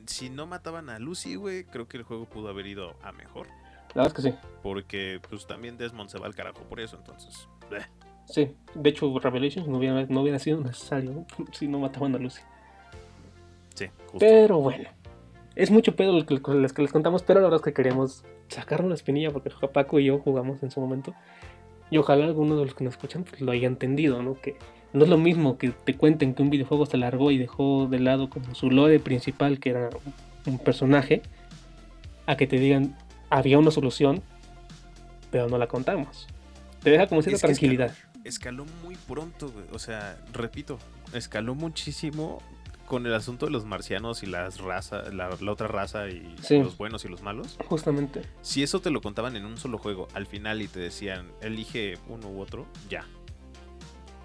si 0.06 0.30
no 0.30 0.48
mataban 0.48 0.89
a 0.89 0.98
Lucy, 1.00 1.36
güey, 1.36 1.65
creo 1.65 1.88
que 1.88 1.98
el 1.98 2.04
juego 2.04 2.26
pudo 2.26 2.50
haber 2.50 2.65
ido 2.65 2.95
a 3.04 3.12
mejor. 3.12 3.48
La 3.93 4.04
verdad 4.04 4.08
es 4.08 4.13
que 4.13 4.32
sí. 4.32 4.38
Porque 4.62 5.19
pues 5.28 5.45
también 5.45 5.78
Desmond 5.78 6.10
se 6.10 6.19
va 6.19 6.28
al 6.28 6.36
carajo 6.36 6.62
por 6.63 6.80
eso, 6.80 6.98
entonces. 6.98 7.48
Sí, 8.26 8.56
de 8.76 8.89
hecho 8.89 9.17
Revelations 9.19 9.67
no 9.67 9.78
hubiera, 9.78 10.06
no 10.06 10.22
hubiera 10.22 10.38
sido 10.38 10.62
necesario 10.62 11.26
si 11.52 11.67
no 11.67 11.80
mataban 11.80 12.15
a 12.15 12.19
Lucy. 12.19 12.41
Sí, 13.76 13.88
justo. 14.08 14.19
Pero 14.19 14.60
bueno 14.60 14.98
es 15.60 15.72
mucho 15.72 15.93
pedo 15.93 16.13
lo 16.13 16.26
que, 16.26 16.39
les, 16.56 16.72
que 16.72 16.82
les 16.82 16.91
contamos, 16.91 17.22
pero 17.22 17.41
la 17.41 17.48
verdad 17.48 17.60
es 17.60 17.65
que 17.65 17.74
queríamos 17.74 18.24
sacar 18.48 18.82
una 18.82 18.95
espinilla 18.95 19.32
porque 19.32 19.52
Paco 19.74 20.00
y 20.00 20.06
yo 20.06 20.19
jugamos 20.19 20.63
en 20.63 20.72
su 20.72 20.80
momento. 20.80 21.13
Y 21.91 21.98
ojalá 21.98 22.26
alguno 22.26 22.56
de 22.56 22.63
los 22.63 22.74
que 22.76 22.86
nos 22.86 22.93
escuchan 22.93 23.26
pues, 23.26 23.41
lo 23.41 23.52
haya 23.52 23.67
entendido, 23.67 24.24
¿no? 24.24 24.39
Que 24.39 24.56
no 24.93 25.04
es 25.04 25.10
lo 25.10 25.17
mismo 25.17 25.58
que 25.58 25.72
te 25.72 25.95
cuenten 25.95 26.34
que 26.34 26.41
un 26.41 26.50
videojuego 26.50 26.86
se 26.86 26.95
alargó 26.95 27.30
y 27.32 27.38
dejó 27.38 27.88
de 27.88 28.00
lado 28.00 28.30
como 28.30 28.56
su 28.56 28.72
lore 28.72 29.00
principal, 29.00 29.60
que 29.60 29.72
era 29.72 29.89
un 30.45 30.60
personaje, 30.60 31.24
a 32.26 32.38
que 32.38 32.48
te 32.48 32.58
digan 32.58 32.95
había 33.30 33.60
una 33.60 33.72
solución, 33.72 34.22
pero 35.30 35.50
no 35.50 35.58
la 35.58 35.67
contamos. 35.67 36.28
Te 36.82 36.89
deja 36.91 37.08
como 37.08 37.22
cierta 37.22 37.48
tranquilidad. 37.48 37.91
Escaló, 38.24 38.63
escaló 38.63 38.65
muy 38.86 38.95
pronto. 38.95 39.52
O 39.74 39.80
sea, 39.80 40.17
repito, 40.32 40.80
escaló 41.13 41.54
muchísimo 41.54 42.41
con 42.89 43.06
el 43.06 43.13
asunto 43.13 43.45
de 43.45 43.52
los 43.52 43.65
marcianos 43.65 44.23
y 44.23 44.25
las 44.25 44.60
razas, 44.60 45.13
la, 45.13 45.30
otra 45.47 45.67
raza 45.67 46.10
y 46.10 46.36
los 46.49 46.75
buenos 46.75 47.06
y 47.06 47.08
los 47.08 47.21
malos. 47.21 47.56
Justamente. 47.67 48.23
Si 48.41 48.63
eso 48.63 48.82
te 48.82 48.89
lo 48.89 48.99
contaban 48.99 49.36
en 49.36 49.45
un 49.45 49.58
solo 49.58 49.78
juego 49.78 50.08
al 50.15 50.25
final 50.25 50.62
y 50.63 50.67
te 50.67 50.80
decían, 50.80 51.28
elige 51.39 51.99
uno 52.10 52.30
u 52.30 52.41
otro, 52.41 52.65
ya. 52.89 53.06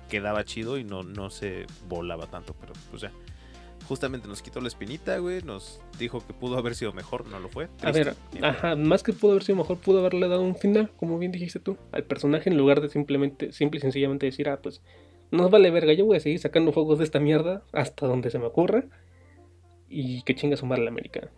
Quedaba 0.09 0.45
chido 0.45 0.79
y 0.79 0.85
no, 0.85 1.03
no 1.03 1.29
se 1.29 1.67
volaba 1.89 2.27
tanto, 2.27 2.57
pero 2.59 2.73
pues 2.91 3.03
ya. 3.03 3.13
Justamente 3.87 4.29
nos 4.29 4.41
quitó 4.41 4.63
la 4.63 4.69
espinita, 4.69 5.19
güey. 5.19 5.43
Nos 5.43 5.83
dijo 5.99 6.27
que 6.27 6.33
pudo 6.33 6.57
haber 6.57 6.75
sido 6.75 6.95
mejor, 6.95 7.27
no 7.27 7.41
lo 7.41 7.51
fue. 7.51 7.69
a 7.83 7.93
ver, 7.93 8.15
ajá, 8.41 8.77
más 8.77 9.03
que 9.03 9.13
pudo 9.13 9.33
haber 9.33 9.45
sido 9.45 9.59
mejor, 9.59 9.77
pudo 9.77 9.99
haberle 9.99 10.27
dado 10.27 10.41
un 10.41 10.57
final, 10.57 10.91
como 10.97 11.19
bien 11.19 11.33
dijiste 11.33 11.61
tú, 11.61 11.77
al 11.93 12.05
personaje 12.05 12.49
en 12.49 12.57
lugar 12.57 12.81
de 12.81 12.89
simplemente, 12.89 13.53
simple 13.53 13.77
y 13.77 13.81
sencillamente 13.83 14.25
decir, 14.25 14.49
ah, 14.49 14.59
pues 14.63 14.81
nos 15.31 15.51
vale 15.51 15.71
verga, 15.71 15.93
yo 15.93 16.07
voy 16.07 16.17
a 16.17 16.21
seguir 16.21 16.39
sacando 16.39 16.73
juegos 16.73 16.99
de 16.99 17.05
esta 17.05 17.21
mierda 17.21 17.63
hasta 17.73 18.07
donde 18.07 18.31
se 18.31 18.39
me 18.39 18.47
ocurra. 18.47 18.85
y 19.89 20.23
que 20.23 20.35
chinga 20.35 20.57
su 20.57 20.67
madre 20.67 20.85
la 20.85 20.91
América. 20.91 21.31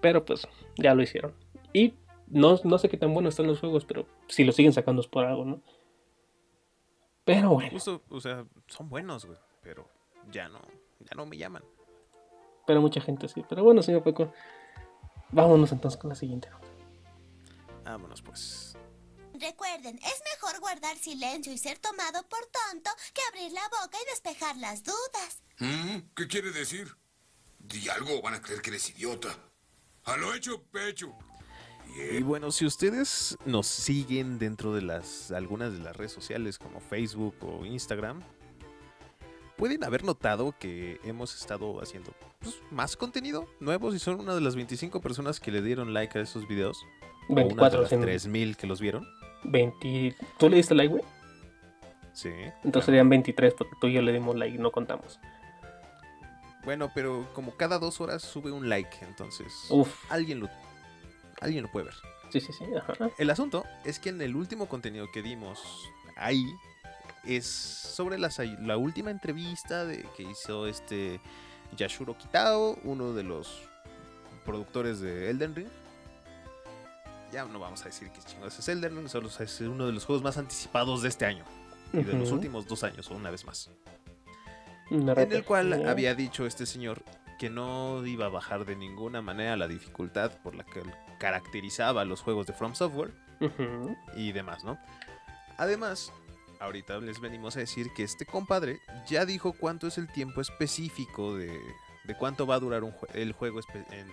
Pero 0.00 0.24
pues 0.24 0.46
ya 0.76 0.94
lo 0.94 1.02
hicieron. 1.02 1.34
Y 1.72 1.94
no, 2.28 2.58
no 2.64 2.78
sé 2.78 2.88
qué 2.88 2.96
tan 2.96 3.12
buenos 3.12 3.34
están 3.34 3.46
los 3.46 3.60
juegos, 3.60 3.84
pero 3.84 4.06
si 4.28 4.44
lo 4.44 4.52
siguen 4.52 4.72
sacando 4.72 5.00
es 5.00 5.08
por 5.08 5.24
algo, 5.24 5.44
¿no? 5.44 5.62
Pero 7.24 7.50
bueno. 7.50 7.78
o 8.08 8.20
sea, 8.20 8.46
son 8.68 8.88
buenos, 8.88 9.24
güey, 9.24 9.38
pero 9.62 9.88
ya 10.30 10.48
no, 10.48 10.60
ya 11.00 11.16
no 11.16 11.26
me 11.26 11.36
llaman. 11.36 11.64
Pero 12.66 12.80
mucha 12.80 13.00
gente 13.00 13.28
sí. 13.28 13.44
Pero 13.48 13.64
bueno, 13.64 13.82
señor 13.82 14.02
Peco, 14.02 14.32
vámonos 15.30 15.72
entonces 15.72 16.00
con 16.00 16.10
la 16.10 16.14
siguiente. 16.14 16.48
Vámonos 17.84 18.22
pues. 18.22 18.73
Recuerden, 19.34 19.96
es 19.96 20.22
mejor 20.32 20.60
guardar 20.60 20.96
silencio 20.96 21.52
y 21.52 21.58
ser 21.58 21.78
tomado 21.78 22.22
por 22.28 22.38
tonto 22.46 22.90
que 23.12 23.20
abrir 23.30 23.50
la 23.52 23.62
boca 23.68 23.98
y 24.00 24.10
despejar 24.10 24.56
las 24.58 24.84
dudas. 24.84 25.42
¿Mm? 25.58 25.98
¿Qué 26.14 26.28
quiere 26.28 26.52
decir? 26.52 26.96
Di 27.58 27.88
algo, 27.88 28.22
van 28.22 28.34
a 28.34 28.40
creer 28.40 28.62
que 28.62 28.70
eres 28.70 28.88
idiota. 28.90 29.36
A 30.04 30.16
lo 30.16 30.34
hecho, 30.34 30.62
pecho. 30.70 31.12
Y 32.12 32.22
bueno, 32.22 32.52
si 32.52 32.64
ustedes 32.64 33.36
nos 33.44 33.66
siguen 33.66 34.38
dentro 34.38 34.72
de 34.72 34.82
las 34.82 35.32
algunas 35.32 35.72
de 35.72 35.78
las 35.80 35.96
redes 35.96 36.12
sociales 36.12 36.58
como 36.58 36.80
Facebook 36.80 37.34
o 37.40 37.64
Instagram, 37.64 38.22
pueden 39.56 39.82
haber 39.82 40.04
notado 40.04 40.54
que 40.58 41.00
hemos 41.04 41.34
estado 41.34 41.80
haciendo 41.80 42.12
pues, 42.40 42.56
más 42.70 42.96
contenido 42.96 43.48
nuevos 43.58 43.94
y 43.94 43.98
son 43.98 44.20
una 44.20 44.34
de 44.34 44.40
las 44.40 44.54
25 44.54 45.00
personas 45.00 45.40
que 45.40 45.50
le 45.50 45.60
dieron 45.60 45.92
like 45.92 46.18
a 46.18 46.22
esos 46.22 46.46
videos. 46.46 46.84
24 47.28 47.78
o 47.78 47.82
una 47.82 47.88
de 47.88 47.96
las 47.96 48.04
3000 48.04 48.56
que 48.56 48.66
los 48.66 48.80
vieron. 48.80 49.06
20... 49.44 50.16
¿Tú 50.38 50.48
le 50.48 50.56
diste 50.56 50.74
like, 50.74 50.92
güey? 50.92 51.04
Sí. 52.12 52.30
Entonces 52.62 52.86
serían 52.86 53.08
23 53.08 53.54
porque 53.54 53.74
tú 53.80 53.88
y 53.88 53.94
yo 53.94 54.02
le 54.02 54.12
dimos 54.12 54.36
like, 54.36 54.58
no 54.58 54.70
contamos. 54.70 55.20
Bueno, 56.64 56.90
pero 56.94 57.28
como 57.34 57.56
cada 57.56 57.78
dos 57.78 58.00
horas 58.00 58.22
sube 58.22 58.50
un 58.50 58.68
like, 58.68 58.96
entonces 59.02 59.52
alguien 60.08 60.40
lo 60.40 60.48
alguien 61.40 61.62
lo 61.62 61.70
puede 61.70 61.86
ver. 61.86 61.94
Sí, 62.30 62.40
sí, 62.40 62.52
sí. 62.52 62.64
El 63.18 63.30
asunto 63.30 63.64
es 63.84 63.98
que 63.98 64.08
en 64.08 64.20
el 64.22 64.34
último 64.34 64.66
contenido 64.66 65.10
que 65.12 65.22
dimos 65.22 65.60
ahí 66.16 66.46
es 67.24 67.46
sobre 67.46 68.18
la, 68.18 68.28
última 68.76 69.10
entrevista 69.10 69.84
de, 69.84 70.04
que 70.16 70.22
hizo 70.24 70.66
este 70.66 71.20
Yashuro 71.76 72.16
Kitao, 72.16 72.78
uno 72.84 73.12
de 73.12 73.22
los 73.22 73.62
productores 74.44 75.00
de 75.00 75.30
Elden 75.30 75.54
Ring. 75.54 75.68
Ya 77.34 77.44
no 77.44 77.58
vamos 77.58 77.82
a 77.82 77.86
decir 77.86 78.12
que 78.12 78.20
chingados 78.20 78.56
es 78.60 78.68
Elden 78.68 78.96
Ring, 78.96 79.08
solo 79.08 79.28
es 79.28 79.60
uno 79.62 79.86
de 79.86 79.92
los 79.92 80.04
juegos 80.04 80.22
más 80.22 80.38
anticipados 80.38 81.02
de 81.02 81.08
este 81.08 81.26
año 81.26 81.44
y 81.92 82.04
de 82.04 82.12
los 82.12 82.30
últimos 82.30 82.64
dos 82.68 82.84
años, 82.84 83.10
una 83.10 83.28
vez 83.28 83.44
más. 83.44 83.72
en 84.88 85.32
el 85.32 85.44
cual 85.44 85.88
había 85.88 86.14
dicho 86.14 86.46
este 86.46 86.64
señor 86.64 87.02
que 87.40 87.50
no 87.50 88.06
iba 88.06 88.26
a 88.26 88.28
bajar 88.28 88.64
de 88.64 88.76
ninguna 88.76 89.20
manera 89.20 89.56
la 89.56 89.66
dificultad 89.66 90.30
por 90.44 90.54
la 90.54 90.62
que 90.62 90.80
caracterizaba 91.18 92.04
los 92.04 92.20
juegos 92.20 92.46
de 92.46 92.52
From 92.52 92.76
Software 92.76 93.10
y 94.14 94.30
demás, 94.30 94.62
¿no? 94.62 94.78
Además, 95.58 96.12
ahorita 96.60 96.98
les 96.98 97.20
venimos 97.20 97.56
a 97.56 97.58
decir 97.58 97.88
que 97.96 98.04
este 98.04 98.26
compadre 98.26 98.78
ya 99.08 99.26
dijo 99.26 99.54
cuánto 99.54 99.88
es 99.88 99.98
el 99.98 100.06
tiempo 100.06 100.40
específico 100.40 101.34
de, 101.34 101.58
cuánto 102.16 102.46
va 102.46 102.54
a 102.54 102.60
durar 102.60 102.84
el 103.12 103.32
juego 103.32 103.58
en, 103.90 104.06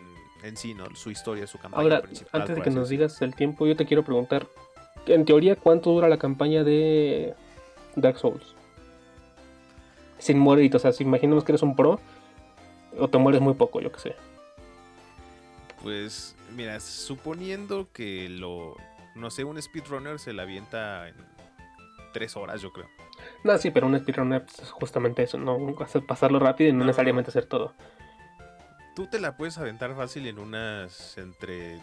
sí, 0.55 0.73
¿no? 0.73 0.93
Su 0.95 1.11
historia, 1.11 1.47
su 1.47 1.57
campaña 1.57 1.83
Ahora, 1.83 2.01
Antes 2.31 2.55
de 2.55 2.61
que 2.61 2.69
nos 2.69 2.89
digas 2.89 3.21
el 3.21 3.35
tiempo, 3.35 3.67
yo 3.67 3.75
te 3.75 3.85
quiero 3.85 4.03
preguntar, 4.03 4.47
en 5.05 5.25
teoría, 5.25 5.55
¿cuánto 5.55 5.91
dura 5.91 6.07
la 6.07 6.17
campaña 6.17 6.63
de 6.63 7.33
Dark 7.95 8.17
Souls? 8.17 8.55
Sin 10.17 10.39
morir, 10.39 10.75
o 10.75 10.79
sea, 10.79 10.91
si 10.91 11.03
imaginemos 11.03 11.43
que 11.43 11.51
eres 11.51 11.61
un 11.61 11.75
pro, 11.75 11.99
o 12.97 13.07
te 13.07 13.17
mueres 13.17 13.41
muy 13.41 13.53
poco, 13.53 13.81
yo 13.81 13.91
que 13.91 13.99
sé. 13.99 14.15
Pues, 15.81 16.35
mira, 16.55 16.79
suponiendo 16.79 17.87
que 17.91 18.29
lo, 18.29 18.75
no 19.15 19.31
sé, 19.31 19.43
un 19.43 19.61
speedrunner 19.61 20.19
se 20.19 20.33
la 20.33 20.43
avienta 20.43 21.07
en 21.07 21.15
tres 22.13 22.35
horas, 22.35 22.61
yo 22.61 22.71
creo. 22.71 22.87
No, 23.43 23.57
sí, 23.57 23.71
pero 23.71 23.87
un 23.87 23.97
speedrunner 23.97 24.45
es 24.61 24.71
justamente 24.71 25.23
eso, 25.23 25.37
no 25.37 25.75
pasarlo 26.07 26.39
rápido 26.39 26.69
y 26.69 26.73
no, 26.73 26.85
necesariamente 26.85 27.29
hacer 27.29 27.45
todo. 27.45 27.73
Tú 28.95 29.07
te 29.07 29.19
la 29.19 29.37
puedes 29.37 29.57
aventar 29.57 29.95
fácil 29.95 30.27
en 30.27 30.39
unas 30.39 31.17
entre 31.17 31.79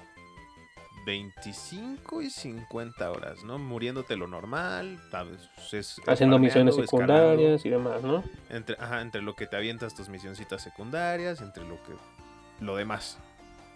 25 1.07 2.21
y 2.21 2.29
50 2.29 3.11
horas, 3.11 3.43
¿no? 3.43 3.59
Muriéndote 3.59 4.15
lo 4.17 4.27
normal, 4.27 4.99
haciendo 6.07 6.39
misiones 6.39 6.75
secundarias 6.75 7.65
y 7.65 7.71
demás, 7.71 8.03
¿no? 8.03 8.23
Entre, 8.51 8.77
ajá, 8.79 9.01
entre 9.01 9.23
lo 9.23 9.35
que 9.35 9.47
te 9.47 9.57
avientas 9.57 9.95
tus 9.95 10.11
misioncitas 10.11 10.63
secundarias, 10.63 11.41
entre 11.41 11.65
lo 11.67 11.77
que 11.83 11.93
lo 12.61 12.77
demás. 12.77 13.19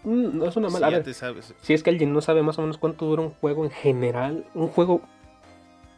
Mm, 0.05 0.37
no 0.37 0.47
es 0.47 0.57
una 0.57 0.68
mala. 0.68 1.03
Si, 1.03 1.14
si 1.62 1.73
es 1.73 1.83
que 1.83 1.88
alguien 1.88 2.12
no 2.12 2.21
sabe 2.21 2.42
más 2.42 2.59
o 2.59 2.62
menos 2.62 2.77
cuánto 2.77 3.07
dura 3.07 3.23
un 3.23 3.31
juego 3.31 3.64
en 3.64 3.71
general, 3.71 4.45
un 4.53 4.68
juego 4.68 5.01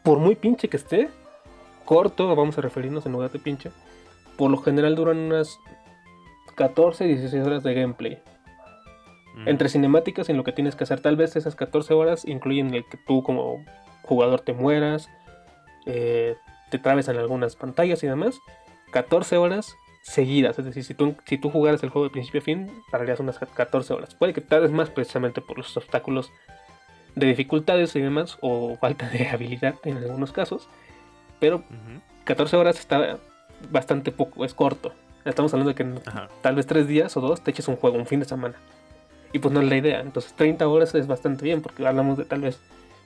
por 0.05 0.19
muy 0.19 0.37
pinche 0.37 0.69
que 0.69 0.77
esté, 0.77 1.11
corto, 1.85 2.35
vamos 2.37 2.57
a 2.59 2.61
referirnos 2.61 3.07
en 3.07 3.13
lugar 3.13 3.33
de 3.33 3.41
pinche, 3.41 3.73
por 4.37 4.51
lo 4.51 4.59
general 4.59 4.95
duran 4.95 5.19
unas 5.19 5.59
14, 6.55 7.05
16 7.05 7.47
horas 7.47 7.63
de 7.63 7.75
gameplay. 7.75 8.19
Entre 9.47 9.69
cinemáticas 9.69 10.29
y 10.29 10.33
en 10.33 10.39
lo 10.39 10.45
que 10.45 10.53
tienes 10.53 10.77
que 10.77 10.85
hacer, 10.85 11.01
tal 11.01 11.17
vez 11.17 11.35
esas 11.35 11.57
14 11.57 11.93
horas 11.93 12.25
incluyen 12.25 12.73
el 12.73 12.85
que 12.85 12.97
tú 12.97 13.25
como 13.25 13.65
jugador 14.03 14.41
te 14.41 14.53
mueras, 14.53 15.11
eh, 15.87 16.37
te 16.71 16.79
trabes 16.79 17.09
en 17.09 17.17
algunas 17.17 17.57
pantallas 17.57 18.03
y 18.05 18.07
demás. 18.07 18.39
14 18.93 19.37
horas 19.37 19.75
seguidas, 20.03 20.59
es 20.59 20.67
decir, 20.67 20.85
si 20.85 20.95
tú, 20.95 21.17
si 21.25 21.39
tú 21.39 21.51
jugaras 21.51 21.83
el 21.83 21.89
juego 21.89 22.05
de 22.05 22.13
principio 22.13 22.41
a 22.41 22.45
fin, 22.45 22.71
tardarías 22.91 23.19
unas 23.21 23.39
14 23.39 23.93
horas. 23.93 24.15
Puede 24.15 24.35
que 24.35 24.41
tardes 24.41 24.71
más 24.71 24.91
precisamente 24.91 25.41
por 25.41 25.59
los 25.59 25.77
obstáculos 25.77 26.31
de 27.17 27.27
dificultades 27.27 27.97
y 27.97 28.01
demás, 28.01 28.39
o 28.41 28.77
falta 28.77 29.09
de 29.09 29.29
habilidad 29.29 29.75
en 29.85 29.97
algunos 29.97 30.31
casos, 30.31 30.69
pero 31.41 31.65
14 32.25 32.57
horas 32.57 32.79
está 32.79 33.19
bastante 33.71 34.13
poco, 34.13 34.45
es 34.45 34.55
corto. 34.55 34.93
Estamos 35.25 35.53
hablando 35.55 35.73
de 35.73 35.75
que 35.75 35.85
tal 36.43 36.55
vez 36.55 36.67
3 36.67 36.87
días 36.87 37.17
o 37.17 37.21
2 37.21 37.43
te 37.43 37.51
eches 37.51 37.69
un 37.69 37.77
juego, 37.77 37.97
un 37.97 38.07
fin 38.07 38.21
de 38.21 38.27
semana. 38.27 38.57
Y 39.33 39.39
pues 39.39 39.53
no 39.53 39.61
es 39.61 39.69
la 39.69 39.77
idea. 39.77 40.01
Entonces 40.01 40.33
30 40.35 40.69
horas 40.69 40.95
es 40.95 41.07
bastante 41.07 41.45
bien 41.45 41.63
porque 41.63 41.87
hablamos 41.87 42.19
de 42.19 42.25
tal 42.25 42.43
vez 42.43 42.61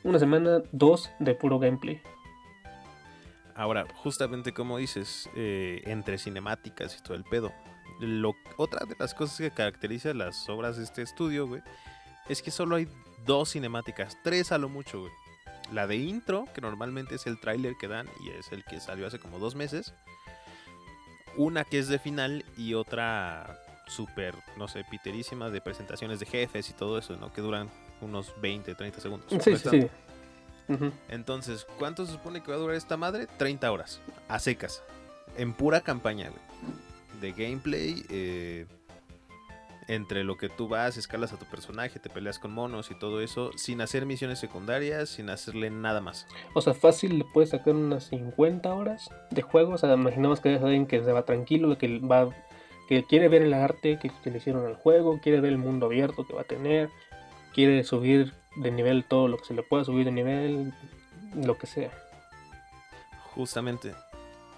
una 0.05 0.19
semana, 0.19 0.63
dos 0.73 1.11
de 1.19 1.35
puro 1.35 1.59
gameplay. 1.59 2.01
Ahora, 3.55 3.87
justamente 3.97 4.53
como 4.53 4.79
dices, 4.79 5.29
eh, 5.35 5.83
entre 5.87 6.19
cinemáticas 6.19 6.97
y 6.97 7.03
todo 7.03 7.17
el 7.17 7.25
pedo. 7.25 7.53
Lo, 8.01 8.35
otra 8.57 8.87
de 8.87 8.95
las 8.99 9.15
cosas 9.15 9.39
que 9.39 9.51
caracteriza 9.51 10.15
las 10.15 10.49
obras 10.49 10.77
de 10.77 10.85
este 10.85 11.03
estudio, 11.03 11.49
güey, 11.49 11.63
es 12.29 12.43
que 12.43 12.53
solo 12.53 12.77
hay 12.77 12.89
dos 13.27 13.53
cinemáticas, 13.53 14.17
tres 14.23 14.53
a 14.53 14.59
lo 14.59 14.69
mucho, 14.69 15.01
güey. 15.01 15.13
La 15.73 15.87
de 15.87 15.97
intro, 15.97 16.45
que 16.55 16.61
normalmente 16.61 17.17
es 17.17 17.27
el 17.27 17.41
tráiler 17.41 17.75
que 17.79 17.89
dan 17.89 18.07
y 18.25 18.31
es 18.31 18.53
el 18.53 18.65
que 18.65 18.81
salió 18.81 19.07
hace 19.07 19.19
como 19.19 19.39
dos 19.39 19.55
meses. 19.55 19.93
Una 21.39 21.65
que 21.65 21.79
es 21.79 21.89
de 21.89 21.99
final 21.99 22.45
y 22.57 22.75
otra 22.75 23.59
súper, 23.87 24.35
no 24.57 24.69
sé, 24.69 24.85
piterísima 24.85 25.49
de 25.49 25.61
presentaciones 25.61 26.21
de 26.21 26.27
jefes 26.27 26.69
y 26.69 26.75
todo 26.75 26.99
eso, 26.99 27.17
¿no? 27.17 27.33
Que 27.33 27.41
duran 27.41 27.71
unos 28.01 28.35
20, 28.41 28.75
30 28.75 29.01
segundos. 29.01 29.29
Sí, 29.43 29.57
sí, 29.57 29.69
sí. 29.71 29.89
Entonces, 31.09 31.67
¿cuánto 31.79 32.05
se 32.05 32.13
supone 32.13 32.43
que 32.43 32.51
va 32.51 32.57
a 32.57 32.61
durar 32.61 32.77
esta 32.77 32.97
madre? 32.97 33.27
30 33.39 33.73
horas, 33.73 34.01
a 34.29 34.39
secas, 34.39 34.83
en 35.37 35.55
pura 35.55 35.81
campaña, 35.81 36.29
güey. 36.29 36.43
De 37.21 37.33
gameplay, 37.33 38.05
eh, 38.11 38.67
entre 39.89 40.23
lo 40.23 40.37
que 40.37 40.49
tú 40.49 40.69
vas, 40.69 40.97
escalas 40.97 41.33
a 41.33 41.39
tu 41.39 41.47
personaje, 41.47 41.99
te 41.99 42.11
peleas 42.11 42.39
con 42.39 42.53
monos 42.53 42.91
y 42.91 42.95
todo 42.95 43.21
eso, 43.21 43.51
sin 43.57 43.81
hacer 43.81 44.07
misiones 44.07 44.39
secundarias, 44.39 45.09
sin 45.09 45.31
hacerle 45.31 45.71
nada 45.71 46.01
más. 46.01 46.27
O 46.55 46.61
sea, 46.61 46.75
fácil 46.75 47.19
le 47.19 47.25
puedes 47.25 47.51
sacar 47.51 47.75
unas 47.75 48.05
50 48.05 48.73
horas 48.73 49.09
de 49.31 49.43
juego. 49.43 49.73
O 49.73 49.79
sea, 49.79 49.95
imaginamos 49.95 50.41
que 50.41 50.55
es 50.55 50.63
alguien 50.63 50.87
que 50.87 51.03
se 51.03 51.13
va 51.13 51.25
tranquilo, 51.25 51.77
que 51.79 51.99
va 51.99 52.31
que 52.89 53.05
quiere 53.05 53.29
ver 53.29 53.43
el 53.43 53.53
arte 53.53 53.99
que, 53.99 54.11
le 54.31 54.39
hicieron 54.39 54.65
al 54.65 54.75
juego, 54.75 55.21
quiere 55.21 55.41
ver 55.41 55.53
el 55.53 55.59
mundo 55.59 55.87
abierto 55.87 56.27
que 56.27 56.33
va 56.33 56.41
a 56.41 56.45
tener, 56.45 56.89
quiere 57.55 57.85
subir 57.85 58.33
de 58.57 58.71
nivel 58.71 59.05
todo 59.05 59.29
lo 59.29 59.37
que 59.37 59.45
se 59.45 59.55
le 59.55 59.63
pueda 59.63 59.85
subir 59.85 60.07
de 60.07 60.13
nivel, 60.13 60.73
lo 61.35 61.59
que 61.59 61.67
sea. 61.67 61.91
Justamente, 63.35 63.93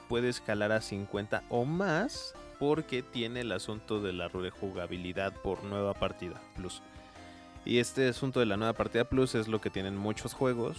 puede 0.08 0.28
escalar 0.28 0.70
a 0.70 0.80
50 0.80 1.42
o 1.48 1.64
más 1.64 2.34
porque 2.60 3.02
tiene 3.02 3.40
el 3.40 3.50
asunto 3.50 4.00
de 4.00 4.12
la 4.12 4.28
rejugabilidad 4.28 5.32
por 5.32 5.64
nueva 5.64 5.94
partida 5.94 6.40
plus. 6.54 6.82
Y 7.64 7.78
este 7.78 8.08
asunto 8.08 8.38
de 8.40 8.46
la 8.46 8.56
nueva 8.56 8.74
partida 8.74 9.04
plus 9.04 9.34
es 9.34 9.48
lo 9.48 9.60
que 9.60 9.70
tienen 9.70 9.96
muchos 9.96 10.34
juegos. 10.34 10.78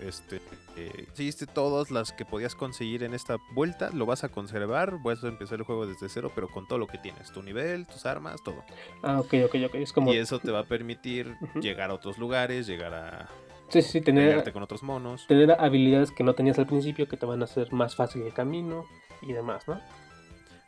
Este, 0.00 0.40
eh, 0.76 1.06
hiciste 1.14 1.46
todas 1.46 1.90
las 1.90 2.12
que 2.12 2.24
podías 2.24 2.54
conseguir 2.54 3.02
en 3.02 3.14
esta 3.14 3.36
vuelta, 3.54 3.90
lo 3.90 4.04
vas 4.04 4.24
a 4.24 4.28
conservar, 4.28 4.98
vas 5.02 5.24
a 5.24 5.28
empezar 5.28 5.58
el 5.58 5.64
juego 5.64 5.86
desde 5.86 6.08
cero, 6.08 6.30
pero 6.34 6.48
con 6.48 6.68
todo 6.68 6.78
lo 6.78 6.86
que 6.86 6.98
tienes, 6.98 7.32
tu 7.32 7.42
nivel, 7.42 7.86
tus 7.86 8.04
armas, 8.04 8.42
todo. 8.42 8.62
Ah, 9.02 9.18
ok, 9.20 9.34
ok, 9.46 9.54
ok. 9.66 9.74
Es 9.76 9.92
como... 9.92 10.12
Y 10.12 10.18
eso 10.18 10.38
te 10.38 10.50
va 10.50 10.60
a 10.60 10.64
permitir 10.64 11.36
llegar 11.60 11.90
a 11.90 11.94
otros 11.94 12.18
lugares, 12.18 12.66
llegar 12.66 12.92
a... 12.92 13.28
Sí, 13.68 13.80
sí, 13.80 14.02
tener, 14.02 14.52
con 14.52 14.62
otros 14.62 14.82
monos. 14.82 15.26
Tener 15.26 15.52
habilidades 15.52 16.10
que 16.10 16.24
no 16.24 16.34
tenías 16.34 16.58
al 16.58 16.66
principio 16.66 17.08
que 17.08 17.16
te 17.16 17.24
van 17.24 17.40
a 17.40 17.44
hacer 17.44 17.72
más 17.72 17.94
fácil 17.94 18.22
el 18.22 18.34
camino 18.34 18.84
y 19.22 19.32
demás, 19.32 19.66
¿no? 19.66 19.80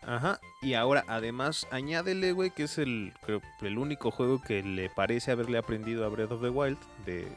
Ajá, 0.06 0.40
y 0.60 0.74
ahora 0.74 1.04
además 1.08 1.66
añádele, 1.70 2.32
güey, 2.32 2.50
que 2.50 2.64
es 2.64 2.78
el, 2.78 3.12
creo, 3.22 3.40
el 3.62 3.78
único 3.78 4.10
juego 4.10 4.40
que 4.40 4.62
le 4.62 4.90
parece 4.90 5.30
haberle 5.30 5.58
aprendido 5.58 6.04
a 6.04 6.08
Breath 6.08 6.32
of 6.32 6.42
the 6.42 6.50
Wild 6.50 6.78
de 7.06 7.28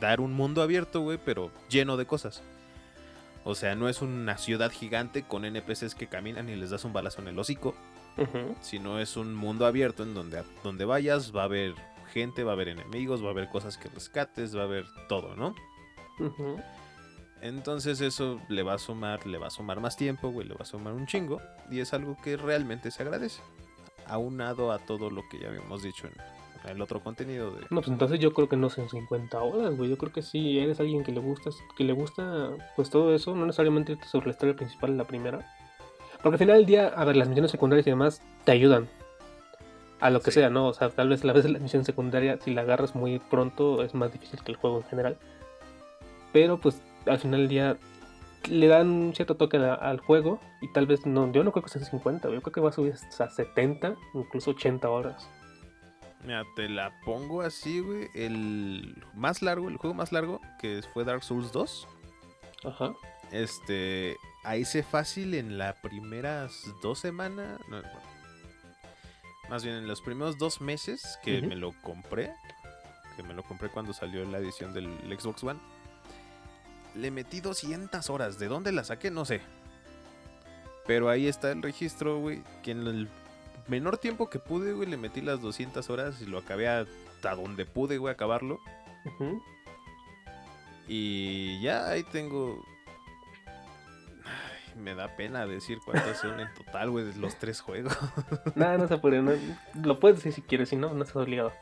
dar 0.00 0.20
un 0.20 0.34
mundo 0.34 0.62
abierto, 0.62 1.00
güey, 1.00 1.18
pero 1.22 1.50
lleno 1.68 1.96
de 1.96 2.06
cosas. 2.06 2.42
O 3.44 3.54
sea, 3.54 3.74
no 3.76 3.88
es 3.88 4.02
una 4.02 4.38
ciudad 4.38 4.72
gigante 4.72 5.22
con 5.22 5.44
NPCs 5.44 5.94
que 5.94 6.08
caminan 6.08 6.48
y 6.48 6.56
les 6.56 6.70
das 6.70 6.84
un 6.84 6.92
balazo 6.92 7.22
en 7.22 7.28
el 7.28 7.38
hocico. 7.38 7.74
Sino 8.60 8.98
es 8.98 9.16
un 9.16 9.34
mundo 9.34 9.66
abierto 9.66 10.02
en 10.02 10.14
donde, 10.14 10.42
donde 10.64 10.84
vayas 10.84 11.36
va 11.36 11.42
a 11.42 11.44
haber 11.44 11.74
gente, 12.12 12.44
va 12.44 12.52
a 12.52 12.54
haber 12.54 12.68
enemigos, 12.68 13.22
va 13.22 13.28
a 13.28 13.30
haber 13.30 13.48
cosas 13.48 13.78
que 13.78 13.88
rescates, 13.88 14.56
va 14.56 14.62
a 14.62 14.64
haber 14.64 14.86
todo, 15.08 15.36
¿no? 15.36 15.54
Entonces 17.42 18.00
eso 18.00 18.40
le 18.48 18.62
va 18.62 18.74
a 18.74 18.78
sumar, 18.78 19.26
le 19.26 19.38
va 19.38 19.48
a 19.48 19.50
sumar 19.50 19.80
más 19.80 19.96
tiempo, 19.96 20.30
güey, 20.30 20.48
le 20.48 20.54
va 20.54 20.62
a 20.62 20.66
sumar 20.66 20.92
un 20.92 21.06
chingo. 21.06 21.40
Y 21.70 21.80
es 21.80 21.92
algo 21.92 22.16
que 22.22 22.36
realmente 22.36 22.90
se 22.90 23.02
agradece. 23.02 23.42
Aunado 24.06 24.72
a 24.72 24.78
todo 24.78 25.10
lo 25.10 25.22
que 25.30 25.40
ya 25.40 25.48
habíamos 25.48 25.82
dicho 25.82 26.06
en, 26.06 26.14
el 26.70 26.82
otro 26.82 27.00
contenido 27.00 27.52
de... 27.52 27.60
No, 27.70 27.80
pues 27.80 27.88
entonces 27.88 28.18
yo 28.18 28.32
creo 28.32 28.48
que 28.48 28.56
no 28.56 28.70
son 28.70 28.88
50 28.88 29.40
horas, 29.40 29.76
güey. 29.76 29.88
Yo 29.90 29.98
creo 29.98 30.12
que 30.12 30.22
si 30.22 30.58
eres 30.58 30.80
alguien 30.80 31.04
que 31.04 31.12
le 31.12 31.20
gusta, 31.20 31.50
que 31.76 31.84
le 31.84 31.92
gusta 31.92 32.50
pues 32.74 32.90
todo 32.90 33.14
eso, 33.14 33.36
no 33.36 33.46
necesariamente 33.46 33.96
sobre 34.10 34.26
la 34.26 34.32
historia 34.32 34.56
principal 34.56 34.90
en 34.90 34.98
la 34.98 35.04
primera. 35.04 35.46
Porque 36.22 36.34
al 36.34 36.38
final 36.38 36.56
del 36.56 36.66
día, 36.66 36.88
a 36.88 37.04
ver, 37.04 37.16
las 37.16 37.28
misiones 37.28 37.52
secundarias 37.52 37.86
y 37.86 37.90
demás 37.90 38.20
te 38.44 38.52
ayudan. 38.52 38.88
A 40.00 40.10
lo 40.10 40.20
que 40.20 40.30
sea, 40.30 40.50
¿no? 40.50 40.66
O 40.66 40.74
sea, 40.74 40.90
tal 40.90 41.08
vez 41.08 41.24
a 41.24 41.32
veces 41.32 41.50
la 41.50 41.58
misión 41.58 41.84
secundaria, 41.84 42.38
si 42.40 42.52
la 42.52 42.62
agarras 42.62 42.94
muy 42.94 43.18
pronto, 43.18 43.82
es 43.82 43.94
más 43.94 44.12
difícil 44.12 44.42
que 44.42 44.52
el 44.52 44.58
juego 44.58 44.78
en 44.78 44.84
general. 44.84 45.16
Pero 46.32 46.58
pues 46.58 46.82
al 47.06 47.18
final 47.18 47.40
del 47.40 47.48
día 47.48 47.78
le 48.48 48.66
dan 48.68 48.88
un 48.88 49.14
cierto 49.14 49.36
toque 49.36 49.56
al 49.56 50.00
juego 50.00 50.40
y 50.60 50.72
tal 50.72 50.86
vez 50.86 51.06
no, 51.06 51.30
yo 51.32 51.44
no 51.44 51.52
creo 51.52 51.64
que 51.64 51.70
sea 51.70 51.82
50, 51.82 52.30
yo 52.30 52.42
creo 52.42 52.52
que 52.52 52.60
va 52.60 52.70
a 52.70 52.72
subir 52.72 52.92
hasta 52.92 53.28
70, 53.28 53.96
incluso 54.14 54.52
80 54.52 54.88
horas. 54.88 55.28
Mira, 56.24 56.44
te 56.56 56.68
la 56.68 56.92
pongo 57.04 57.42
así, 57.42 57.80
güey. 57.80 58.08
El 58.14 59.00
más 59.14 59.42
largo, 59.42 59.68
el 59.68 59.76
juego 59.76 59.94
más 59.94 60.12
largo, 60.12 60.40
que 60.58 60.82
fue 60.92 61.04
Dark 61.04 61.22
Souls 61.22 61.52
2. 61.52 61.88
Ajá. 62.64 62.94
Este, 63.30 64.16
ahí 64.44 64.62
hice 64.62 64.82
fácil 64.82 65.34
en 65.34 65.58
las 65.58 65.76
primeras 65.80 66.64
dos 66.82 66.98
semanas. 66.98 67.60
más 69.48 69.62
bien 69.62 69.76
en 69.76 69.86
los 69.86 70.00
primeros 70.00 70.38
dos 70.38 70.60
meses 70.60 71.18
que 71.22 71.42
me 71.42 71.54
lo 71.54 71.72
compré. 71.82 72.32
Que 73.16 73.22
me 73.22 73.32
lo 73.32 73.42
compré 73.44 73.68
cuando 73.68 73.92
salió 73.92 74.24
la 74.24 74.38
edición 74.38 74.74
del 74.74 74.88
Xbox 75.18 75.44
One. 75.44 75.60
Le 76.96 77.10
metí 77.10 77.40
200 77.40 78.08
horas. 78.10 78.38
¿De 78.38 78.48
dónde 78.48 78.72
la 78.72 78.84
saqué? 78.84 79.10
No 79.10 79.24
sé. 79.24 79.40
Pero 80.86 81.08
ahí 81.08 81.26
está 81.26 81.50
el 81.52 81.62
registro, 81.62 82.18
güey. 82.18 82.42
Que 82.62 82.70
en 82.70 82.86
el 82.86 83.08
menor 83.68 83.98
tiempo 83.98 84.30
que 84.30 84.38
pude, 84.38 84.72
güey, 84.72 84.88
le 84.88 84.96
metí 84.96 85.20
las 85.20 85.40
200 85.40 85.88
horas 85.90 86.20
y 86.22 86.26
lo 86.26 86.38
acabé 86.38 86.68
hasta 86.68 87.34
donde 87.34 87.66
pude, 87.66 87.98
güey, 87.98 88.12
acabarlo. 88.12 88.60
Y 90.88 91.60
ya 91.60 91.88
ahí 91.88 92.02
tengo. 92.04 92.64
me 94.76 94.94
da 94.94 95.16
pena 95.16 95.46
decir 95.46 95.78
cuántos 95.84 96.18
son 96.18 96.38
en 96.38 96.52
total, 96.54 96.90
güey, 96.90 97.04
de 97.04 97.16
los 97.16 97.36
tres 97.36 97.60
juegos. 97.60 97.96
Nada, 98.54 98.78
no 98.78 98.88
se 98.88 98.98
puede. 98.98 99.22
lo 99.74 100.00
puedes 100.00 100.18
decir 100.18 100.32
si 100.32 100.42
quieres, 100.42 100.68
si 100.68 100.76
no, 100.76 100.94
no 100.94 101.02
estás 101.02 101.16
obligado. 101.16 101.52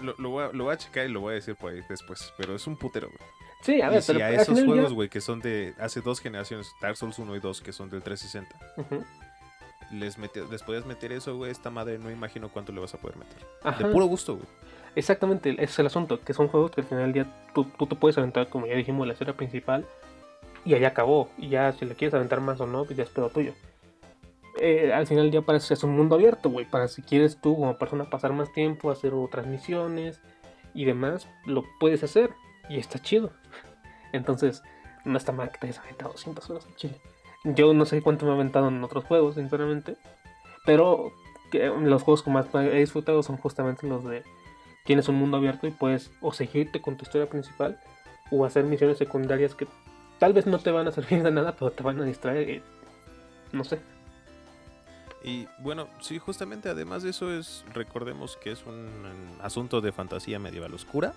lo, 0.00 0.30
voy 0.30 0.44
a, 0.44 0.52
lo, 0.52 0.64
voy 0.64 0.74
a, 0.74 0.78
checar 0.78 1.06
y 1.06 1.12
lo 1.12 1.20
voy 1.20 1.32
a 1.32 1.34
decir 1.36 1.56
por 1.56 1.72
ahí 1.72 1.82
después. 1.88 2.32
Pero 2.36 2.54
es 2.54 2.66
un 2.66 2.76
putero, 2.76 3.08
güey. 3.08 3.47
Sí, 3.60 3.80
a 3.82 3.90
ver, 3.90 4.02
y 4.08 4.22
a 4.22 4.30
esos 4.30 4.62
juegos, 4.64 4.92
güey, 4.92 5.08
que 5.08 5.20
son 5.20 5.40
de 5.40 5.74
hace 5.78 6.00
dos 6.00 6.20
generaciones, 6.20 6.72
Dark 6.80 6.96
Souls 6.96 7.18
1 7.18 7.36
y 7.36 7.40
2, 7.40 7.60
que 7.60 7.72
son 7.72 7.90
del 7.90 8.02
360, 8.02 8.56
les, 9.90 10.16
les 10.50 10.62
podías 10.62 10.86
meter 10.86 11.12
eso, 11.12 11.36
güey, 11.36 11.50
esta 11.50 11.70
madre 11.70 11.98
no 11.98 12.10
imagino 12.10 12.50
cuánto 12.50 12.72
le 12.72 12.80
vas 12.80 12.94
a 12.94 12.98
poder 12.98 13.16
meter. 13.16 13.38
De 13.78 13.92
puro 13.92 14.06
gusto, 14.06 14.36
güey. 14.36 14.46
Exactamente, 14.94 15.50
ese 15.50 15.64
es 15.64 15.78
el 15.80 15.86
asunto, 15.86 16.20
que 16.20 16.34
son 16.34 16.48
juegos 16.48 16.70
que 16.70 16.82
al 16.82 16.86
final 16.86 17.04
del 17.04 17.12
día 17.12 17.26
tú, 17.54 17.64
tú 17.64 17.86
te 17.86 17.96
puedes 17.96 18.16
aventar, 18.16 18.48
como 18.48 18.66
ya 18.66 18.74
dijimos, 18.74 19.06
la 19.06 19.12
historia 19.12 19.36
principal, 19.36 19.86
y 20.64 20.74
ahí 20.74 20.84
acabó. 20.84 21.30
Y 21.36 21.48
ya 21.48 21.72
si 21.72 21.84
le 21.84 21.94
quieres 21.94 22.14
aventar 22.14 22.40
más 22.40 22.60
o 22.60 22.66
no, 22.66 22.84
pues 22.84 22.96
ya 22.96 23.04
es 23.04 23.10
pedo 23.10 23.28
tuyo. 23.30 23.54
Eh, 24.60 24.92
al 24.92 25.06
final 25.06 25.24
del 25.24 25.30
día 25.30 25.42
parece 25.42 25.74
es 25.74 25.84
un 25.84 25.96
mundo 25.96 26.16
abierto, 26.16 26.50
güey, 26.50 26.68
para 26.68 26.88
si 26.88 27.02
quieres 27.02 27.40
tú 27.40 27.54
como 27.54 27.78
persona 27.78 28.10
pasar 28.10 28.32
más 28.32 28.52
tiempo, 28.52 28.90
hacer 28.90 29.14
otras 29.14 29.46
misiones 29.46 30.20
y 30.74 30.84
demás, 30.84 31.28
lo 31.46 31.64
puedes 31.78 32.02
hacer 32.02 32.30
y 32.68 32.78
está 32.78 32.98
chido. 32.98 33.30
Entonces, 34.12 34.62
no 35.04 35.16
está 35.16 35.32
mal 35.32 35.50
que 35.50 35.58
te 35.58 35.66
hayas 35.66 35.78
aventado 35.78 36.12
200 36.12 36.50
horas 36.50 36.66
en 36.66 36.76
Chile. 36.76 37.00
Yo 37.44 37.72
no 37.74 37.84
sé 37.84 38.02
cuánto 38.02 38.26
me 38.26 38.32
he 38.32 38.34
aventado 38.34 38.68
en 38.68 38.82
otros 38.82 39.04
juegos, 39.04 39.36
sinceramente. 39.36 39.96
Pero 40.64 41.12
los 41.52 42.02
juegos 42.02 42.22
que 42.22 42.30
más 42.30 42.46
he 42.54 42.78
disfrutado 42.78 43.22
son 43.22 43.36
justamente 43.38 43.86
los 43.86 44.04
de 44.04 44.22
tienes 44.84 45.08
un 45.08 45.16
mundo 45.16 45.36
abierto 45.36 45.66
y 45.66 45.70
puedes 45.70 46.10
o 46.20 46.32
seguirte 46.32 46.80
con 46.80 46.96
tu 46.96 47.04
historia 47.04 47.28
principal 47.28 47.78
o 48.30 48.44
hacer 48.44 48.64
misiones 48.64 48.98
secundarias 48.98 49.54
que 49.54 49.66
tal 50.18 50.32
vez 50.32 50.46
no 50.46 50.58
te 50.58 50.70
van 50.70 50.88
a 50.88 50.92
servir 50.92 51.22
de 51.22 51.30
nada, 51.30 51.56
pero 51.56 51.70
te 51.70 51.82
van 51.82 52.00
a 52.00 52.04
distraer. 52.04 52.62
no 53.52 53.64
sé. 53.64 53.80
Y 55.24 55.46
bueno, 55.58 55.88
sí, 56.00 56.18
justamente 56.18 56.68
además 56.68 57.02
de 57.02 57.10
eso 57.10 57.32
es, 57.32 57.64
recordemos 57.74 58.36
que 58.36 58.52
es 58.52 58.64
un 58.66 58.86
asunto 59.42 59.80
de 59.80 59.90
fantasía 59.92 60.38
medieval 60.38 60.72
oscura 60.74 61.12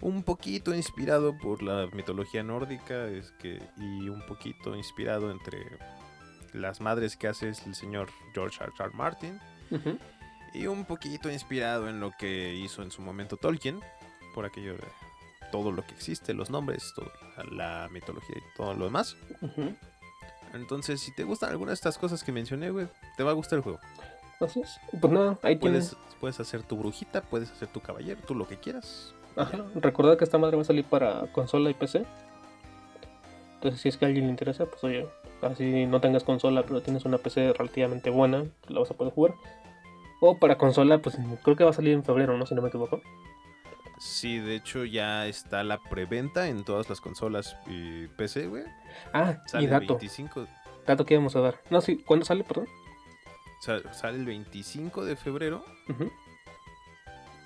un 0.00 0.22
poquito 0.22 0.74
inspirado 0.74 1.36
por 1.36 1.62
la 1.62 1.88
mitología 1.92 2.42
nórdica 2.42 3.06
es 3.06 3.32
que, 3.32 3.62
y 3.76 4.08
un 4.08 4.24
poquito 4.26 4.74
inspirado 4.76 5.30
entre 5.30 5.58
las 6.52 6.80
madres 6.80 7.16
que 7.16 7.28
hace 7.28 7.48
el 7.48 7.74
señor 7.74 8.08
George 8.34 8.62
R. 8.62 8.72
R. 8.78 8.90
Martin 8.94 9.38
y 10.52 10.66
un 10.66 10.84
poquito 10.84 11.30
inspirado 11.30 11.88
en 11.88 12.00
lo 12.00 12.12
que 12.18 12.54
hizo 12.54 12.82
en 12.82 12.90
su 12.90 13.02
momento 13.02 13.36
Tolkien 13.36 13.80
por 14.34 14.44
aquello 14.44 14.74
de 14.74 14.84
todo 15.52 15.72
lo 15.72 15.84
que 15.84 15.94
existe, 15.94 16.34
los 16.34 16.50
nombres, 16.50 16.92
toda 16.94 17.10
la 17.50 17.88
mitología 17.90 18.36
y 18.38 18.56
todo 18.56 18.74
lo 18.74 18.84
demás. 18.84 19.16
Entonces, 20.54 21.00
si 21.00 21.12
te 21.14 21.24
gustan 21.24 21.50
algunas 21.50 21.72
de 21.72 21.74
estas 21.74 21.98
cosas 21.98 22.24
que 22.24 22.32
mencioné, 22.32 22.70
güey, 22.70 22.88
te 23.16 23.22
va 23.22 23.30
a 23.30 23.34
gustar 23.34 23.58
el 23.58 23.62
juego. 23.62 23.80
Así 24.40 24.62
Pues 25.00 25.12
nada, 25.12 25.38
ahí 25.42 25.56
puedes, 25.56 25.96
Puedes 26.18 26.40
hacer 26.40 26.62
tu 26.62 26.76
brujita, 26.76 27.22
puedes 27.22 27.50
hacer 27.50 27.68
tu 27.68 27.80
caballero, 27.80 28.20
tú 28.26 28.34
lo 28.34 28.46
que 28.46 28.58
quieras. 28.58 29.14
Ajá, 29.40 29.64
recordad 29.74 30.16
que 30.16 30.24
esta 30.24 30.38
madre 30.38 30.56
va 30.56 30.62
a 30.62 30.66
salir 30.66 30.84
para 30.84 31.26
consola 31.32 31.70
y 31.70 31.74
PC. 31.74 32.04
Entonces, 33.54 33.80
si 33.80 33.88
es 33.88 33.96
que 33.96 34.04
a 34.04 34.08
alguien 34.08 34.24
le 34.24 34.30
interesa, 34.30 34.66
pues 34.66 34.82
oye, 34.84 35.06
así 35.42 35.86
no 35.86 36.00
tengas 36.00 36.24
consola, 36.24 36.62
pero 36.62 36.82
tienes 36.82 37.04
una 37.04 37.18
PC 37.18 37.52
relativamente 37.52 38.10
buena, 38.10 38.44
la 38.68 38.80
vas 38.80 38.90
a 38.90 38.94
poder 38.94 39.12
jugar. 39.12 39.34
O 40.20 40.38
para 40.38 40.56
consola, 40.56 40.98
pues 40.98 41.16
creo 41.42 41.56
que 41.56 41.64
va 41.64 41.70
a 41.70 41.74
salir 41.74 41.92
en 41.92 42.04
febrero, 42.04 42.36
¿no? 42.36 42.46
Si 42.46 42.54
no 42.54 42.62
me 42.62 42.68
equivoco. 42.68 43.00
Sí, 43.98 44.38
de 44.38 44.56
hecho 44.56 44.86
ya 44.86 45.26
está 45.26 45.62
la 45.62 45.78
preventa 45.78 46.48
en 46.48 46.64
todas 46.64 46.88
las 46.88 47.02
consolas 47.02 47.56
y 47.66 48.06
PC, 48.08 48.46
güey. 48.46 48.64
Ah, 49.12 49.42
sale 49.46 49.64
y 49.64 49.66
dato. 49.66 49.94
25. 49.94 50.46
Dato 50.86 51.04
que 51.04 51.14
íbamos 51.14 51.36
a 51.36 51.40
dar. 51.40 51.60
No, 51.68 51.82
sí, 51.82 51.98
¿cuándo 51.98 52.24
sale, 52.24 52.44
perdón? 52.44 52.66
sale 53.60 54.16
el 54.16 54.24
25 54.24 55.04
de 55.04 55.16
febrero. 55.16 55.64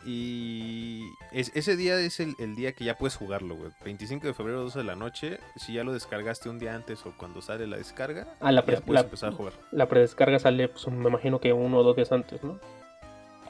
Y 0.05 1.13
ese 1.33 1.77
día 1.77 1.99
es 1.99 2.21
el, 2.21 2.55
día 2.57 2.73
que 2.73 2.85
ya 2.85 2.97
puedes 2.97 3.17
jugarlo, 3.17 3.57
güey. 3.57 3.71
25 3.85 4.27
de 4.27 4.35
febrero, 4.35 4.61
12 4.63 4.81
de 4.81 4.85
la 4.85 4.97
noche. 4.97 5.39
Si 5.57 5.73
ya 5.73 5.85
lo 5.85 5.93
descargaste 5.93 6.51
un 6.51 6.59
día 6.59 6.75
antes 6.75 7.05
o 7.07 7.13
cuando 7.17 7.41
sale 7.41 7.67
la 7.67 7.79
descarga, 7.79 8.27
ah, 8.41 8.53
la 8.53 8.65
ya 8.67 8.81
puedes 8.81 9.05
empezar 9.05 9.33
a 9.33 9.37
jugar. 9.37 9.55
La 9.71 9.89
predescarga 9.89 10.39
sale, 10.39 10.69
pues 10.69 10.87
me 10.89 11.09
imagino 11.09 11.41
que 11.41 11.53
uno 11.53 11.79
o 11.79 11.83
dos 11.83 11.97
días 11.97 12.13
antes, 12.13 12.43
¿no? 12.45 12.59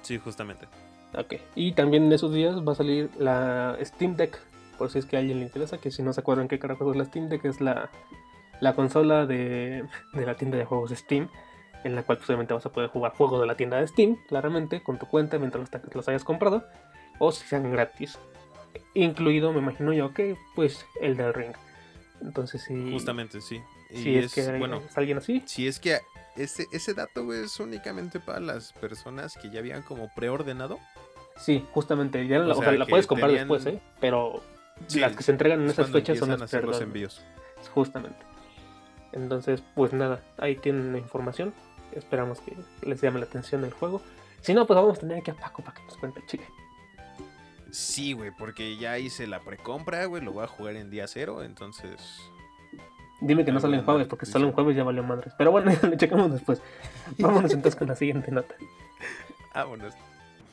Sí, 0.02 0.18
justamente. 0.18 0.66
Ok. 1.16 1.34
Y 1.56 1.72
también 1.72 2.04
en 2.04 2.12
esos 2.12 2.32
días 2.32 2.56
va 2.56 2.72
a 2.72 2.76
salir 2.76 3.10
la 3.18 3.76
Steam 3.82 4.14
Deck. 4.14 4.38
Por 4.78 4.90
si 4.90 4.98
es 4.98 5.06
que 5.06 5.16
a 5.16 5.20
alguien 5.20 5.38
le 5.38 5.44
interesa, 5.46 5.78
que 5.78 5.90
si 5.90 6.02
no 6.02 6.12
se 6.12 6.20
acuerdan 6.20 6.46
qué 6.46 6.58
carajo 6.58 6.88
es 6.90 6.96
la 6.96 7.04
Steam 7.04 7.28
Deck, 7.28 7.44
es 7.44 7.60
la, 7.60 7.90
la 8.60 8.74
consola 8.74 9.26
de, 9.26 9.84
de 10.12 10.26
la 10.26 10.36
tienda 10.36 10.56
de 10.56 10.64
juegos 10.64 10.90
Steam 10.90 11.28
en 11.84 11.94
la 11.94 12.02
cual 12.02 12.18
posiblemente 12.18 12.54
pues, 12.54 12.64
vas 12.64 12.70
a 12.70 12.74
poder 12.74 12.90
jugar 12.90 13.12
juegos 13.12 13.40
de 13.40 13.46
la 13.46 13.56
tienda 13.56 13.78
de 13.78 13.86
Steam, 13.86 14.16
claramente, 14.26 14.82
con 14.82 14.98
tu 14.98 15.06
cuenta 15.06 15.38
mientras 15.38 15.68
los, 15.92 16.08
hayas 16.08 16.24
comprado, 16.24 16.64
o 17.18 17.30
si 17.30 17.46
sean 17.46 17.70
gratis. 17.70 18.18
Incluido, 18.94 19.52
me 19.52 19.60
imagino 19.60 19.92
yo, 19.92 20.12
que 20.12 20.36
pues 20.54 20.86
el 21.00 21.16
del 21.16 21.34
ring. 21.34 21.52
Entonces 22.22 22.62
sí. 22.62 22.90
Justamente, 22.92 23.40
sí. 23.40 23.62
si 23.92 24.16
es, 24.16 24.34
que 24.34 24.58
bueno, 24.58 24.82
es 24.88 24.96
alguien 24.96 25.18
así. 25.18 25.42
Si 25.46 25.66
es 25.66 25.78
que 25.78 25.98
ese, 26.36 26.66
ese 26.72 26.94
dato 26.94 27.32
es 27.32 27.60
únicamente 27.60 28.18
para 28.18 28.40
las 28.40 28.72
personas 28.72 29.36
que 29.36 29.50
ya 29.50 29.60
habían 29.60 29.82
como 29.82 30.08
preordenado. 30.14 30.78
Sí, 31.36 31.66
justamente. 31.72 32.26
Ya 32.26 32.38
la, 32.38 32.54
la 32.72 32.86
puedes 32.86 33.06
comprar 33.06 33.30
después, 33.30 33.66
¿eh? 33.66 33.80
Pero 34.00 34.42
las 34.94 35.16
que 35.16 35.22
se 35.22 35.32
entregan 35.32 35.62
en 35.62 35.70
esas 35.70 35.90
fechas 35.90 36.18
son 36.18 36.30
las 36.30 36.52
los 36.52 36.80
envíos. 36.80 37.22
Justamente. 37.74 38.18
Entonces, 39.12 39.62
pues 39.74 39.92
nada, 39.92 40.22
ahí 40.38 40.56
tienen 40.56 40.92
la 40.92 40.98
información. 40.98 41.54
Esperamos 41.96 42.40
que 42.40 42.56
les 42.82 43.00
llame 43.00 43.20
la 43.20 43.26
atención 43.26 43.64
el 43.64 43.72
juego. 43.72 44.02
Si 44.40 44.52
no, 44.52 44.66
pues 44.66 44.76
vamos 44.76 44.98
a 44.98 45.00
tener 45.00 45.18
aquí 45.18 45.30
a 45.30 45.34
Paco 45.34 45.62
para 45.62 45.76
que 45.76 45.84
nos 45.84 45.96
cuente 45.96 46.20
el 46.20 46.26
chile. 46.26 46.44
Sí, 47.70 48.12
güey, 48.12 48.30
porque 48.30 48.76
ya 48.76 48.98
hice 48.98 49.26
la 49.26 49.40
precompra, 49.40 50.04
güey, 50.04 50.22
lo 50.22 50.32
voy 50.32 50.44
a 50.44 50.46
jugar 50.46 50.76
en 50.76 50.90
día 50.90 51.08
cero, 51.08 51.42
entonces... 51.42 52.00
Dime 53.20 53.44
que 53.44 53.52
no 53.52 53.58
salen 53.58 53.84
jueves, 53.84 54.06
porque 54.06 54.26
salen 54.26 54.52
jueves 54.52 54.76
ya 54.76 54.84
valió 54.84 55.02
madres. 55.02 55.32
Pero 55.38 55.50
bueno, 55.50 55.72
le 55.82 55.96
checamos 55.96 56.32
después. 56.32 56.60
Vámonos 57.18 57.52
entonces 57.52 57.76
con 57.76 57.88
la 57.88 57.96
siguiente 57.96 58.30
nota. 58.30 58.54
Vámonos. 59.54 59.94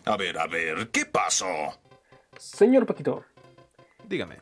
A 0.05 0.17
ver, 0.17 0.37
a 0.39 0.47
ver, 0.47 0.89
¿qué 0.89 1.05
pasó? 1.05 1.45
Señor 2.37 2.85
Paquito. 2.85 3.23
Dígame. 4.07 4.37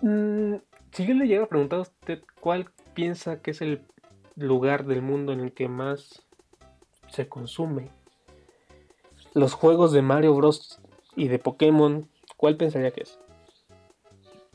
Mm, 0.00 0.56
si 0.92 1.06
yo 1.06 1.14
le 1.14 1.26
llega 1.26 1.44
a 1.44 1.48
preguntar 1.48 1.80
a 1.80 1.82
usted 1.82 2.22
cuál 2.40 2.70
piensa 2.94 3.40
que 3.40 3.50
es 3.50 3.60
el 3.62 3.80
lugar 4.36 4.84
del 4.84 5.02
mundo 5.02 5.32
en 5.32 5.40
el 5.40 5.52
que 5.52 5.68
más 5.68 6.22
se 7.08 7.28
consume 7.28 7.90
los 9.36 9.52
juegos 9.52 9.92
de 9.92 10.02
Mario 10.02 10.34
Bros. 10.34 10.80
y 11.14 11.28
de 11.28 11.38
Pokémon, 11.38 12.08
¿cuál 12.36 12.56
pensaría 12.56 12.90
que 12.90 13.02
es? 13.02 13.18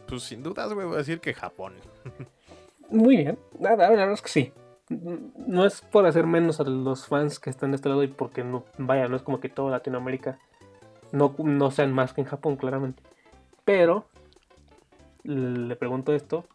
Pues 0.08 0.24
sin 0.24 0.44
dudas, 0.44 0.74
voy 0.74 0.86
a 0.92 0.98
decir 0.98 1.20
que 1.20 1.34
Japón. 1.34 1.76
Muy 2.90 3.18
bien, 3.18 3.38
nada, 3.60 3.90
la 3.90 3.90
verdad 3.90 4.12
es 4.14 4.22
que 4.22 4.30
sí. 4.30 4.54
No 4.90 5.66
es 5.66 5.82
por 5.82 6.06
hacer 6.06 6.26
menos 6.26 6.60
a 6.60 6.64
los 6.64 7.06
fans 7.06 7.40
que 7.40 7.50
están 7.50 7.72
de 7.72 7.76
este 7.76 7.90
lado 7.90 8.04
y 8.04 8.08
porque 8.08 8.44
no, 8.44 8.66
vaya, 8.78 9.08
no 9.08 9.16
es 9.16 9.22
como 9.22 9.40
que 9.40 9.50
toda 9.50 9.72
Latinoamérica 9.72 10.40
no, 11.12 11.36
no 11.38 11.72
sean 11.72 11.94
más 11.94 12.14
que 12.14 12.22
en 12.22 12.28
Japón, 12.28 12.58
claramente. 12.58 13.04
Pero 13.64 14.06
le 15.24 15.76
pregunto 15.76 16.14
esto 16.14 16.46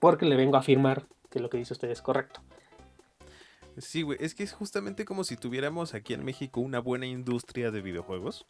porque 0.00 0.24
le 0.24 0.36
vengo 0.36 0.56
a 0.56 0.60
afirmar 0.60 1.04
que 1.28 1.40
lo 1.40 1.50
que 1.50 1.58
dice 1.58 1.74
usted 1.74 1.90
es 1.90 2.02
correcto. 2.02 2.40
Sí, 3.80 4.02
güey, 4.02 4.18
es 4.20 4.34
que 4.34 4.42
es 4.42 4.52
justamente 4.52 5.04
como 5.04 5.24
si 5.24 5.36
tuviéramos 5.36 5.94
aquí 5.94 6.12
en 6.12 6.24
México 6.24 6.60
una 6.60 6.80
buena 6.80 7.06
industria 7.06 7.70
de 7.70 7.80
videojuegos 7.80 8.46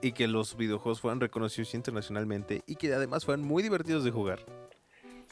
y 0.00 0.12
que 0.12 0.28
los 0.28 0.56
videojuegos 0.56 1.00
fueran 1.00 1.20
reconocidos 1.20 1.74
internacionalmente 1.74 2.62
y 2.66 2.76
que 2.76 2.92
además 2.94 3.24
fueran 3.24 3.44
muy 3.44 3.62
divertidos 3.62 4.04
de 4.04 4.10
jugar. 4.10 4.40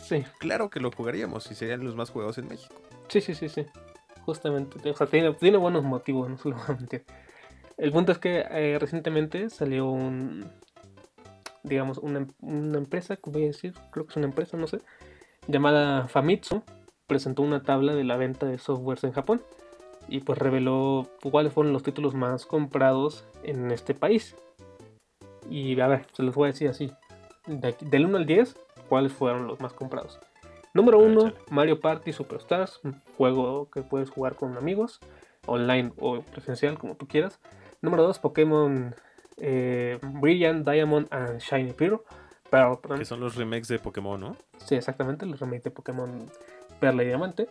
Sí. 0.02 0.24
Claro 0.38 0.68
que 0.68 0.80
lo 0.80 0.90
jugaríamos 0.90 1.50
y 1.50 1.54
serían 1.54 1.84
los 1.84 1.96
más 1.96 2.10
jugados 2.10 2.38
en 2.38 2.48
México. 2.48 2.74
Sí, 3.08 3.20
sí, 3.20 3.34
sí, 3.34 3.48
sí. 3.48 3.66
Justamente. 4.24 4.90
O 4.90 4.94
sea, 4.94 5.06
tiene, 5.06 5.56
buenos 5.56 5.84
motivos, 5.84 6.28
no 6.28 6.36
se 6.38 6.50
lo 6.50 6.56
voy 6.56 6.64
a 6.68 6.72
mentir. 6.74 7.04
El 7.78 7.92
punto 7.92 8.12
es 8.12 8.18
que 8.18 8.44
eh, 8.50 8.78
recientemente 8.78 9.48
salió 9.50 9.90
un. 9.90 10.46
Digamos, 11.62 11.98
una, 11.98 12.26
una 12.40 12.78
empresa, 12.78 13.16
¿cómo 13.16 13.34
voy 13.34 13.44
a 13.44 13.46
decir? 13.48 13.74
Creo 13.90 14.04
que 14.04 14.10
es 14.10 14.16
una 14.16 14.26
empresa, 14.26 14.56
no 14.56 14.66
sé. 14.66 14.80
Llamada 15.46 16.08
Famitsu. 16.08 16.62
Presentó 17.12 17.42
una 17.42 17.62
tabla 17.62 17.94
de 17.94 18.04
la 18.04 18.16
venta 18.16 18.46
de 18.46 18.56
softwares 18.56 19.04
en 19.04 19.12
Japón. 19.12 19.42
Y 20.08 20.20
pues 20.20 20.38
reveló 20.38 21.06
cuáles 21.30 21.52
fueron 21.52 21.74
los 21.74 21.82
títulos 21.82 22.14
más 22.14 22.46
comprados 22.46 23.26
en 23.42 23.70
este 23.70 23.92
país. 23.92 24.34
Y 25.50 25.78
a 25.78 25.88
ver, 25.88 26.06
se 26.14 26.22
los 26.22 26.34
voy 26.34 26.48
a 26.48 26.52
decir 26.52 26.70
así. 26.70 26.90
del 27.46 28.06
1 28.06 28.16
al 28.16 28.24
10, 28.24 28.56
cuáles 28.88 29.12
fueron 29.12 29.46
los 29.46 29.60
más 29.60 29.74
comprados. 29.74 30.20
Número 30.72 31.00
1, 31.00 31.34
Mario 31.50 31.80
Party 31.80 32.14
Superstars, 32.14 32.80
un 32.82 33.02
juego 33.18 33.68
que 33.68 33.82
puedes 33.82 34.08
jugar 34.08 34.36
con 34.36 34.56
amigos, 34.56 35.00
online 35.44 35.92
o 36.00 36.22
presencial, 36.22 36.78
como 36.78 36.94
tú 36.94 37.06
quieras. 37.06 37.38
Número 37.82 38.04
2, 38.04 38.20
Pokémon 38.20 38.94
eh, 39.36 39.98
Brilliant, 40.02 40.66
Diamond 40.66 41.08
and 41.10 41.40
Shiny 41.40 41.74
Pearl. 41.74 42.00
que 42.96 43.04
son 43.04 43.20
los 43.20 43.36
remakes 43.36 43.68
de 43.68 43.78
Pokémon, 43.78 44.18
¿no? 44.18 44.36
Sí, 44.56 44.74
exactamente, 44.74 45.26
los 45.26 45.40
remakes 45.40 45.64
de 45.64 45.70
Pokémon 45.72 46.30
Perla 46.82 47.04
y 47.04 47.06
Diamante. 47.06 47.48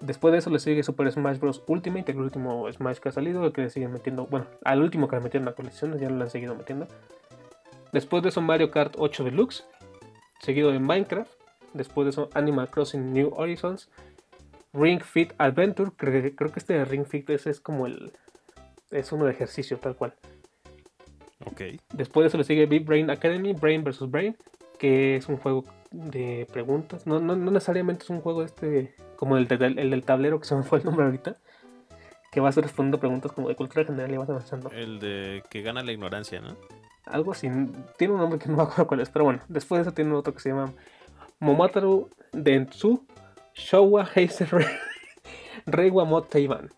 Después 0.00 0.30
de 0.32 0.38
eso 0.38 0.50
le 0.50 0.58
sigue 0.58 0.82
Super 0.82 1.10
Smash 1.10 1.38
Bros. 1.38 1.62
Ultimate, 1.66 2.12
el 2.12 2.18
último 2.18 2.70
Smash 2.70 2.98
que 2.98 3.08
ha 3.08 3.12
salido, 3.12 3.46
el 3.46 3.52
que 3.52 3.62
le 3.62 3.70
siguen 3.70 3.92
metiendo, 3.92 4.26
bueno, 4.26 4.46
al 4.62 4.82
último 4.82 5.08
que 5.08 5.16
le 5.16 5.22
metieron 5.22 5.48
en 5.48 5.52
la 5.52 5.56
colección, 5.56 5.98
ya 5.98 6.10
lo 6.10 6.22
han 6.22 6.30
seguido 6.30 6.54
metiendo. 6.54 6.86
Después 7.92 8.22
de 8.22 8.28
eso 8.28 8.42
Mario 8.42 8.70
Kart 8.70 8.94
8 8.98 9.24
Deluxe, 9.24 9.64
seguido 10.40 10.70
de 10.70 10.78
Minecraft, 10.78 11.32
después 11.72 12.04
de 12.04 12.10
eso 12.10 12.28
Animal 12.34 12.68
Crossing 12.70 13.14
New 13.14 13.32
Horizons, 13.34 13.88
Ring 14.74 15.00
Fit 15.02 15.32
Adventure, 15.38 15.90
creo, 15.96 16.36
creo 16.36 16.52
que 16.52 16.58
este 16.58 16.74
de 16.74 16.84
Ring 16.84 17.06
Fit 17.06 17.30
ese 17.30 17.48
es 17.48 17.58
como 17.58 17.86
el... 17.86 18.12
es 18.90 19.10
uno 19.12 19.24
de 19.24 19.32
ejercicio 19.32 19.78
tal 19.78 19.96
cual. 19.96 20.12
Ok. 21.46 21.62
Después 21.94 22.24
de 22.24 22.28
eso 22.28 22.36
le 22.36 22.44
sigue 22.44 22.66
Big 22.66 22.84
Brain 22.84 23.10
Academy, 23.10 23.54
Brain 23.54 23.82
vs. 23.82 24.10
Brain, 24.10 24.36
que 24.78 25.16
es 25.16 25.28
un 25.28 25.36
juego 25.36 25.64
de 25.90 26.46
preguntas. 26.52 27.06
No, 27.06 27.20
no, 27.20 27.36
necesariamente 27.36 28.04
es 28.04 28.10
un 28.10 28.20
juego 28.20 28.42
este 28.42 28.94
como 29.16 29.36
el, 29.36 29.48
el, 29.50 29.90
del 29.90 30.04
tablero, 30.04 30.38
que 30.38 30.46
se 30.46 30.54
me 30.54 30.62
fue 30.62 30.78
el 30.78 30.84
nombre 30.84 31.04
ahorita. 31.04 31.36
Que 32.30 32.40
vas 32.40 32.56
respondiendo 32.56 33.00
preguntas 33.00 33.32
como 33.32 33.48
de 33.48 33.56
cultura 33.56 33.84
general 33.84 34.12
y 34.12 34.16
vas 34.16 34.28
avanzando. 34.28 34.70
El 34.70 35.00
de 35.00 35.42
que 35.50 35.62
gana 35.62 35.82
la 35.82 35.92
ignorancia, 35.92 36.40
¿no? 36.40 36.56
Algo 37.06 37.32
así. 37.32 37.48
Tiene 37.96 38.14
un 38.14 38.20
nombre 38.20 38.38
que 38.38 38.48
no 38.48 38.56
me 38.56 38.62
acuerdo 38.62 38.86
cuál 38.86 39.00
es. 39.00 39.08
Pero 39.08 39.24
bueno, 39.24 39.40
después 39.48 39.78
de 39.78 39.82
eso 39.82 39.92
tiene 39.92 40.12
otro 40.14 40.34
que 40.34 40.40
se 40.40 40.50
llama 40.50 40.72
Momataru 41.40 42.10
Dentsu 42.32 43.06
Showa 43.54 44.08
Heiser 44.14 44.48
Reiwa 45.66 46.04
Mot 46.04 46.28
Taiwan. 46.28 46.70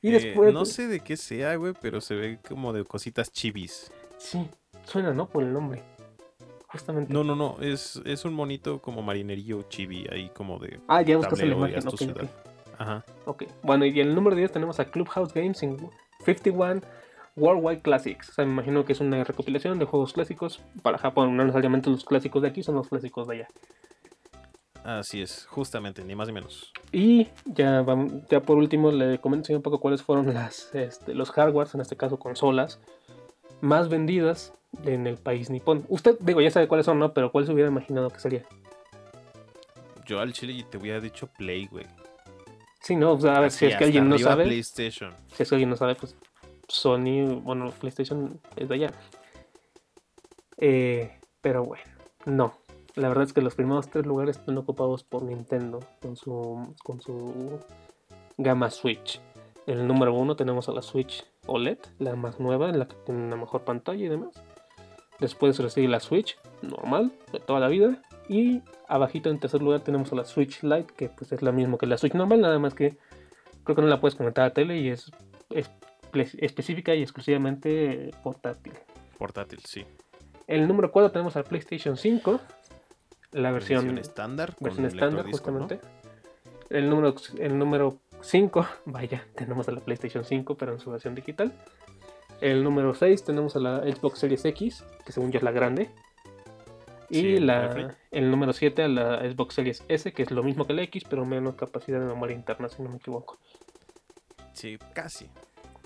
Y 0.00 0.08
eh, 0.08 0.12
después. 0.12 0.52
no 0.52 0.64
sé 0.64 0.86
de 0.86 1.00
qué 1.00 1.16
sea, 1.16 1.56
güey, 1.56 1.72
pero 1.80 2.00
se 2.00 2.14
ve 2.14 2.38
como 2.46 2.72
de 2.72 2.84
cositas 2.84 3.32
chibis. 3.32 3.90
Sí, 4.18 4.46
suena, 4.84 5.12
¿no? 5.12 5.28
Por 5.28 5.42
el 5.42 5.52
nombre. 5.52 5.82
Justamente. 6.68 7.12
No, 7.12 7.24
no, 7.24 7.34
no. 7.34 7.56
Es, 7.60 8.00
es 8.04 8.24
un 8.24 8.34
monito 8.34 8.80
como 8.80 9.02
marinerillo 9.02 9.62
chibi 9.64 10.06
ahí 10.12 10.30
como 10.34 10.58
de. 10.58 10.80
Ah, 10.86 11.02
ya 11.02 11.16
buscas 11.16 11.38
la 11.40 11.46
imagen. 11.46 11.88
Okay. 11.88 12.12
Ajá. 12.78 13.04
Ok. 13.24 13.44
Bueno, 13.62 13.86
y 13.86 14.00
en 14.00 14.08
el 14.08 14.14
número 14.14 14.36
10 14.36 14.52
tenemos 14.52 14.78
a 14.78 14.84
Clubhouse 14.84 15.32
Games 15.32 15.62
en 15.62 15.78
51 16.24 16.82
Worldwide 17.36 17.80
Classics. 17.80 18.28
O 18.28 18.32
sea, 18.34 18.44
me 18.44 18.52
imagino 18.52 18.84
que 18.84 18.92
es 18.92 19.00
una 19.00 19.24
recopilación 19.24 19.78
de 19.78 19.86
juegos 19.86 20.12
clásicos 20.12 20.60
para 20.82 20.98
Japón. 20.98 21.36
No 21.36 21.44
necesariamente 21.44 21.88
los 21.88 22.04
clásicos 22.04 22.42
de 22.42 22.48
aquí 22.48 22.62
son 22.62 22.74
los 22.74 22.88
clásicos 22.88 23.26
de 23.28 23.34
allá. 23.34 23.48
Así 24.84 25.20
es, 25.20 25.46
justamente, 25.46 26.04
ni 26.04 26.14
más 26.14 26.28
ni 26.28 26.34
menos. 26.34 26.72
Y 26.92 27.28
ya, 27.44 27.84
ya 28.30 28.40
por 28.40 28.56
último 28.56 28.90
le 28.90 29.18
comento 29.18 29.52
un 29.54 29.62
poco 29.62 29.80
cuáles 29.80 30.02
fueron 30.02 30.32
las, 30.32 30.74
este, 30.74 31.14
los 31.14 31.30
hardwares, 31.30 31.74
en 31.74 31.80
este 31.80 31.96
caso 31.96 32.18
consolas, 32.18 32.80
más 33.60 33.88
vendidas 33.88 34.54
en 34.84 35.06
el 35.06 35.16
país 35.16 35.50
nipón. 35.50 35.84
Usted, 35.88 36.18
digo, 36.20 36.40
ya 36.40 36.50
sabe 36.50 36.68
cuáles 36.68 36.86
son, 36.86 36.98
¿no? 36.98 37.12
Pero 37.12 37.32
¿cuál 37.32 37.46
se 37.46 37.52
hubiera 37.52 37.70
imaginado 37.70 38.10
que 38.10 38.20
sería? 38.20 38.44
Yo 40.06 40.20
al 40.20 40.32
chile 40.32 40.64
te 40.70 40.78
hubiera 40.78 41.00
dicho 41.00 41.26
Play, 41.26 41.66
güey. 41.66 41.86
Sí, 42.80 42.96
no, 42.96 43.12
o 43.12 43.20
sea, 43.20 43.36
a 43.36 43.40
ver, 43.40 43.50
si 43.50 43.66
es 43.66 43.76
que 43.76 43.84
alguien 43.84 44.08
no 44.08 44.18
sabe. 44.18 44.44
PlayStation. 44.44 45.12
Si 45.34 45.42
es 45.42 45.48
que 45.48 45.54
alguien 45.54 45.68
no 45.68 45.76
sabe, 45.76 45.94
pues 45.94 46.16
Sony, 46.68 47.40
bueno, 47.42 47.70
PlayStation 47.78 48.40
es 48.56 48.68
de 48.68 48.74
allá. 48.74 48.92
Eh, 50.56 51.18
pero 51.40 51.64
bueno, 51.64 51.84
no. 52.24 52.54
La 52.94 53.08
verdad 53.08 53.24
es 53.24 53.32
que 53.32 53.42
los 53.42 53.54
primeros 53.54 53.88
tres 53.90 54.06
lugares 54.06 54.38
están 54.38 54.58
ocupados 54.58 55.04
por 55.04 55.22
Nintendo 55.22 55.80
con 56.00 56.16
su, 56.16 56.74
con 56.82 57.00
su 57.00 57.60
gama 58.38 58.70
Switch. 58.70 59.20
En 59.66 59.80
el 59.80 59.86
número 59.86 60.14
uno 60.14 60.34
tenemos 60.34 60.68
a 60.68 60.72
la 60.72 60.82
Switch 60.82 61.24
OLED, 61.46 61.78
la 61.98 62.16
más 62.16 62.40
nueva, 62.40 62.72
la 62.72 62.88
que 62.88 62.96
tiene 63.04 63.22
una 63.22 63.36
mejor 63.36 63.64
pantalla 63.64 64.04
y 64.04 64.08
demás. 64.08 64.32
Después 65.20 65.56
sigue 65.56 65.88
la 65.88 66.00
Switch 66.00 66.38
normal, 66.62 67.12
de 67.32 67.40
toda 67.40 67.60
la 67.60 67.68
vida. 67.68 68.02
Y 68.28 68.62
abajito 68.88 69.30
en 69.30 69.40
tercer 69.40 69.62
lugar 69.62 69.80
tenemos 69.80 70.12
a 70.12 70.16
la 70.16 70.24
Switch 70.24 70.62
Lite, 70.62 70.92
que 70.94 71.08
pues 71.08 71.32
es 71.32 71.42
la 71.42 71.52
misma 71.52 71.78
que 71.78 71.86
la 71.86 71.98
Switch 71.98 72.14
normal, 72.14 72.40
nada 72.40 72.58
más 72.58 72.74
que 72.74 72.96
creo 73.64 73.76
que 73.76 73.82
no 73.82 73.88
la 73.88 74.00
puedes 74.00 74.14
conectar 74.14 74.44
a 74.44 74.48
la 74.48 74.54
tele 74.54 74.78
y 74.78 74.88
es, 74.88 75.10
es 75.50 75.70
específica 76.38 76.94
y 76.94 77.02
exclusivamente 77.02 78.10
portátil. 78.22 78.72
Portátil, 79.18 79.60
sí. 79.64 79.84
El 80.46 80.66
número 80.66 80.90
4 80.90 81.10
tenemos 81.10 81.36
al 81.36 81.44
PlayStation 81.44 81.96
5, 81.96 82.40
la 83.32 83.50
versión, 83.50 83.98
estándar. 83.98 84.54
Versión 84.60 84.86
estándar, 84.86 85.26
justamente. 85.30 85.80
El 86.70 86.88
número 86.88 87.14
el 87.38 87.58
número 87.58 87.98
5, 88.22 88.66
vaya, 88.86 89.26
tenemos 89.34 89.68
a 89.68 89.72
la 89.72 89.80
PlayStation 89.80 90.24
5, 90.24 90.56
pero 90.56 90.72
en 90.72 90.80
su 90.80 90.90
versión 90.90 91.14
digital. 91.14 91.52
El 92.40 92.62
número 92.64 92.94
6 92.94 93.24
tenemos 93.24 93.56
a 93.56 93.60
la 93.60 93.80
Xbox 93.80 94.20
Series 94.20 94.44
X, 94.44 94.84
que 95.04 95.12
según 95.12 95.32
yo 95.32 95.38
es 95.38 95.42
la 95.42 95.50
grande. 95.50 95.90
Y 97.10 97.38
la, 97.38 97.96
el 98.10 98.30
número 98.30 98.52
7 98.52 98.82
a 98.82 98.88
la 98.88 99.20
Xbox 99.20 99.54
Series 99.54 99.82
S, 99.88 100.12
que 100.12 100.22
es 100.22 100.30
lo 100.30 100.42
mismo 100.42 100.66
que 100.66 100.74
la 100.74 100.82
X, 100.82 101.04
pero 101.08 101.24
menos 101.24 101.54
capacidad 101.54 102.00
de 102.00 102.06
memoria 102.06 102.36
interna, 102.36 102.68
si 102.68 102.82
no 102.82 102.90
me 102.90 102.96
equivoco. 102.96 103.38
Sí, 104.52 104.78
casi 104.92 105.28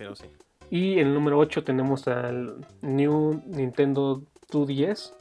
pero 0.03 0.17
sí. 0.17 0.27
Y 0.71 0.99
el 0.99 1.15
número 1.15 1.39
8 1.39 1.65
tenemos 1.65 2.09
al 2.09 2.67
New 2.81 3.43
Nintendo 3.47 4.23
2DS. 4.51 5.13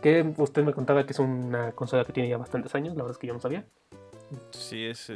Que 0.00 0.34
usted 0.36 0.64
me 0.64 0.72
contaba 0.72 1.06
que 1.06 1.12
es 1.12 1.18
una 1.18 1.72
consola 1.72 2.04
que 2.04 2.12
tiene 2.12 2.28
ya 2.28 2.36
bastantes 2.36 2.74
años, 2.74 2.96
la 2.96 3.04
verdad 3.04 3.12
es 3.12 3.18
que 3.18 3.26
yo 3.26 3.32
no 3.32 3.40
sabía. 3.40 3.64
Sí, 4.50 4.84
es 4.84 5.12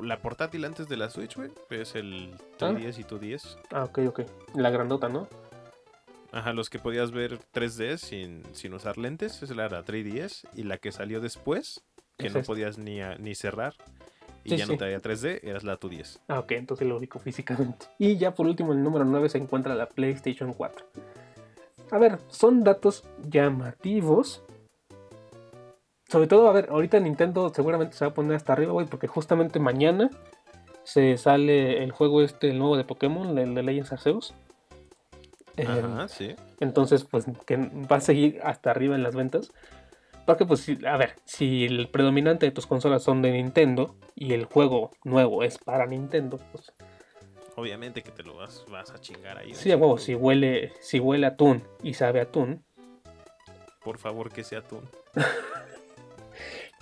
la 0.00 0.20
portátil 0.20 0.64
antes 0.64 0.88
de 0.88 0.96
la 0.96 1.10
Switch, 1.10 1.36
güey. 1.36 1.50
Es 1.70 1.94
el 1.94 2.34
3DS 2.58 2.98
y 2.98 3.04
2DS. 3.04 3.58
Ah, 3.72 3.84
ok, 3.84 3.98
ok. 4.08 4.20
La 4.54 4.70
grandota, 4.70 5.08
¿no? 5.08 5.28
Ajá, 6.32 6.52
los 6.52 6.68
que 6.68 6.78
podías 6.78 7.12
ver 7.12 7.38
3D 7.52 7.96
sin, 7.96 8.42
sin 8.52 8.74
usar 8.74 8.98
lentes, 8.98 9.42
esa 9.42 9.54
era 9.54 9.68
la 9.68 9.84
3DS. 9.84 10.48
Y 10.54 10.64
la 10.64 10.78
que 10.78 10.92
salió 10.92 11.20
después, 11.20 11.82
que 12.18 12.30
no 12.30 12.42
podías 12.42 12.78
ni, 12.78 13.00
ni 13.18 13.34
cerrar, 13.34 13.74
y 14.44 14.56
ya 14.56 14.66
no 14.66 14.76
traía 14.76 15.00
3D, 15.00 15.40
eras 15.42 15.64
la 15.64 15.76
tu 15.76 15.88
10. 15.88 16.20
Ah, 16.28 16.40
ok, 16.40 16.52
entonces 16.52 16.86
lo 16.86 16.98
ubico 16.98 17.18
físicamente. 17.18 17.86
Y 17.98 18.16
ya 18.16 18.34
por 18.34 18.46
último, 18.46 18.72
en 18.72 18.78
el 18.78 18.84
número 18.84 19.04
9 19.04 19.28
se 19.28 19.38
encuentra 19.38 19.74
la 19.74 19.86
PlayStation 19.88 20.52
4. 20.52 20.86
A 21.90 21.98
ver, 21.98 22.18
son 22.28 22.62
datos 22.62 23.04
llamativos. 23.28 24.42
Sobre 26.14 26.28
todo, 26.28 26.48
a 26.48 26.52
ver, 26.52 26.68
ahorita 26.70 27.00
Nintendo 27.00 27.52
seguramente 27.52 27.96
se 27.96 28.04
va 28.04 28.12
a 28.12 28.14
poner 28.14 28.36
hasta 28.36 28.52
arriba, 28.52 28.70
güey, 28.70 28.86
porque 28.86 29.08
justamente 29.08 29.58
mañana 29.58 30.10
se 30.84 31.16
sale 31.16 31.82
el 31.82 31.90
juego 31.90 32.22
este, 32.22 32.50
el 32.50 32.60
nuevo 32.60 32.76
de 32.76 32.84
Pokémon, 32.84 33.36
el 33.36 33.52
de 33.52 33.62
Legends 33.64 33.92
Arceus. 33.92 34.32
Ajá, 35.58 36.06
sí. 36.06 36.36
Entonces, 36.60 37.02
pues, 37.02 37.26
que 37.46 37.56
va 37.56 37.96
a 37.96 38.00
seguir 38.00 38.38
hasta 38.44 38.70
arriba 38.70 38.94
en 38.94 39.02
las 39.02 39.16
ventas. 39.16 39.50
Porque, 40.24 40.46
pues, 40.46 40.70
a 40.86 40.96
ver, 40.96 41.16
si 41.24 41.64
el 41.64 41.88
predominante 41.88 42.46
de 42.46 42.52
tus 42.52 42.68
consolas 42.68 43.02
son 43.02 43.20
de 43.20 43.32
Nintendo 43.32 43.96
y 44.14 44.34
el 44.34 44.44
juego 44.44 44.92
nuevo 45.02 45.42
es 45.42 45.58
para 45.58 45.84
Nintendo, 45.84 46.38
pues. 46.52 46.72
Obviamente 47.56 48.02
que 48.02 48.12
te 48.12 48.22
lo 48.22 48.36
vas, 48.36 48.64
vas 48.70 48.92
a 48.92 49.00
chingar 49.00 49.38
ahí. 49.38 49.52
Sí, 49.52 49.72
a 49.72 49.76
huevo, 49.76 49.98
si 49.98 50.14
huele, 50.14 50.74
si 50.78 51.00
huele 51.00 51.26
atún 51.26 51.64
y 51.82 51.94
sabe 51.94 52.20
atún. 52.20 52.64
Por 53.82 53.98
favor, 53.98 54.30
que 54.30 54.44
sea 54.44 54.60
atún. 54.60 54.88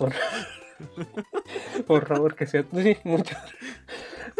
por... 0.03 1.85
por 1.87 2.07
favor, 2.07 2.35
que 2.35 2.45
sea. 2.47 2.65
Sí, 2.73 2.97
mucho. 3.03 3.35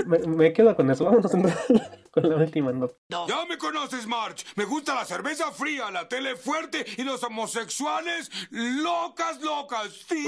Me, 0.05 0.19
me, 0.19 0.53
quedo 0.53 0.75
con 0.75 0.89
eso. 0.89 1.05
Vámonos 1.05 1.31
con 2.11 2.29
la 2.29 2.35
última 2.35 2.71
nota. 2.71 2.95
Ya 3.27 3.45
me 3.47 3.57
conoces, 3.57 4.07
March. 4.07 4.45
Me 4.55 4.65
gusta 4.65 4.95
la 4.95 5.05
cerveza 5.05 5.51
fría, 5.51 5.91
la 5.91 6.07
tele 6.07 6.35
fuerte 6.35 6.85
y 6.97 7.03
los 7.03 7.23
homosexuales 7.23 8.31
locas, 8.51 9.41
locas. 9.41 9.93
Sí. 10.07 10.27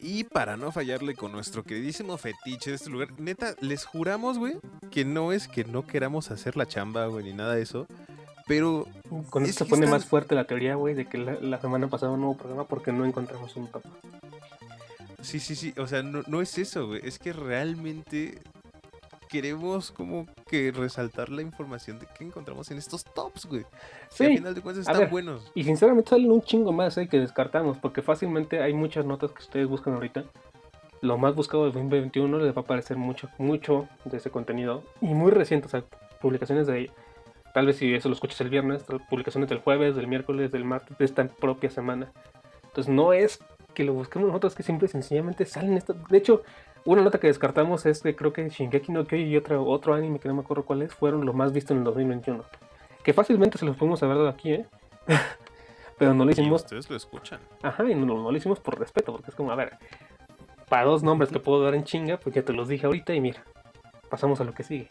Y 0.00 0.24
para 0.24 0.56
no 0.56 0.72
fallarle 0.72 1.14
con 1.14 1.32
nuestro 1.32 1.62
queridísimo 1.62 2.16
fetiche 2.16 2.70
de 2.70 2.76
este 2.76 2.90
lugar, 2.90 3.08
neta, 3.18 3.54
les 3.60 3.84
juramos, 3.84 4.38
güey, 4.38 4.58
que 4.90 5.04
no 5.04 5.32
es 5.32 5.48
que 5.48 5.64
no 5.64 5.86
queramos 5.86 6.30
hacer 6.30 6.56
la 6.56 6.66
chamba, 6.66 7.06
güey, 7.06 7.24
ni 7.24 7.32
nada 7.32 7.54
de 7.54 7.62
eso. 7.62 7.86
Pero. 8.46 8.86
Con 9.30 9.44
esto 9.44 9.64
se 9.64 9.70
pone 9.70 9.86
más 9.86 10.04
fuerte 10.04 10.34
la 10.34 10.44
teoría, 10.44 10.74
güey, 10.76 10.94
de 10.94 11.06
que 11.06 11.18
la, 11.18 11.60
semana 11.60 11.88
pasada 11.88 12.12
un 12.12 12.20
nuevo 12.20 12.36
programa 12.36 12.64
porque 12.64 12.92
no 12.92 13.04
encontramos 13.04 13.56
un 13.56 13.68
top. 13.68 13.82
Sí, 15.20 15.40
sí, 15.40 15.56
sí. 15.56 15.74
O 15.78 15.86
sea, 15.86 16.02
no, 16.02 16.22
no 16.26 16.40
es 16.40 16.56
eso, 16.58 16.86
güey. 16.86 17.00
Es 17.04 17.18
que 17.18 17.32
realmente 17.32 18.40
queremos 19.28 19.90
como 19.90 20.26
que 20.48 20.72
resaltar 20.72 21.30
la 21.30 21.42
información 21.42 21.98
de 21.98 22.06
que 22.06 22.24
encontramos 22.24 22.70
en 22.70 22.78
estos 22.78 23.04
tops, 23.04 23.46
güey. 23.46 23.64
Sí. 24.10 24.24
al 24.24 24.36
final 24.36 24.54
de 24.54 24.60
cuentas 24.60 24.88
están 24.88 25.10
buenos. 25.10 25.50
Y 25.54 25.64
sinceramente 25.64 26.10
salen 26.10 26.30
un 26.30 26.42
chingo 26.42 26.72
más, 26.72 26.96
eh, 26.98 27.08
que 27.08 27.18
descartamos, 27.18 27.78
porque 27.78 28.02
fácilmente 28.02 28.62
hay 28.62 28.72
muchas 28.72 29.04
notas 29.04 29.32
que 29.32 29.42
ustedes 29.42 29.66
buscan 29.66 29.94
ahorita. 29.94 30.24
Lo 31.02 31.18
más 31.18 31.34
buscado 31.34 31.64
del 31.64 31.72
2021 31.72 32.38
les 32.38 32.54
va 32.54 32.60
a 32.60 32.64
aparecer 32.64 32.96
mucho, 32.96 33.28
mucho 33.38 33.88
de 34.04 34.16
ese 34.16 34.30
contenido. 34.30 34.82
Y 35.00 35.14
muy 35.14 35.30
recientes, 35.30 35.74
o 35.74 35.78
sea, 35.78 35.84
publicaciones 36.20 36.66
de 36.66 36.90
tal 37.56 37.64
vez 37.64 37.78
si 37.78 37.94
eso 37.94 38.10
lo 38.10 38.14
escuchas 38.14 38.38
el 38.42 38.50
viernes, 38.50 38.84
publicaciones 39.08 39.48
del 39.48 39.60
jueves, 39.60 39.96
del 39.96 40.06
miércoles, 40.06 40.52
del 40.52 40.66
martes, 40.66 40.98
de 40.98 41.06
esta 41.06 41.26
propia 41.26 41.70
semana. 41.70 42.12
Entonces 42.64 42.92
no 42.92 43.14
es 43.14 43.42
que 43.72 43.82
lo 43.82 43.94
busquemos 43.94 44.28
nosotros, 44.28 44.54
que 44.54 44.62
simple 44.62 44.84
y 44.84 44.90
sencillamente 44.90 45.46
salen 45.46 45.78
estas. 45.78 45.96
De 46.10 46.18
hecho, 46.18 46.42
una 46.84 47.00
nota 47.00 47.18
que 47.18 47.28
descartamos 47.28 47.86
es 47.86 48.02
que 48.02 48.14
creo 48.14 48.34
que 48.34 48.46
Shingeki 48.46 48.92
no 48.92 49.06
Kyojin 49.06 49.28
y 49.28 49.38
otro, 49.38 49.64
otro 49.64 49.94
anime 49.94 50.18
que 50.18 50.28
no 50.28 50.34
me 50.34 50.42
acuerdo 50.42 50.66
cuál 50.66 50.82
es, 50.82 50.92
fueron 50.92 51.24
los 51.24 51.34
más 51.34 51.54
vistos 51.54 51.70
en 51.70 51.78
el 51.78 51.84
2021. 51.84 52.44
Que 53.02 53.14
fácilmente 53.14 53.56
se 53.56 53.64
los 53.64 53.74
podemos 53.74 54.02
haber 54.02 54.18
dado 54.18 54.28
aquí, 54.28 54.52
¿eh? 54.52 54.66
Pero 55.98 56.12
no 56.12 56.26
lo 56.26 56.32
hicimos. 56.32 56.60
ustedes 56.60 56.90
lo 56.90 56.96
escuchan. 56.96 57.40
Ajá, 57.62 57.84
y 57.88 57.94
no, 57.94 58.04
no, 58.04 58.30
lo 58.30 58.36
hicimos 58.36 58.60
por 58.60 58.78
respeto, 58.78 59.12
porque 59.12 59.30
es 59.30 59.34
como, 59.34 59.50
a 59.50 59.54
ver, 59.54 59.78
para 60.68 60.84
dos 60.84 61.02
nombres 61.02 61.30
que 61.30 61.40
puedo 61.40 61.62
dar 61.62 61.74
en 61.74 61.84
chinga, 61.84 62.18
pues 62.18 62.34
ya 62.34 62.42
te 62.42 62.52
los 62.52 62.68
dije 62.68 62.84
ahorita 62.84 63.14
y 63.14 63.22
mira, 63.22 63.42
pasamos 64.10 64.42
a 64.42 64.44
lo 64.44 64.52
que 64.52 64.62
sigue. 64.62 64.88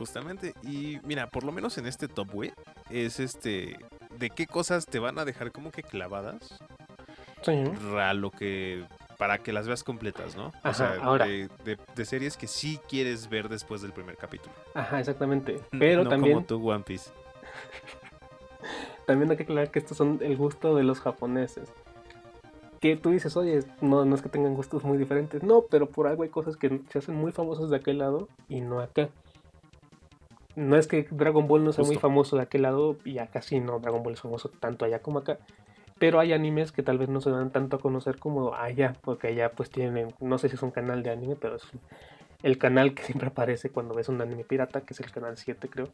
Justamente, 0.00 0.54
y 0.62 0.98
mira, 1.04 1.26
por 1.26 1.44
lo 1.44 1.52
menos 1.52 1.76
en 1.76 1.84
este 1.84 2.08
top, 2.08 2.30
güey, 2.32 2.52
es 2.88 3.20
este, 3.20 3.76
de 4.18 4.30
qué 4.30 4.46
cosas 4.46 4.86
te 4.86 4.98
van 4.98 5.18
a 5.18 5.26
dejar 5.26 5.52
como 5.52 5.70
que 5.70 5.82
clavadas. 5.82 6.58
Sí. 7.42 7.64
A 7.98 8.14
lo 8.14 8.30
que 8.30 8.82
para 9.18 9.36
que 9.36 9.52
las 9.52 9.66
veas 9.66 9.84
completas, 9.84 10.36
¿no? 10.36 10.52
o 10.64 10.72
sea, 10.72 10.96
de, 11.66 12.04
series 12.06 12.38
que 12.38 12.46
sí 12.46 12.80
quieres 12.88 13.28
ver 13.28 13.50
después 13.50 13.82
del 13.82 13.92
primer 13.92 14.16
capítulo. 14.16 14.54
Ajá, 14.72 15.00
exactamente. 15.00 15.60
Pero 15.78 16.04
no 16.04 16.08
también. 16.08 16.32
Como 16.32 16.46
tu 16.46 16.70
One 16.70 16.82
Piece. 16.82 17.10
también 19.06 19.30
hay 19.30 19.36
que 19.36 19.42
aclarar 19.42 19.70
que 19.70 19.80
estos 19.80 19.98
son 19.98 20.18
el 20.22 20.34
gusto 20.38 20.76
de 20.76 20.82
los 20.82 20.98
japoneses. 21.00 21.70
Que 22.80 22.96
tú 22.96 23.10
dices, 23.10 23.36
oye, 23.36 23.64
no, 23.82 24.06
no 24.06 24.14
es 24.14 24.22
que 24.22 24.30
tengan 24.30 24.54
gustos 24.54 24.82
muy 24.82 24.96
diferentes. 24.96 25.42
No, 25.42 25.66
pero 25.70 25.90
por 25.90 26.06
algo 26.06 26.22
hay 26.22 26.30
cosas 26.30 26.56
que 26.56 26.80
se 26.88 27.00
hacen 27.00 27.16
muy 27.16 27.32
famosas 27.32 27.68
de 27.68 27.76
aquel 27.76 27.98
lado 27.98 28.30
y 28.48 28.62
no 28.62 28.80
acá. 28.80 29.10
No 30.60 30.76
es 30.76 30.86
que 30.86 31.06
Dragon 31.10 31.46
Ball 31.46 31.64
no 31.64 31.72
sea 31.72 31.84
muy 31.84 31.96
famoso 31.96 32.36
de 32.36 32.42
aquel 32.42 32.62
lado 32.62 32.96
y 33.04 33.18
acá 33.18 33.42
sí, 33.42 33.60
no, 33.60 33.78
Dragon 33.78 34.02
Ball 34.02 34.14
es 34.14 34.20
famoso 34.20 34.48
tanto 34.48 34.84
allá 34.84 35.00
como 35.00 35.20
acá 35.20 35.38
pero 36.00 36.18
hay 36.18 36.32
animes 36.32 36.72
que 36.72 36.82
tal 36.82 36.96
vez 36.96 37.10
no 37.10 37.20
se 37.20 37.30
dan 37.30 37.52
tanto 37.52 37.76
a 37.76 37.78
conocer 37.78 38.18
como 38.18 38.54
allá, 38.54 38.94
porque 39.02 39.28
allá 39.28 39.52
pues 39.52 39.68
tienen, 39.70 40.14
no 40.18 40.38
sé 40.38 40.48
si 40.48 40.54
es 40.54 40.62
un 40.62 40.70
canal 40.70 41.02
de 41.02 41.10
anime, 41.10 41.36
pero 41.36 41.56
es 41.56 41.62
el 42.42 42.56
canal 42.56 42.94
que 42.94 43.02
siempre 43.02 43.28
aparece 43.28 43.68
cuando 43.68 43.94
ves 43.94 44.08
un 44.08 44.18
anime 44.22 44.44
pirata, 44.44 44.80
que 44.80 44.94
es 44.94 45.00
el 45.00 45.12
canal 45.12 45.36
7 45.36 45.68
creo. 45.68 45.90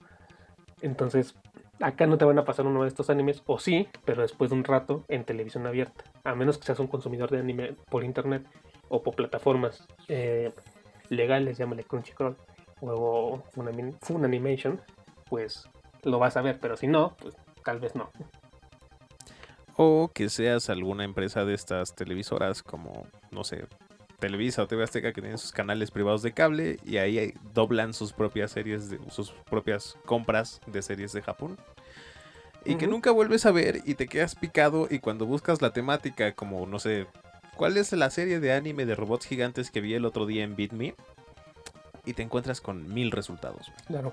Entonces, 0.80 1.34
acá 1.80 2.06
no 2.06 2.18
te 2.18 2.24
van 2.24 2.38
a 2.38 2.44
pasar 2.44 2.66
uno 2.66 2.82
de 2.82 2.88
estos 2.88 3.10
animes, 3.10 3.42
o 3.46 3.58
sí, 3.58 3.88
pero 4.04 4.22
después 4.22 4.50
de 4.50 4.56
un 4.56 4.62
rato 4.62 5.04
en 5.08 5.24
televisión 5.24 5.66
abierta, 5.66 6.04
a 6.22 6.36
menos 6.36 6.56
que 6.56 6.66
seas 6.66 6.78
un 6.78 6.86
consumidor 6.86 7.28
de 7.32 7.40
anime 7.40 7.74
por 7.90 8.04
internet 8.04 8.46
o 8.88 9.02
por 9.02 9.16
plataformas 9.16 9.88
eh, 10.06 10.52
legales, 11.08 11.58
llámale 11.58 11.82
Crunchyroll 11.82 12.36
o 12.81 13.43
Funimation, 14.01 14.81
pues 15.29 15.68
lo 16.03 16.18
vas 16.18 16.37
a 16.37 16.43
ver, 16.43 16.59
pero 16.61 16.77
si 16.77 16.87
no, 16.87 17.16
pues 17.18 17.37
tal 17.64 17.81
vez 17.81 17.95
no 17.95 18.11
o 19.77 20.11
que 20.12 20.29
seas 20.29 20.70
alguna 20.70 21.05
empresa 21.05 21.45
de 21.45 21.55
estas 21.55 21.95
televisoras 21.95 22.62
como, 22.62 23.07
no 23.31 23.45
sé, 23.45 23.66
Televisa 24.18 24.62
o 24.62 24.66
TV 24.66 24.83
Azteca 24.83 25.12
que 25.12 25.20
tienen 25.20 25.37
sus 25.37 25.53
canales 25.53 25.91
privados 25.91 26.22
de 26.22 26.33
cable 26.33 26.79
y 26.85 26.97
ahí 26.97 27.35
doblan 27.53 27.93
sus 27.93 28.14
propias 28.14 28.53
series, 28.53 28.89
de, 28.89 28.99
sus 29.11 29.33
propias 29.51 29.99
compras 30.07 30.62
de 30.66 30.81
series 30.81 31.12
de 31.12 31.20
Japón. 31.20 31.59
Y 32.64 32.77
que 32.77 32.89
nunca 32.89 33.12
vuelves 33.12 33.47
a 33.47 33.53
ver 33.53 33.83
y 33.85 33.95
te 33.95 34.09
quedas 34.09 34.35
picado 34.35 34.89
y 34.91 34.99
cuando 34.99 35.27
buscas 35.27 35.62
la 35.62 35.72
temática 35.72 36.33
como, 36.33 36.66
no 36.66 36.79
sé, 36.79 37.07
¿cuál 37.55 37.77
es 37.77 37.93
la 37.93 38.11
serie 38.11 38.41
de 38.41 38.53
anime 38.53 38.87
de 38.87 38.97
robots 38.97 39.27
gigantes 39.27 39.70
que 39.70 39.83
vi 39.83 39.95
el 39.95 40.07
otro 40.07 40.27
día 40.27 40.43
en 40.43 40.57
BitMe? 40.57 40.95
Y 42.07 42.14
te 42.14 42.22
encuentras 42.22 42.61
con 42.61 42.92
mil 42.92 43.11
resultados. 43.11 43.70
Claro. 43.86 44.12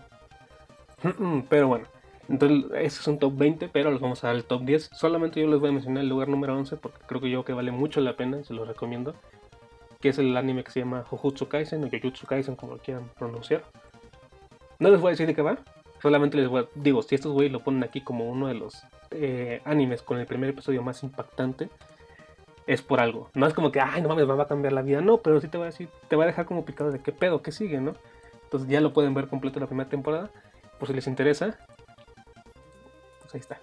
Pero 1.49 1.67
bueno, 1.67 1.85
entonces, 2.27 2.71
ese 2.75 3.01
es 3.01 3.07
un 3.07 3.19
top 3.19 3.37
20, 3.37 3.69
pero 3.69 3.91
los 3.91 4.01
vamos 4.01 4.23
a 4.23 4.27
dar 4.27 4.35
el 4.35 4.43
top 4.43 4.63
10. 4.63 4.89
Solamente 4.93 5.39
yo 5.39 5.47
les 5.47 5.59
voy 5.59 5.69
a 5.69 5.73
mencionar 5.73 6.03
el 6.03 6.09
lugar 6.09 6.27
número 6.27 6.57
11 6.57 6.77
porque 6.77 6.99
creo 7.05 7.21
que 7.21 7.29
yo 7.29 7.45
que 7.45 7.53
vale 7.53 7.71
mucho 7.71 8.01
la 8.01 8.17
pena 8.17 8.43
se 8.43 8.53
los 8.53 8.67
recomiendo. 8.67 9.15
Que 10.01 10.09
es 10.09 10.17
el 10.17 10.35
anime 10.35 10.63
que 10.63 10.71
se 10.71 10.79
llama 10.81 11.03
Jujutsu 11.03 11.47
Kaisen 11.47 11.83
o 11.83 11.89
Jujutsu 11.89 12.25
Kaisen, 12.25 12.55
como 12.55 12.73
lo 12.73 12.79
quieran 12.79 13.09
pronunciar. 13.17 13.63
No 14.79 14.89
les 14.89 14.99
voy 14.99 15.09
a 15.09 15.11
decir 15.11 15.27
de 15.27 15.35
qué 15.35 15.41
va, 15.41 15.59
solamente 16.01 16.37
les 16.37 16.49
voy 16.49 16.63
a, 16.63 16.67
digo, 16.75 17.01
si 17.01 17.15
estos 17.15 17.31
güeyes 17.31 17.53
lo 17.53 17.61
ponen 17.61 17.83
aquí 17.83 18.01
como 18.01 18.29
uno 18.29 18.47
de 18.47 18.55
los 18.55 18.83
eh, 19.11 19.61
animes 19.63 20.01
con 20.01 20.19
el 20.19 20.25
primer 20.25 20.49
episodio 20.49 20.83
más 20.83 21.01
impactante, 21.03 21.69
es 22.67 22.81
por 22.81 22.99
algo. 22.99 23.29
No 23.33 23.47
es 23.47 23.53
como 23.53 23.71
que, 23.71 23.79
ay, 23.79 24.01
no 24.01 24.09
mames, 24.09 24.27
me 24.27 24.33
va 24.33 24.43
a 24.43 24.47
cambiar 24.47 24.73
la 24.73 24.81
vida, 24.81 25.01
no, 25.01 25.17
pero 25.17 25.39
sí 25.41 25.47
te 25.47 25.57
va 25.57 25.65
a 25.65 25.67
decir, 25.67 25.89
te 26.07 26.15
va 26.15 26.23
a 26.23 26.27
dejar 26.27 26.45
como 26.45 26.65
picado 26.65 26.91
de 26.91 26.99
qué 26.99 27.11
pedo, 27.11 27.41
qué 27.41 27.51
sigue, 27.51 27.79
¿no? 27.79 27.95
Entonces 28.43 28.69
ya 28.69 28.81
lo 28.81 28.93
pueden 28.93 29.13
ver 29.13 29.27
completo 29.27 29.59
la 29.59 29.67
primera 29.67 29.89
temporada, 29.89 30.31
por 30.79 30.87
si 30.87 30.93
les 30.93 31.07
interesa 31.07 31.57
ahí 33.33 33.39
está. 33.39 33.59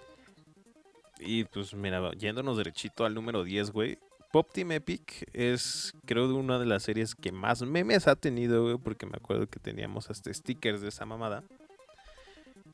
Y 1.19 1.45
pues 1.45 1.73
mira, 1.73 2.11
yéndonos 2.11 2.57
derechito 2.57 3.05
al 3.05 3.13
número 3.13 3.43
10, 3.43 3.71
güey. 3.71 3.97
Pop 4.31 4.49
Team 4.51 4.71
Epic 4.71 5.29
es, 5.33 5.93
creo, 6.05 6.33
una 6.35 6.57
de 6.57 6.65
las 6.65 6.83
series 6.83 7.15
que 7.15 7.31
más 7.31 7.61
memes 7.63 8.07
ha 8.07 8.15
tenido, 8.15 8.63
güey, 8.63 8.77
porque 8.77 9.05
me 9.05 9.17
acuerdo 9.17 9.47
que 9.47 9.59
teníamos 9.59 10.09
hasta 10.09 10.33
stickers 10.33 10.81
de 10.81 10.87
esa 10.87 11.05
mamada. 11.05 11.43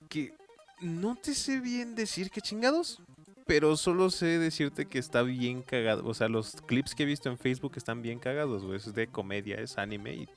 Que 0.08 0.34
no 0.82 1.16
te 1.16 1.34
sé 1.34 1.60
bien 1.60 1.96
decir 1.96 2.30
qué 2.30 2.42
chingados, 2.42 3.02
pero 3.48 3.78
solo 3.78 4.10
sé 4.10 4.40
decirte 4.40 4.86
que 4.86 5.00
está 5.00 5.24
bien 5.24 5.62
cagado. 5.62 6.06
O 6.06 6.14
sea, 6.14 6.28
los 6.28 6.62
clips 6.62 6.94
que 6.94 7.04
he 7.04 7.06
visto 7.06 7.30
en 7.30 7.38
Facebook 7.38 7.74
están 7.76 8.02
bien 8.02 8.20
cagados, 8.20 8.64
güey. 8.64 8.78
Es 8.78 8.94
de 8.94 9.08
comedia, 9.08 9.56
es 9.56 9.78
anime 9.78 10.14
y 10.14 10.30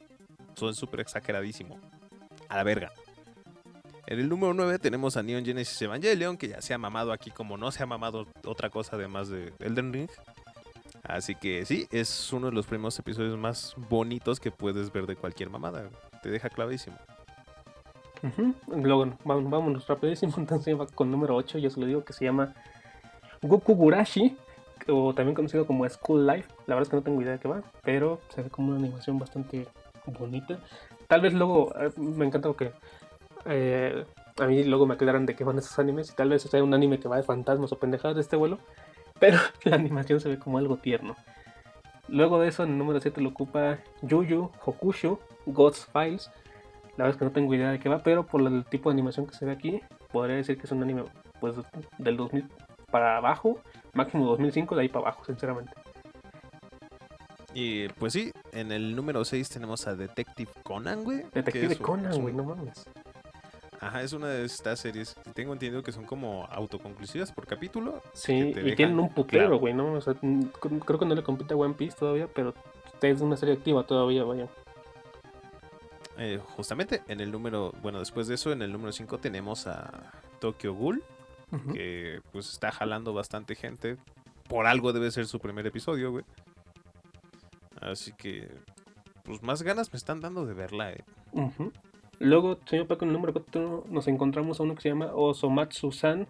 son 0.55 0.75
súper 0.75 1.01
exageradísimo. 1.01 1.79
A 2.49 2.57
la 2.57 2.63
verga. 2.63 2.93
En 4.07 4.19
el 4.19 4.29
número 4.29 4.55
9 4.55 4.79
tenemos 4.79 5.17
a 5.17 5.23
Neon 5.23 5.45
Genesis 5.45 5.81
Evangelion, 5.83 6.37
que 6.37 6.49
ya 6.49 6.63
se 6.63 6.75
ha 6.75 6.79
mamado 6.79 7.13
aquí 7.13 7.31
como 7.31 7.57
no 7.57 7.71
se 7.71 7.83
ha 7.83 7.87
mamado 7.87 8.27
otra 8.45 8.71
cosa 8.71 8.97
además 8.97 9.29
de 9.29 9.53
Elden 9.61 9.93
Ring. 9.93 10.11
Así 11.03 11.35
que 11.35 11.65
sí, 11.65 11.87
es 11.91 12.33
uno 12.33 12.49
de 12.49 12.53
los 12.53 12.67
primeros 12.67 12.99
episodios 12.99 13.39
más 13.39 13.75
bonitos 13.89 14.41
que 14.41 14.51
puedes 14.51 14.93
ver 14.93 15.07
de 15.07 15.17
cualquier 15.17 15.51
mamada. 15.51 15.91
Te 16.23 16.31
deja 16.31 16.49
clavísimo. 16.49 16.97
Luego, 18.69 19.17
vámonos 19.25 19.87
rapidísimo. 19.87 20.35
Entonces 20.39 20.77
con 20.95 21.11
número 21.11 21.37
8, 21.37 21.59
yo 21.59 21.71
se 21.71 21.81
lo 21.81 21.87
digo 21.87 22.05
que 22.05 22.13
se 22.13 22.25
llama 22.25 22.55
Goku 23.43 23.75
Gurashi, 23.75 24.37
o 24.89 25.15
también 25.15 25.35
conocido 25.35 25.67
como 25.67 25.89
School 25.89 26.27
Life. 26.27 26.49
La 26.67 26.75
verdad 26.75 26.83
es 26.83 26.89
que 26.91 26.97
no 26.97 27.03
tengo 27.03 27.23
idea 27.23 27.33
de 27.33 27.39
qué 27.39 27.49
va, 27.49 27.63
pero 27.83 28.21
se 28.29 28.43
ve 28.43 28.51
como 28.51 28.69
una 28.69 28.79
animación 28.79 29.19
bastante 29.19 29.67
bonita. 30.07 30.59
Tal 31.07 31.21
vez 31.21 31.33
luego, 31.33 31.75
eh, 31.81 31.91
me 31.97 32.27
encanta 32.27 32.53
que 32.57 32.73
eh, 33.47 34.05
a 34.39 34.47
mí 34.47 34.65
luego 34.65 34.87
me 34.87 34.95
aclaran 34.95 35.27
de 35.27 35.35
qué 35.35 35.45
van 35.45 35.59
esos 35.59 35.79
animes 35.79 36.11
y 36.11 36.15
tal 36.15 36.29
vez 36.29 36.43
sea 36.43 36.63
un 36.63 36.75
anime 36.75 37.01
que 37.01 37.09
va 37.09 37.17
de 37.17 37.23
fantasmas 37.23 37.73
o 37.73 37.79
pendejadas 37.79 38.17
de 38.17 38.23
este 38.23 38.37
vuelo. 38.37 38.59
pero 39.19 39.39
la 39.65 39.77
animación 39.77 40.21
se 40.21 40.29
ve 40.29 40.39
como 40.39 40.59
algo 40.59 40.77
tierno. 40.77 41.17
Luego 42.09 42.41
de 42.41 42.49
eso, 42.49 42.65
en 42.65 42.71
el 42.71 42.79
número 42.79 43.01
7 43.01 43.21
lo 43.21 43.31
ocupa 43.31 43.79
Yuyu 44.03 44.51
Hokusho 44.65 45.21
God's 45.47 45.87
Files. 45.93 46.31
La 46.97 47.05
verdad 47.05 47.11
es 47.11 47.17
que 47.17 47.25
no 47.25 47.31
tengo 47.31 47.55
idea 47.55 47.71
de 47.71 47.79
qué 47.79 47.89
va, 47.89 48.03
pero 48.03 48.27
por 48.27 48.43
el 48.43 48.65
tipo 48.65 48.91
de 48.91 48.95
animación 48.95 49.27
que 49.27 49.35
se 49.35 49.47
ve 49.47 49.53
aquí, 49.53 49.81
podría 50.13 50.37
decir 50.37 50.59
que 50.59 50.67
es 50.67 50.73
un 50.73 50.83
anime 50.83 51.05
pues 51.41 51.55
del 51.99 52.17
2000 52.17 52.47
para 52.91 53.17
abajo, 53.17 53.59
máximo 53.93 54.27
2005, 54.27 54.75
de 54.75 54.83
ahí 54.83 54.89
para 54.89 55.07
abajo, 55.07 55.25
sinceramente. 55.25 55.73
Y 57.53 57.89
pues 57.89 58.13
sí, 58.13 58.33
en 58.53 58.71
el 58.73 58.95
número 58.95 59.25
6 59.25 59.49
tenemos 59.49 59.87
a 59.87 59.95
Detective 59.95 60.51
Conan, 60.63 61.05
güey. 61.05 61.25
Detective 61.33 61.77
Conan, 61.77 62.21
güey, 62.21 62.35
no 62.35 62.45
mames. 62.45 62.85
Ajá, 63.81 64.03
es 64.03 64.13
una 64.13 64.29
de 64.29 64.45
estas 64.45 64.79
series. 64.79 65.17
Tengo 65.35 65.55
entendido 65.55 65.83
que 65.83 65.91
son 65.91 66.05
como 66.05 66.47
autoconclusivas 66.51 67.33
por 67.33 67.47
capítulo. 67.47 68.03
Sí, 68.13 68.53
y 68.55 68.77
tienen 68.77 69.01
un 69.01 69.09
putero, 69.09 69.59
güey, 69.59 69.73
¿no? 69.73 69.95
O 69.95 70.01
sea, 70.01 70.15
creo 70.15 70.99
que 70.99 71.07
no 71.07 71.15
le 71.15 71.23
compite 71.23 71.55
a 71.55 71.57
One 71.57 71.75
Piece 71.75 71.97
todavía, 71.99 72.29
pero 72.29 72.55
es 73.01 73.21
una 73.23 73.37
serie 73.37 73.55
activa 73.55 73.85
todavía, 73.85 74.23
vaya. 74.25 74.49
Eh, 76.19 76.39
justamente 76.55 77.03
en 77.09 77.21
el 77.21 77.33
número, 77.33 77.73
bueno, 77.81 77.99
después 77.99 78.29
de 78.29 78.35
eso, 78.35 78.53
en 78.53 78.61
el 78.61 78.71
número 78.71 78.93
5 78.93 79.17
tenemos 79.19 79.67
a 79.67 80.13
Tokyo 80.39 80.75
Ghoul, 80.75 81.03
que 81.73 82.21
pues 82.33 82.51
está 82.51 82.71
jalando 82.73 83.13
bastante 83.13 83.55
gente. 83.55 83.97
Por 84.49 84.67
algo 84.67 84.93
debe 84.93 85.11
ser 85.11 85.27
su 85.27 85.39
primer 85.39 85.67
episodio, 85.67 86.11
güey. 86.11 86.25
Así 87.81 88.13
que, 88.13 88.49
pues 89.25 89.43
más 89.43 89.63
ganas 89.63 89.93
me 89.93 89.97
están 89.97 90.21
dando 90.21 90.45
de 90.45 90.55
verla, 90.55 90.93
eh. 90.93 91.05
Luego, 92.19 92.59
señor 92.67 92.87
Paco, 92.87 93.05
en 93.05 93.11
el 93.11 93.15
número 93.15 93.33
4 93.33 93.85
nos 93.89 94.07
encontramos 94.09 94.61
a 94.61 94.65
uno 94.65 94.75
que 94.75 94.83
se 94.83 94.89
llama 94.91 95.11
Osomatsu-san. 95.15 96.29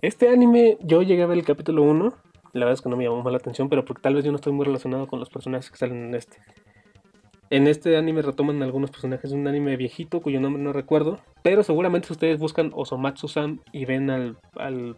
Este 0.00 0.28
anime, 0.28 0.78
yo 0.80 1.02
llegué 1.02 1.22
a 1.22 1.26
ver 1.26 1.38
el 1.38 1.44
capítulo 1.44 1.82
1. 1.82 2.14
La 2.54 2.60
verdad 2.60 2.74
es 2.74 2.80
que 2.80 2.88
no 2.88 2.96
me 2.96 3.04
llamó 3.04 3.28
la 3.28 3.36
atención, 3.36 3.68
pero 3.68 3.84
porque 3.84 4.02
tal 4.02 4.14
vez 4.14 4.24
yo 4.24 4.30
no 4.30 4.36
estoy 4.36 4.52
muy 4.52 4.64
relacionado 4.64 5.06
con 5.06 5.18
los 5.18 5.28
personajes 5.28 5.70
que 5.70 5.76
salen 5.76 6.06
en 6.06 6.14
este. 6.14 6.38
En 7.52 7.66
este 7.66 7.98
anime 7.98 8.22
retoman 8.22 8.62
algunos 8.62 8.90
personajes 8.90 9.30
de 9.30 9.36
un 9.36 9.46
anime 9.46 9.76
viejito 9.76 10.22
cuyo 10.22 10.40
nombre 10.40 10.62
no 10.62 10.72
recuerdo. 10.72 11.18
Pero 11.42 11.62
seguramente 11.62 12.06
si 12.06 12.14
ustedes 12.14 12.38
buscan 12.38 12.70
Osomatsu-san 12.74 13.60
y 13.72 13.84
ven 13.84 14.08
al, 14.08 14.38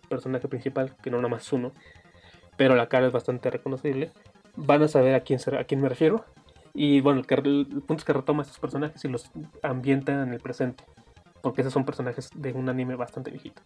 personaje 0.09 0.47
principal, 0.47 0.95
que 1.03 1.11
no 1.11 1.17
nada 1.17 1.31
más 1.31 1.53
uno, 1.53 1.73
pero 2.57 2.77
la 2.77 2.89
cara 2.89 3.09
es 3.09 3.13
bastante 3.13 3.51
reconocible, 3.51 4.13
van 4.55 4.85
a 4.85 4.87
saber 4.87 5.17
a 5.17 5.23
quién, 5.23 5.41
a 5.59 5.65
quién 5.65 5.81
me 5.81 5.89
refiero. 5.89 6.27
Y 6.75 7.01
bueno, 7.01 7.23
el, 7.29 7.67
punto 7.67 7.95
es 7.97 8.05
que 8.05 8.13
retoma 8.13 8.43
estos 8.43 8.61
personajes 8.61 9.05
y 9.05 9.09
los 9.09 9.33
ambienta 9.65 10.23
en 10.23 10.33
el 10.33 10.39
presente. 10.39 10.85
Porque 11.43 11.63
esos 11.63 11.73
son 11.73 11.85
personajes 11.85 12.31
de 12.37 12.53
un 12.53 12.69
anime 12.69 12.95
bastante 12.95 13.33
viejito. 13.33 13.63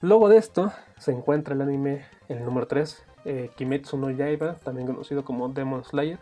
Luego 0.00 0.28
de 0.28 0.36
esto 0.36 0.72
se 0.96 1.10
encuentra 1.10 1.56
el 1.56 1.60
anime, 1.60 2.04
el 2.28 2.44
número 2.44 2.68
3, 2.68 3.04
eh, 3.24 3.50
Kimetsu 3.56 3.96
no 3.96 4.12
Yaiba, 4.12 4.54
también 4.62 4.86
conocido 4.86 5.24
como 5.24 5.48
Demon 5.48 5.82
Slayer. 5.82 6.20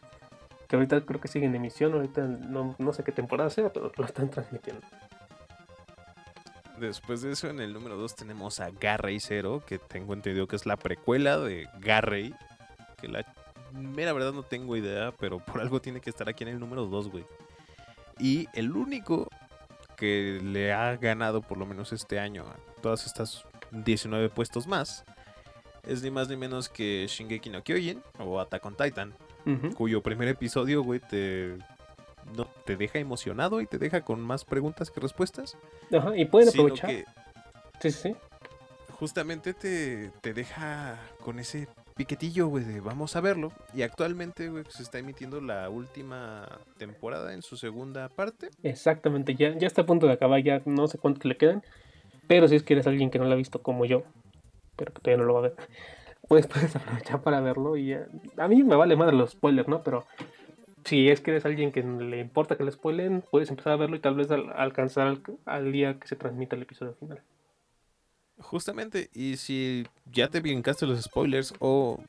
Que 0.73 0.77
ahorita 0.77 1.03
creo 1.05 1.21
que 1.21 1.29
sigue 1.29 1.45
en 1.45 1.55
emisión, 1.55 1.93
ahorita 1.93 2.23
no, 2.23 2.75
no 2.79 2.93
sé 2.95 3.05
qué 3.05 3.13
temporada 3.13 3.51
sea, 3.51 3.71
pero 3.71 3.93
lo 3.95 4.05
están 4.07 4.31
transmitiendo. 4.31 4.81
Después 6.79 7.21
de 7.21 7.33
eso, 7.33 7.51
en 7.51 7.61
el 7.61 7.75
número 7.75 7.99
2 7.99 8.17
tenemos 8.17 8.59
a 8.59 8.71
Garrey 8.71 9.21
Zero, 9.21 9.63
que 9.67 9.79
tengo 9.79 10.15
entendido 10.15 10.49
que 10.49 10.57
es 10.57 10.65
la 10.65 10.79
precuela 10.79 11.37
de 11.37 11.69
Garrey, 11.79 12.35
que 12.99 13.09
la 13.09 13.23
mera 13.75 14.15
verdad 14.15 14.33
no 14.33 14.45
tengo 14.45 14.75
idea, 14.75 15.13
pero 15.13 15.41
por 15.41 15.61
algo 15.61 15.83
tiene 15.83 16.01
que 16.01 16.09
estar 16.09 16.27
aquí 16.31 16.43
en 16.45 16.49
el 16.49 16.59
número 16.59 16.87
2, 16.87 17.11
güey. 17.11 17.27
Y 18.19 18.49
el 18.55 18.75
único 18.75 19.29
que 19.99 20.41
le 20.43 20.73
ha 20.73 20.97
ganado 20.97 21.43
por 21.43 21.59
lo 21.59 21.67
menos 21.67 21.93
este 21.93 22.19
año 22.19 22.45
a 22.45 22.81
todas 22.81 23.05
estas 23.05 23.45
19 23.73 24.31
puestos 24.31 24.67
más 24.67 25.05
es 25.83 26.03
ni 26.03 26.11
más 26.11 26.31
ni 26.31 26.37
menos 26.39 26.71
que 26.71 27.07
Shingeki 27.07 27.51
no 27.51 27.63
Kyojin 27.63 28.03
o 28.21 28.41
Attack 28.41 28.65
on 28.65 28.75
Titan, 28.75 29.13
cuyo 29.75 30.03
primer 30.03 30.29
episodio, 30.29 30.83
güey, 30.83 31.01
te 31.01 31.57
no, 32.37 32.47
te 32.65 32.77
deja 32.77 32.99
emocionado 32.99 33.61
y 33.61 33.67
te 33.67 33.79
deja 33.79 34.03
con 34.03 34.21
más 34.21 34.45
preguntas 34.45 34.91
que 34.91 35.01
respuestas. 35.01 35.57
Ajá, 35.93 36.17
y 36.17 36.25
pueden 36.25 36.49
aprovechar. 36.49 36.91
sí, 37.81 37.91
sí. 37.91 38.17
Justamente 38.99 39.53
te, 39.53 40.11
te 40.21 40.33
deja 40.33 40.97
con 41.25 41.41
ese 41.41 41.67
piquetillo, 41.97 42.47
güey, 42.47 42.65
de 42.65 42.81
vamos 42.81 43.17
a 43.17 43.21
verlo. 43.21 43.53
Y 43.75 43.83
actualmente, 43.83 44.49
güey, 44.49 44.65
se 44.69 44.83
está 44.83 44.99
emitiendo 44.99 45.41
la 45.41 45.69
última 45.69 46.49
temporada 46.79 47.35
en 47.35 47.43
su 47.43 47.57
segunda 47.57 48.09
parte. 48.09 48.51
Exactamente, 48.63 49.35
ya, 49.35 49.57
ya 49.59 49.67
está 49.67 49.83
a 49.83 49.87
punto 49.87 50.07
de 50.07 50.13
acabar, 50.13 50.43
ya 50.43 50.63
no 50.65 50.87
sé 50.87 50.99
cuánto 50.99 51.27
le 51.29 51.37
quedan. 51.37 51.63
Pero 52.29 52.49
si 52.49 52.57
es 52.57 52.63
que 52.63 52.75
eres 52.75 52.87
alguien 52.87 53.11
que 53.11 53.19
no 53.19 53.25
lo 53.25 53.33
ha 53.33 53.37
visto 53.37 53.63
como 53.63 53.85
yo, 53.85 54.05
pero 54.77 54.93
que 54.93 55.01
todavía 55.01 55.23
no 55.23 55.27
lo 55.27 55.35
va 55.35 55.41
a 55.41 55.43
ver, 55.43 55.57
pues 56.33 56.47
puedes 56.49 56.75
aprovechar 56.75 57.21
para 57.21 57.41
verlo. 57.43 57.77
Y 57.77 57.93
a 57.93 58.49
mí 58.49 58.63
me 58.63 58.75
vale 58.75 58.97
más 58.97 59.13
los 59.13 59.33
spoilers, 59.33 59.69
¿no? 59.69 59.83
Pero 59.83 60.07
si 60.83 61.11
es 61.11 61.21
que 61.21 61.33
eres 61.33 61.45
alguien 61.45 61.73
que 61.73 61.83
le 61.83 62.21
importa 62.21 62.57
que 62.57 62.65
le 62.65 62.73
spoilen, 62.73 63.23
puedes 63.31 63.51
empezar 63.51 63.75
a 63.75 63.77
verlo 63.77 63.97
y 63.97 64.01
tal 64.01 64.15
vez 64.15 64.31
alcanzar 64.31 65.09
al, 65.09 65.23
al 65.45 65.71
día 65.73 65.99
que 65.99 66.09
se 66.09 66.17
transmita 66.17 66.57
el 66.57 66.63
episodio 66.63 66.95
final. 66.95 67.21
Justamente, 68.39 69.11
y 69.13 69.37
si 69.37 69.87
ya 70.11 70.29
te 70.29 70.41
brincaste 70.41 70.87
los 70.87 71.03
spoilers 71.03 71.53
o 71.59 72.01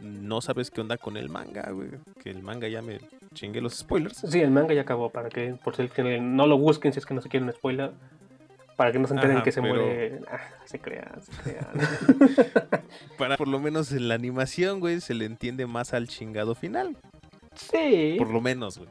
no 0.00 0.40
sabes 0.40 0.70
qué 0.70 0.80
onda 0.80 0.96
con 0.96 1.16
el 1.16 1.28
manga, 1.28 1.68
güey, 1.72 1.90
que 2.22 2.30
el 2.30 2.44
manga 2.44 2.68
ya 2.68 2.80
me 2.80 3.00
chingue 3.34 3.60
los 3.60 3.76
spoilers. 3.76 4.18
Sí, 4.18 4.40
el 4.40 4.52
manga 4.52 4.72
ya 4.72 4.82
acabó, 4.82 5.10
para 5.10 5.28
que 5.28 5.56
por 5.64 5.74
si 5.74 5.82
no 6.20 6.46
lo 6.46 6.58
busquen 6.58 6.92
si 6.92 7.00
es 7.00 7.06
que 7.06 7.14
no 7.14 7.20
se 7.20 7.28
quieren 7.28 7.52
spoiler, 7.52 7.90
para 8.82 8.90
que 8.90 8.98
no 8.98 9.06
se 9.06 9.14
enteren 9.14 9.42
que 9.42 9.52
se 9.52 9.60
muere. 9.60 10.18
Ah, 10.28 10.40
se 10.64 10.80
crean, 10.80 11.22
se 11.22 11.30
crean. 11.40 11.68
para 13.16 13.36
por 13.36 13.46
lo 13.46 13.60
menos 13.60 13.92
en 13.92 14.08
la 14.08 14.16
animación, 14.16 14.80
güey, 14.80 15.00
se 15.00 15.14
le 15.14 15.24
entiende 15.24 15.66
más 15.66 15.94
al 15.94 16.08
chingado 16.08 16.56
final. 16.56 16.96
Sí. 17.54 18.16
Por 18.18 18.30
lo 18.30 18.40
menos, 18.40 18.78
güey. 18.78 18.90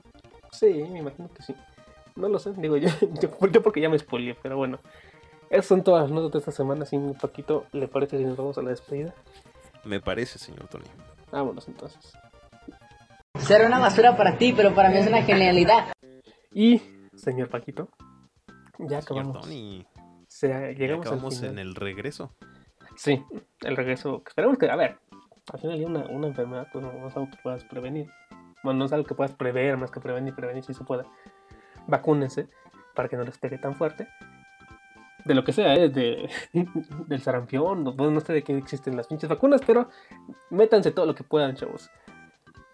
Sí, 0.53 0.85
me 0.89 0.99
imagino 0.99 1.29
que 1.33 1.43
sí. 1.43 1.53
No 2.15 2.29
lo 2.29 2.39
sé, 2.39 2.53
digo 2.55 2.77
yo, 2.77 2.87
yo 3.51 3.61
porque 3.61 3.81
ya 3.81 3.89
me 3.89 3.99
spoileé, 3.99 4.37
pero 4.41 4.55
bueno. 4.55 4.79
Esas 5.49 5.65
son 5.65 5.83
todas 5.83 6.03
las 6.03 6.11
notas 6.11 6.31
de 6.31 6.39
esta 6.39 6.51
semana, 6.53 6.85
sin 6.85 7.01
un 7.01 7.15
poquito. 7.15 7.65
¿Le 7.73 7.89
parece 7.89 8.17
si 8.17 8.23
nos 8.23 8.37
vamos 8.37 8.57
a 8.57 8.61
la 8.61 8.69
despedida? 8.69 9.13
Me 9.83 9.99
parece, 9.99 10.39
señor 10.39 10.69
Tony. 10.69 10.85
Vámonos 11.33 11.67
entonces. 11.67 12.13
Será 13.41 13.67
una 13.67 13.79
basura 13.79 14.15
para 14.15 14.37
ti, 14.37 14.53
pero 14.53 14.73
para 14.73 14.89
mí 14.89 14.99
es 14.99 15.07
una 15.07 15.23
genialidad. 15.23 15.91
Y, 16.53 16.81
señor 17.13 17.49
Paquito, 17.49 17.89
ya 18.87 18.99
acabamos. 18.99 19.45
Señor 19.45 19.85
Tony. 20.59 20.73
llegamos 20.75 21.05
ya 21.05 21.11
acabamos 21.11 21.43
en 21.43 21.59
el 21.59 21.75
regreso. 21.75 22.33
Sí, 22.95 23.23
el 23.61 23.75
regreso. 23.75 24.23
Esperemos 24.25 24.57
que, 24.57 24.69
a 24.69 24.75
ver, 24.75 24.97
al 25.51 25.59
final 25.59 25.85
una, 25.85 26.05
una 26.05 26.27
enfermedad 26.27 26.67
pues 26.71 26.83
no 26.83 27.07
es 27.07 27.15
algo 27.15 27.29
que 27.29 27.37
puedas 27.41 27.63
prevenir. 27.63 28.09
Bueno, 28.63 28.79
no 28.79 28.85
es 28.85 28.93
algo 28.93 29.05
que 29.05 29.15
puedas 29.15 29.33
prever, 29.33 29.77
más 29.77 29.91
que 29.91 29.99
prevenir, 29.99 30.35
prevenir 30.35 30.63
si 30.63 30.73
se 30.73 30.83
puede. 30.83 31.05
Vacúnense 31.87 32.47
para 32.95 33.09
que 33.09 33.17
no 33.17 33.23
les 33.23 33.37
pegue 33.37 33.57
tan 33.57 33.75
fuerte 33.75 34.07
de 35.25 35.35
lo 35.35 35.43
que 35.43 35.53
sea, 35.53 35.75
¿eh? 35.75 35.89
de, 35.89 36.29
del 37.07 37.21
sarampión, 37.21 37.83
no, 37.83 37.93
no 37.93 38.19
sé 38.19 38.33
de 38.33 38.43
qué 38.43 38.57
existen 38.57 38.95
las 38.95 39.07
pinches 39.07 39.29
vacunas, 39.29 39.61
pero 39.65 39.89
métanse 40.49 40.91
todo 40.91 41.05
lo 41.05 41.15
que 41.15 41.23
puedan, 41.23 41.55
chavos. 41.55 41.89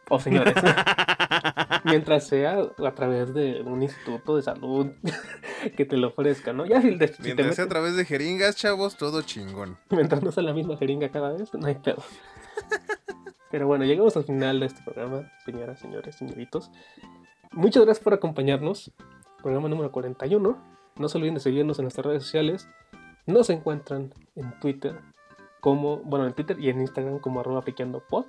O 0.10 0.20
señores. 0.20 0.56
Mientras 1.84 2.28
sea 2.28 2.60
a 2.60 2.96
través 2.96 3.34
de 3.34 3.62
un 3.62 3.82
instituto 3.82 4.36
de 4.36 4.42
salud 4.42 4.88
que 5.78 5.86
te 5.86 5.98
lo 5.98 6.08
ofrezca, 6.10 6.54
¿no? 6.54 6.66
Ya 6.66 6.82
si, 6.82 6.98
Mientras 7.22 7.56
sea 7.56 7.66
a 7.66 7.70
través 7.70 7.96
de 7.96 8.06
jeringas, 8.06 8.56
chavos, 8.56 8.98
todo 8.98 9.22
chingón. 9.22 9.78
Mientras 9.90 10.24
no 10.24 10.32
sea 10.32 10.44
la 10.44 10.54
misma 10.54 10.78
jeringa 10.78 11.10
cada 11.10 11.32
vez, 11.34 11.54
no 11.54 11.68
hay 11.68 11.76
pedo. 11.76 12.04
Pero 13.52 13.68
bueno, 13.68 13.86
llegamos 13.86 14.18
al 14.18 14.26
final 14.26 14.60
de 14.60 14.66
este 14.66 14.84
programa, 14.84 15.32
señoras, 15.46 15.80
señores, 15.80 16.16
señoritos. 16.16 16.70
Muchas 17.52 17.86
gracias 17.86 18.04
por 18.04 18.14
acompañarnos. 18.14 18.92
Programa 19.42 19.70
número 19.70 19.92
41. 19.92 20.58
No 20.98 21.10
se 21.10 21.18
olviden 21.18 21.36
de 21.36 21.40
seguirnos 21.40 21.80
en 21.80 21.86
nuestras 21.86 22.06
redes 22.06 22.24
sociales. 22.24 22.68
Nos 23.26 23.50
encuentran 23.50 24.14
en 24.36 24.60
Twitter 24.60 25.00
como, 25.62 25.98
bueno, 25.98 26.28
en 26.28 26.34
Twitter 26.34 26.60
y 26.60 26.70
en 26.70 26.82
Instagram 26.82 27.20
como 27.20 27.40
arroba 27.40 27.64
pod. 28.10 28.26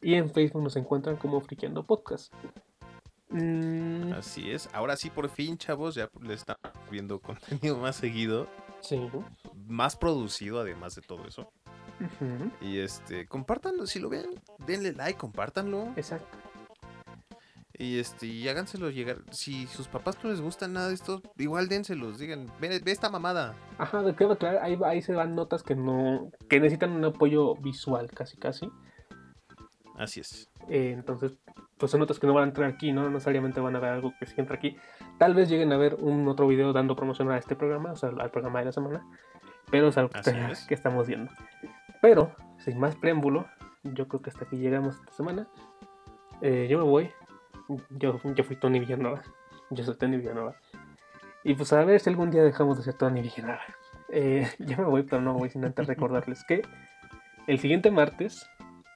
Y 0.00 0.14
en 0.14 0.30
Facebook 0.30 0.62
nos 0.62 0.76
encuentran 0.76 1.16
como 1.16 1.40
friqueando 1.40 1.84
podcast. 1.84 2.32
Mm. 3.30 4.12
Así 4.12 4.50
es. 4.50 4.68
Ahora 4.72 4.96
sí, 4.96 5.10
por 5.10 5.28
fin, 5.28 5.58
chavos, 5.58 5.94
ya 5.94 6.08
le 6.20 6.34
están 6.34 6.56
viendo 6.90 7.20
contenido 7.20 7.78
más 7.78 7.96
seguido. 7.96 8.48
Sí. 8.80 9.00
Más 9.66 9.96
producido, 9.96 10.60
además 10.60 10.94
de 10.94 11.02
todo 11.02 11.26
eso. 11.26 11.50
Y 12.60 12.78
este, 12.78 13.26
compártanlo, 13.26 13.86
si 13.86 13.98
lo 13.98 14.10
ven, 14.10 14.26
denle 14.66 14.92
like, 14.92 15.18
compártanlo. 15.18 15.92
Exacto. 15.96 16.38
Y 17.78 17.98
este, 17.98 18.26
y 18.26 18.48
háganselo 18.48 18.90
llegar. 18.90 19.22
Si 19.30 19.66
sus 19.66 19.88
papás 19.88 20.18
no 20.22 20.30
les 20.30 20.40
gusta 20.40 20.66
nada 20.68 20.88
de 20.88 20.94
esto, 20.94 21.20
igual 21.36 21.68
dénselos, 21.68 22.18
digan, 22.18 22.50
ve, 22.60 22.80
esta 22.86 23.10
mamada. 23.10 23.54
Ajá, 23.78 24.02
de 24.02 24.14
qué 24.14 24.26
claro, 24.36 24.60
ahí, 24.62 24.78
ahí 24.84 25.02
se 25.02 25.14
van 25.14 25.34
notas 25.34 25.62
que 25.62 25.74
no, 25.74 26.30
que 26.48 26.60
necesitan 26.60 26.92
un 26.92 27.04
apoyo 27.04 27.54
visual, 27.56 28.10
casi 28.10 28.36
casi. 28.36 28.70
Así 29.98 30.20
es. 30.20 30.50
Eh, 30.68 30.92
entonces, 30.92 31.32
pues 31.78 31.90
son 31.90 32.00
notas 32.00 32.18
que 32.18 32.26
no 32.26 32.34
van 32.34 32.44
a 32.44 32.48
entrar 32.48 32.70
aquí, 32.70 32.92
¿no? 32.92 33.02
No 33.02 33.10
necesariamente 33.10 33.60
van 33.60 33.76
a 33.76 33.78
ver 33.78 33.90
algo 33.90 34.12
que 34.18 34.26
sí 34.26 34.34
entra 34.36 34.56
aquí. 34.56 34.76
Tal 35.18 35.34
vez 35.34 35.48
lleguen 35.48 35.72
a 35.72 35.76
ver 35.76 35.96
un 35.98 36.26
otro 36.28 36.46
video 36.46 36.72
dando 36.72 36.96
promoción 36.96 37.30
a 37.30 37.38
este 37.38 37.56
programa, 37.56 37.92
o 37.92 37.96
sea, 37.96 38.10
al 38.10 38.30
programa 38.30 38.60
de 38.60 38.66
la 38.66 38.72
semana. 38.72 39.06
Pero 39.70 39.88
es 39.88 39.98
algo 39.98 40.10
que, 40.10 40.20
que 40.68 40.74
estamos 40.74 41.06
viendo. 41.06 41.30
Pero, 42.00 42.32
sin 42.58 42.78
más 42.78 42.94
preámbulo, 42.96 43.46
yo 43.82 44.08
creo 44.08 44.22
que 44.22 44.30
hasta 44.30 44.44
aquí 44.44 44.56
llegamos 44.56 44.96
esta 44.96 45.12
semana. 45.12 45.46
Eh, 46.40 46.66
yo 46.68 46.78
me 46.78 46.84
voy. 46.84 47.10
Yo, 47.90 48.20
yo 48.22 48.44
fui 48.44 48.56
Tony 48.56 48.80
Villanueva. 48.80 49.22
Yo 49.70 49.84
soy 49.84 49.96
Tony 49.96 50.16
Villanueva. 50.16 50.56
Y 51.44 51.54
pues 51.54 51.72
a 51.72 51.84
ver 51.84 52.00
si 52.00 52.10
algún 52.10 52.30
día 52.30 52.42
dejamos 52.42 52.76
de 52.76 52.84
ser 52.84 52.94
Tony 52.94 53.22
Villanueva. 53.22 53.62
Eh, 54.10 54.48
yo 54.58 54.76
me 54.78 54.84
voy, 54.84 55.02
pero 55.02 55.22
no 55.22 55.34
voy 55.34 55.50
sin 55.50 55.64
antes 55.64 55.86
recordarles 55.86 56.44
que 56.44 56.62
el 57.46 57.58
siguiente 57.58 57.90
martes 57.90 58.48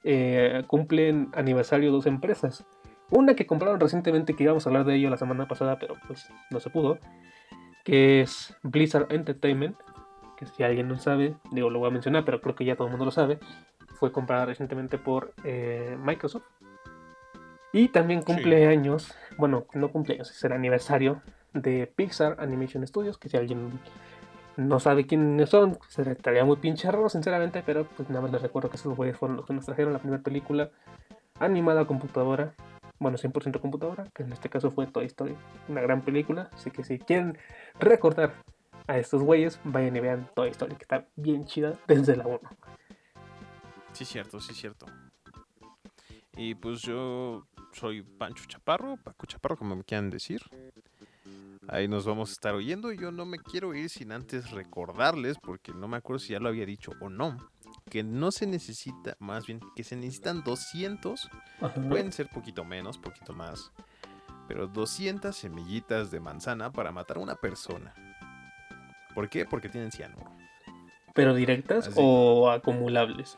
eh, 0.03 0.63
cumplen 0.67 1.29
aniversario 1.33 1.91
dos 1.91 2.05
empresas. 2.05 2.65
Una 3.09 3.35
que 3.35 3.45
compraron 3.45 3.79
recientemente, 3.79 4.35
que 4.35 4.43
íbamos 4.43 4.65
a 4.65 4.69
hablar 4.69 4.85
de 4.85 4.95
ello 4.95 5.09
la 5.09 5.17
semana 5.17 5.47
pasada, 5.47 5.77
pero 5.79 5.95
pues 6.07 6.29
no 6.49 6.59
se 6.59 6.69
pudo. 6.69 6.97
Que 7.83 8.21
es 8.21 8.55
Blizzard 8.63 9.11
Entertainment. 9.11 9.75
Que 10.37 10.45
si 10.45 10.63
alguien 10.63 10.87
no 10.87 10.97
sabe, 10.97 11.35
digo, 11.51 11.69
lo 11.69 11.79
voy 11.79 11.89
a 11.89 11.91
mencionar, 11.91 12.25
pero 12.25 12.41
creo 12.41 12.55
que 12.55 12.65
ya 12.65 12.75
todo 12.75 12.87
el 12.87 12.91
mundo 12.91 13.05
lo 13.05 13.11
sabe. 13.11 13.39
Fue 13.95 14.11
comprada 14.11 14.45
recientemente 14.45 14.97
por 14.97 15.33
eh, 15.43 15.97
Microsoft. 16.03 16.45
Y 17.73 17.89
también 17.89 18.21
cumple 18.21 18.67
años, 18.67 19.15
bueno, 19.37 19.65
no 19.73 19.91
cumpleaños, 19.91 20.29
es 20.29 20.43
el 20.43 20.51
aniversario 20.51 21.21
de 21.53 21.87
Pixar 21.87 22.35
Animation 22.39 22.85
Studios, 22.85 23.17
que 23.17 23.29
si 23.29 23.37
alguien 23.37 23.79
no 24.57 24.79
sabe 24.79 25.05
quiénes 25.05 25.49
son, 25.49 25.77
estaría 25.97 26.45
muy 26.45 26.57
pinche 26.57 26.91
raro, 26.91 27.09
sinceramente, 27.09 27.63
pero 27.65 27.85
pues 27.85 28.09
nada 28.09 28.21
más 28.21 28.31
les 28.31 28.41
recuerdo 28.41 28.69
que 28.69 28.77
esos 28.77 28.95
güeyes 28.95 29.17
fueron 29.17 29.37
los 29.37 29.45
que 29.45 29.53
nos 29.53 29.65
trajeron 29.65 29.93
la 29.93 29.99
primera 29.99 30.21
película 30.21 30.71
animada 31.39 31.81
a 31.81 31.85
computadora, 31.85 32.53
bueno, 32.99 33.17
100% 33.17 33.59
computadora, 33.59 34.05
que 34.13 34.23
en 34.23 34.31
este 34.31 34.49
caso 34.49 34.69
fue 34.71 34.87
Toy 34.87 35.05
Story, 35.05 35.35
una 35.67 35.81
gran 35.81 36.01
película, 36.01 36.49
así 36.53 36.69
que 36.69 36.83
si 36.83 36.99
quieren 36.99 37.37
recordar 37.79 38.33
a 38.87 38.97
estos 38.97 39.23
güeyes, 39.23 39.59
vayan 39.63 39.95
y 39.95 39.99
vean 39.99 40.29
Toy 40.35 40.49
Story, 40.49 40.75
que 40.75 40.83
está 40.83 41.07
bien 41.15 41.45
chida 41.45 41.73
desde 41.87 42.15
la 42.15 42.27
1. 42.27 42.39
Sí, 43.93 44.05
cierto, 44.05 44.39
sí, 44.39 44.53
cierto. 44.53 44.85
Y 46.37 46.55
pues 46.55 46.81
yo 46.81 47.45
soy 47.73 48.03
Pancho 48.03 48.45
Chaparro, 48.47 48.97
Paco 48.97 49.25
Chaparro, 49.25 49.57
como 49.57 49.75
me 49.75 49.83
quieran 49.83 50.09
decir. 50.09 50.41
Ahí 51.67 51.87
nos 51.87 52.05
vamos 52.05 52.29
a 52.29 52.33
estar 52.33 52.55
oyendo. 52.55 52.91
Yo 52.91 53.11
no 53.11 53.25
me 53.25 53.37
quiero 53.37 53.73
ir 53.73 53.89
sin 53.89 54.11
antes 54.11 54.51
recordarles, 54.51 55.37
porque 55.37 55.73
no 55.73 55.87
me 55.87 55.97
acuerdo 55.97 56.19
si 56.19 56.33
ya 56.33 56.39
lo 56.39 56.49
había 56.49 56.65
dicho 56.65 56.91
o 56.99 57.09
no, 57.09 57.37
que 57.89 58.03
no 58.03 58.31
se 58.31 58.47
necesita, 58.47 59.15
más 59.19 59.45
bien, 59.45 59.59
que 59.75 59.83
se 59.83 59.95
necesitan 59.95 60.43
200, 60.43 61.29
pueden 61.87 62.11
ser 62.11 62.29
poquito 62.29 62.65
menos, 62.65 62.97
poquito 62.97 63.33
más, 63.33 63.71
pero 64.47 64.67
200 64.67 65.35
semillitas 65.35 66.11
de 66.11 66.19
manzana 66.19 66.71
para 66.71 66.91
matar 66.91 67.17
a 67.17 67.21
una 67.21 67.35
persona. 67.35 67.93
¿Por 69.13 69.29
qué? 69.29 69.45
Porque 69.45 69.69
tienen 69.69 69.91
cianuro. 69.91 70.31
¿Pero 71.13 71.33
directas 71.33 71.91
o 71.95 72.49
acumulables? 72.49 73.37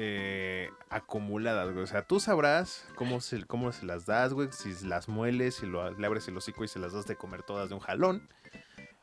Eh, 0.00 0.70
acumuladas, 0.90 1.72
güey. 1.72 1.82
O 1.82 1.86
sea, 1.88 2.02
tú 2.02 2.20
sabrás 2.20 2.86
cómo 2.94 3.20
se, 3.20 3.44
cómo 3.46 3.72
se 3.72 3.84
las 3.84 4.06
das, 4.06 4.32
güey. 4.32 4.48
Si 4.52 4.72
las 4.86 5.08
mueles, 5.08 5.56
si 5.56 5.66
lo, 5.66 5.90
le 5.90 6.06
abres 6.06 6.28
el 6.28 6.36
hocico 6.36 6.62
y 6.62 6.68
se 6.68 6.78
las 6.78 6.92
das 6.92 7.08
de 7.08 7.16
comer 7.16 7.42
todas 7.42 7.68
de 7.68 7.74
un 7.74 7.80
jalón. 7.80 8.28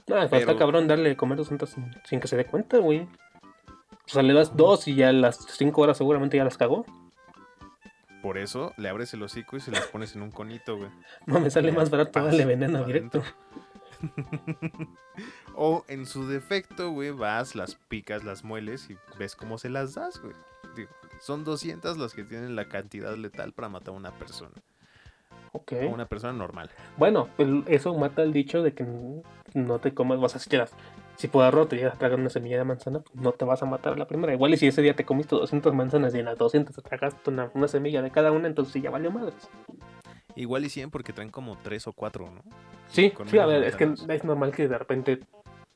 No, 0.08 0.16
pero... 0.30 0.38
está 0.38 0.58
cabrón 0.58 0.88
darle 0.88 1.10
de 1.10 1.18
comer 1.18 1.38
dos 1.38 1.50
sin, 1.50 1.60
sin 2.06 2.20
que 2.22 2.30
se 2.30 2.38
dé 2.38 2.46
cuenta, 2.46 2.78
güey. 2.78 3.02
O 3.02 4.08
sea, 4.08 4.24
le 4.24 4.34
das 4.34 4.56
dos 4.56 4.88
y 4.88 4.96
ya 4.96 5.10
a 5.10 5.12
las 5.12 5.36
cinco 5.36 5.82
horas 5.82 5.98
seguramente 5.98 6.38
ya 6.38 6.46
las 6.46 6.58
cagó. 6.58 6.86
Por 8.22 8.38
eso 8.38 8.74
le 8.78 8.88
abres 8.88 9.14
el 9.14 9.22
hocico 9.22 9.58
y 9.58 9.60
se 9.60 9.72
las 9.72 9.88
pones 9.88 10.16
en 10.16 10.22
un 10.22 10.32
conito, 10.32 10.78
güey. 10.78 10.90
No, 11.26 11.42
me 11.42 11.50
sale 11.52 11.74
más 11.74 11.90
barato 11.90 12.24
darle 12.24 12.46
veneno 12.46 12.86
directo. 12.86 13.22
o 15.56 15.84
en 15.90 16.06
su 16.06 16.26
defecto, 16.26 16.92
güey, 16.92 17.12
vas, 17.12 17.54
las 17.54 17.76
picas, 17.76 18.24
las 18.24 18.46
mueles 18.46 18.90
y 18.90 18.98
ves 19.20 19.36
cómo 19.36 19.58
se 19.58 19.68
las 19.68 19.96
das, 19.96 20.22
güey 20.22 20.34
son 21.20 21.44
200 21.44 21.98
los 21.98 22.14
que 22.14 22.24
tienen 22.24 22.56
la 22.56 22.68
cantidad 22.68 23.16
letal 23.16 23.54
para 23.54 23.70
matar 23.70 23.90
a 23.90 23.98
una 23.98 24.12
persona. 24.12 24.54
Ok. 25.52 25.74
una 25.90 26.06
persona 26.06 26.34
normal. 26.34 26.70
Bueno, 26.98 27.30
eso 27.68 27.94
mata 27.98 28.24
el 28.24 28.34
dicho 28.34 28.62
de 28.62 28.74
que 28.74 28.86
no 29.54 29.80
te 29.80 29.94
comas, 29.94 30.20
vas 30.20 30.36
a. 30.36 30.68
Si 31.16 31.28
por 31.30 31.46
arroz 31.46 31.70
te 31.70 31.78
llegas 31.78 31.96
a 31.96 31.98
tragar 31.98 32.20
una 32.20 32.30
semilla 32.30 32.58
de 32.58 32.66
manzana, 32.66 33.00
pues 33.00 33.16
no 33.16 33.32
te 33.32 33.46
vas 33.46 33.64
a 33.64 33.66
matar 33.66 33.94
a 33.94 33.96
la 33.96 34.06
primera. 34.06 34.34
Igual 34.34 34.54
y 34.54 34.58
si 34.58 34.68
ese 34.68 34.82
día 34.82 34.98
te 34.98 35.06
comiste 35.06 35.36
200 35.36 35.74
manzanas 35.74 36.14
y 36.14 36.20
en 36.20 36.26
las 36.26 36.38
200 36.38 36.76
te 36.76 36.82
tragaste 36.82 37.30
una, 37.30 37.68
semilla 37.70 38.02
de 38.02 38.12
cada 38.12 38.34
una, 38.34 38.48
entonces 38.48 38.74
sí 38.74 38.82
ya 38.82 38.90
valió 38.90 39.12
madres. 39.12 39.50
Igual 40.36 40.66
y 40.66 40.70
100 40.70 40.92
porque 40.92 41.14
traen 41.14 41.32
como 41.32 41.58
3 41.58 41.88
o 41.88 41.94
4, 41.94 42.32
¿no? 42.32 42.42
Sí, 42.90 43.14
sí, 43.28 43.38
a 43.40 43.46
ver, 43.46 43.64
es 43.64 43.78
que 43.78 43.94
es 44.10 44.24
normal 44.26 44.52
que 44.52 44.68
de 44.68 44.78
repente, 44.78 45.20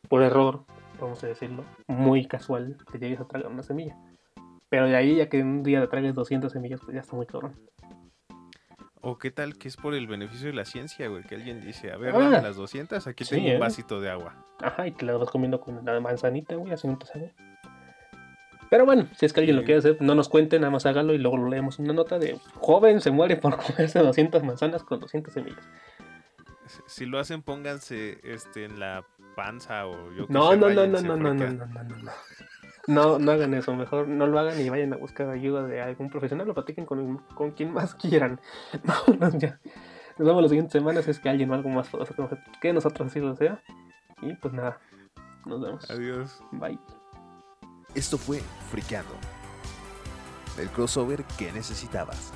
por 0.09 0.21
error, 0.21 0.65
vamos 0.99 1.23
a 1.23 1.27
decirlo, 1.27 1.63
muy 1.87 2.27
casual, 2.27 2.75
te 2.91 2.99
llegues 2.99 3.21
a 3.21 3.25
tragar 3.25 3.49
una 3.49 3.63
semilla. 3.63 3.95
Pero 4.69 4.85
de 4.87 4.95
ahí, 4.95 5.15
ya 5.15 5.29
que 5.29 5.41
un 5.41 5.63
día 5.63 5.81
te 5.81 5.87
tragues 5.87 6.13
200 6.13 6.51
semillas, 6.51 6.79
pues 6.83 6.93
ya 6.93 7.01
está 7.01 7.15
muy 7.15 7.25
cabrón. 7.25 7.55
O 9.01 9.17
qué 9.17 9.31
tal 9.31 9.57
que 9.57 9.67
es 9.67 9.77
por 9.77 9.95
el 9.95 10.07
beneficio 10.07 10.47
de 10.47 10.53
la 10.53 10.65
ciencia, 10.65 11.07
güey, 11.07 11.23
que 11.23 11.35
alguien 11.35 11.61
dice, 11.61 11.91
a 11.91 11.97
ver, 11.97 12.13
ah, 12.15 12.41
las 12.41 12.57
200, 12.57 13.07
aquí 13.07 13.23
tengo 13.23 13.45
un 13.45 13.51
¿eh? 13.53 13.57
vasito 13.57 14.01
de 14.01 14.09
agua. 14.09 14.35
Ajá, 14.61 14.87
y 14.87 14.91
te 14.91 15.05
las 15.05 15.17
vas 15.17 15.29
comiendo 15.29 15.61
con 15.61 15.83
la 15.83 15.99
manzanita, 15.99 16.55
güey, 16.55 16.73
así 16.73 16.87
no 16.87 16.97
te 16.97 17.05
sabe. 17.05 17.33
Pero 18.69 18.85
bueno, 18.85 19.07
si 19.15 19.25
es 19.25 19.33
que 19.33 19.39
alguien 19.39 19.55
lo 19.55 19.63
quiere 19.63 19.79
hacer, 19.79 19.97
no 19.99 20.13
nos 20.13 20.29
cuente, 20.29 20.59
nada 20.59 20.69
más 20.69 20.85
hágalo 20.85 21.13
y 21.13 21.17
luego 21.17 21.37
lo 21.37 21.49
leemos 21.49 21.79
una 21.79 21.93
nota 21.93 22.19
de 22.19 22.37
joven 22.55 23.01
se 23.01 23.09
muere 23.09 23.35
por 23.37 23.57
comerse 23.57 23.99
200 23.99 24.43
manzanas 24.43 24.83
con 24.83 24.99
200 24.99 25.33
semillas. 25.33 25.67
Si 26.85 27.07
lo 27.07 27.17
hacen, 27.17 27.41
pónganse 27.41 28.19
este 28.23 28.65
en 28.65 28.79
la 28.79 29.03
panza 29.35 29.87
o 29.87 30.11
yo 30.11 30.27
no, 30.29 30.55
no, 30.55 30.69
no, 30.69 30.85
no, 30.85 31.01
no, 31.01 31.01
no, 31.01 31.17
no, 31.17 31.33
no, 31.33 31.33
no, 31.33 31.65
no. 31.65 32.03
No, 32.03 32.11
no 32.89 33.31
hagan 33.31 33.53
eso, 33.53 33.75
mejor 33.75 34.07
no 34.07 34.27
lo 34.27 34.39
hagan 34.39 34.59
y 34.59 34.69
vayan 34.69 34.93
a 34.93 34.97
buscar 34.97 35.29
ayuda 35.29 35.63
de 35.65 35.81
algún 35.81 36.09
profesional 36.09 36.49
o 36.49 36.53
platiquen 36.53 36.85
con, 36.85 37.19
con 37.35 37.51
quien 37.51 37.73
más 37.73 37.95
quieran. 37.95 38.39
No, 38.83 39.29
no, 39.29 39.37
ya. 39.37 39.59
Nos 40.17 40.27
vemos 40.27 40.41
las 40.41 40.49
siguientes 40.49 40.73
semanas, 40.73 41.07
es 41.07 41.19
que 41.19 41.29
alguien 41.29 41.49
o 41.51 41.53
algo 41.53 41.69
más 41.69 41.89
que 42.59 42.73
nosotros 42.73 43.09
así 43.09 43.19
lo 43.19 43.35
sea. 43.35 43.61
Y 44.21 44.33
pues 44.33 44.53
nada, 44.53 44.79
nos 45.45 45.61
vemos. 45.61 45.89
Adiós. 45.89 46.43
Bye. 46.51 46.79
Esto 47.95 48.17
fue 48.17 48.41
Friqueando, 48.69 49.13
el 50.57 50.67
crossover 50.69 51.23
que 51.37 51.51
necesitabas. 51.51 52.33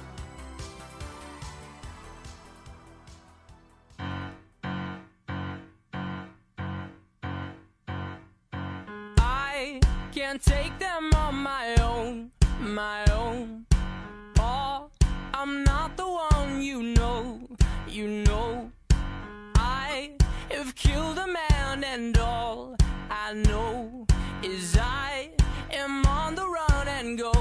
Take 10.43 10.77
them 10.79 11.11
on 11.15 11.35
my 11.35 11.75
own, 11.81 12.31
my 12.59 13.05
own. 13.11 13.65
Oh, 14.39 14.89
I'm 15.33 15.63
not 15.63 15.95
the 15.97 16.07
one 16.07 16.61
you 16.61 16.81
know, 16.83 17.39
you 17.87 18.07
know. 18.07 18.71
I 19.55 20.11
have 20.51 20.75
killed 20.75 21.17
a 21.17 21.27
man, 21.27 21.83
and 21.83 22.17
all 22.17 22.75
I 23.09 23.33
know 23.33 24.05
is 24.43 24.77
I 24.77 25.31
am 25.71 26.05
on 26.05 26.35
the 26.35 26.47
run 26.47 26.87
and 26.87 27.17
go. 27.17 27.33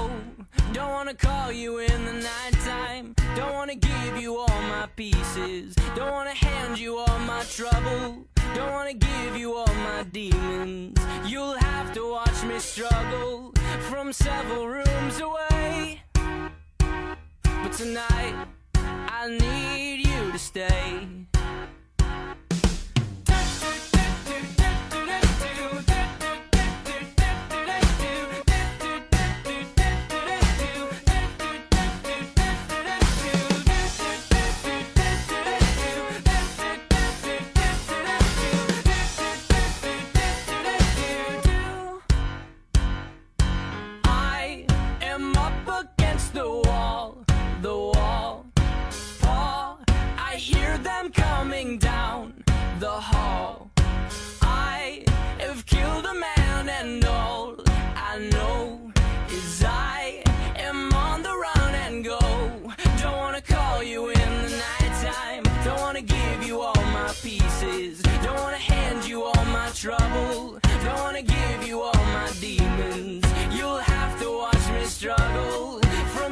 Don't 0.71 0.91
wanna 0.91 1.13
call 1.13 1.51
you 1.51 1.79
in 1.79 2.05
the 2.05 2.13
nighttime. 2.13 3.15
Don't 3.35 3.53
wanna 3.53 3.75
give 3.75 4.17
you 4.17 4.37
all 4.37 4.61
my 4.75 4.87
pieces. 4.95 5.75
Don't 5.95 6.11
wanna 6.11 6.33
hand 6.33 6.79
you 6.79 6.97
all 6.97 7.19
my 7.19 7.43
trouble. 7.43 8.25
Don't 8.55 8.71
wanna 8.71 8.93
give 8.93 9.35
you 9.35 9.55
all 9.55 9.73
my 9.73 10.03
demons. 10.11 10.99
You'll 11.25 11.55
have 11.55 11.91
to 11.93 12.11
watch 12.11 12.43
me 12.43 12.59
struggle 12.59 13.53
from 13.89 14.13
several 14.13 14.67
rooms 14.67 15.19
away. 15.19 16.01
But 16.13 17.73
tonight, 17.73 18.35
I 18.75 19.29
need 19.29 20.05
you 20.05 20.31
to 20.31 20.37
stay. 20.37 21.07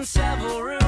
several 0.06 0.62
rooms. 0.64 0.81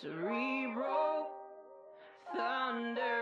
Cerebral 0.00 1.26
thunder, 2.34 3.17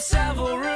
several 0.00 0.69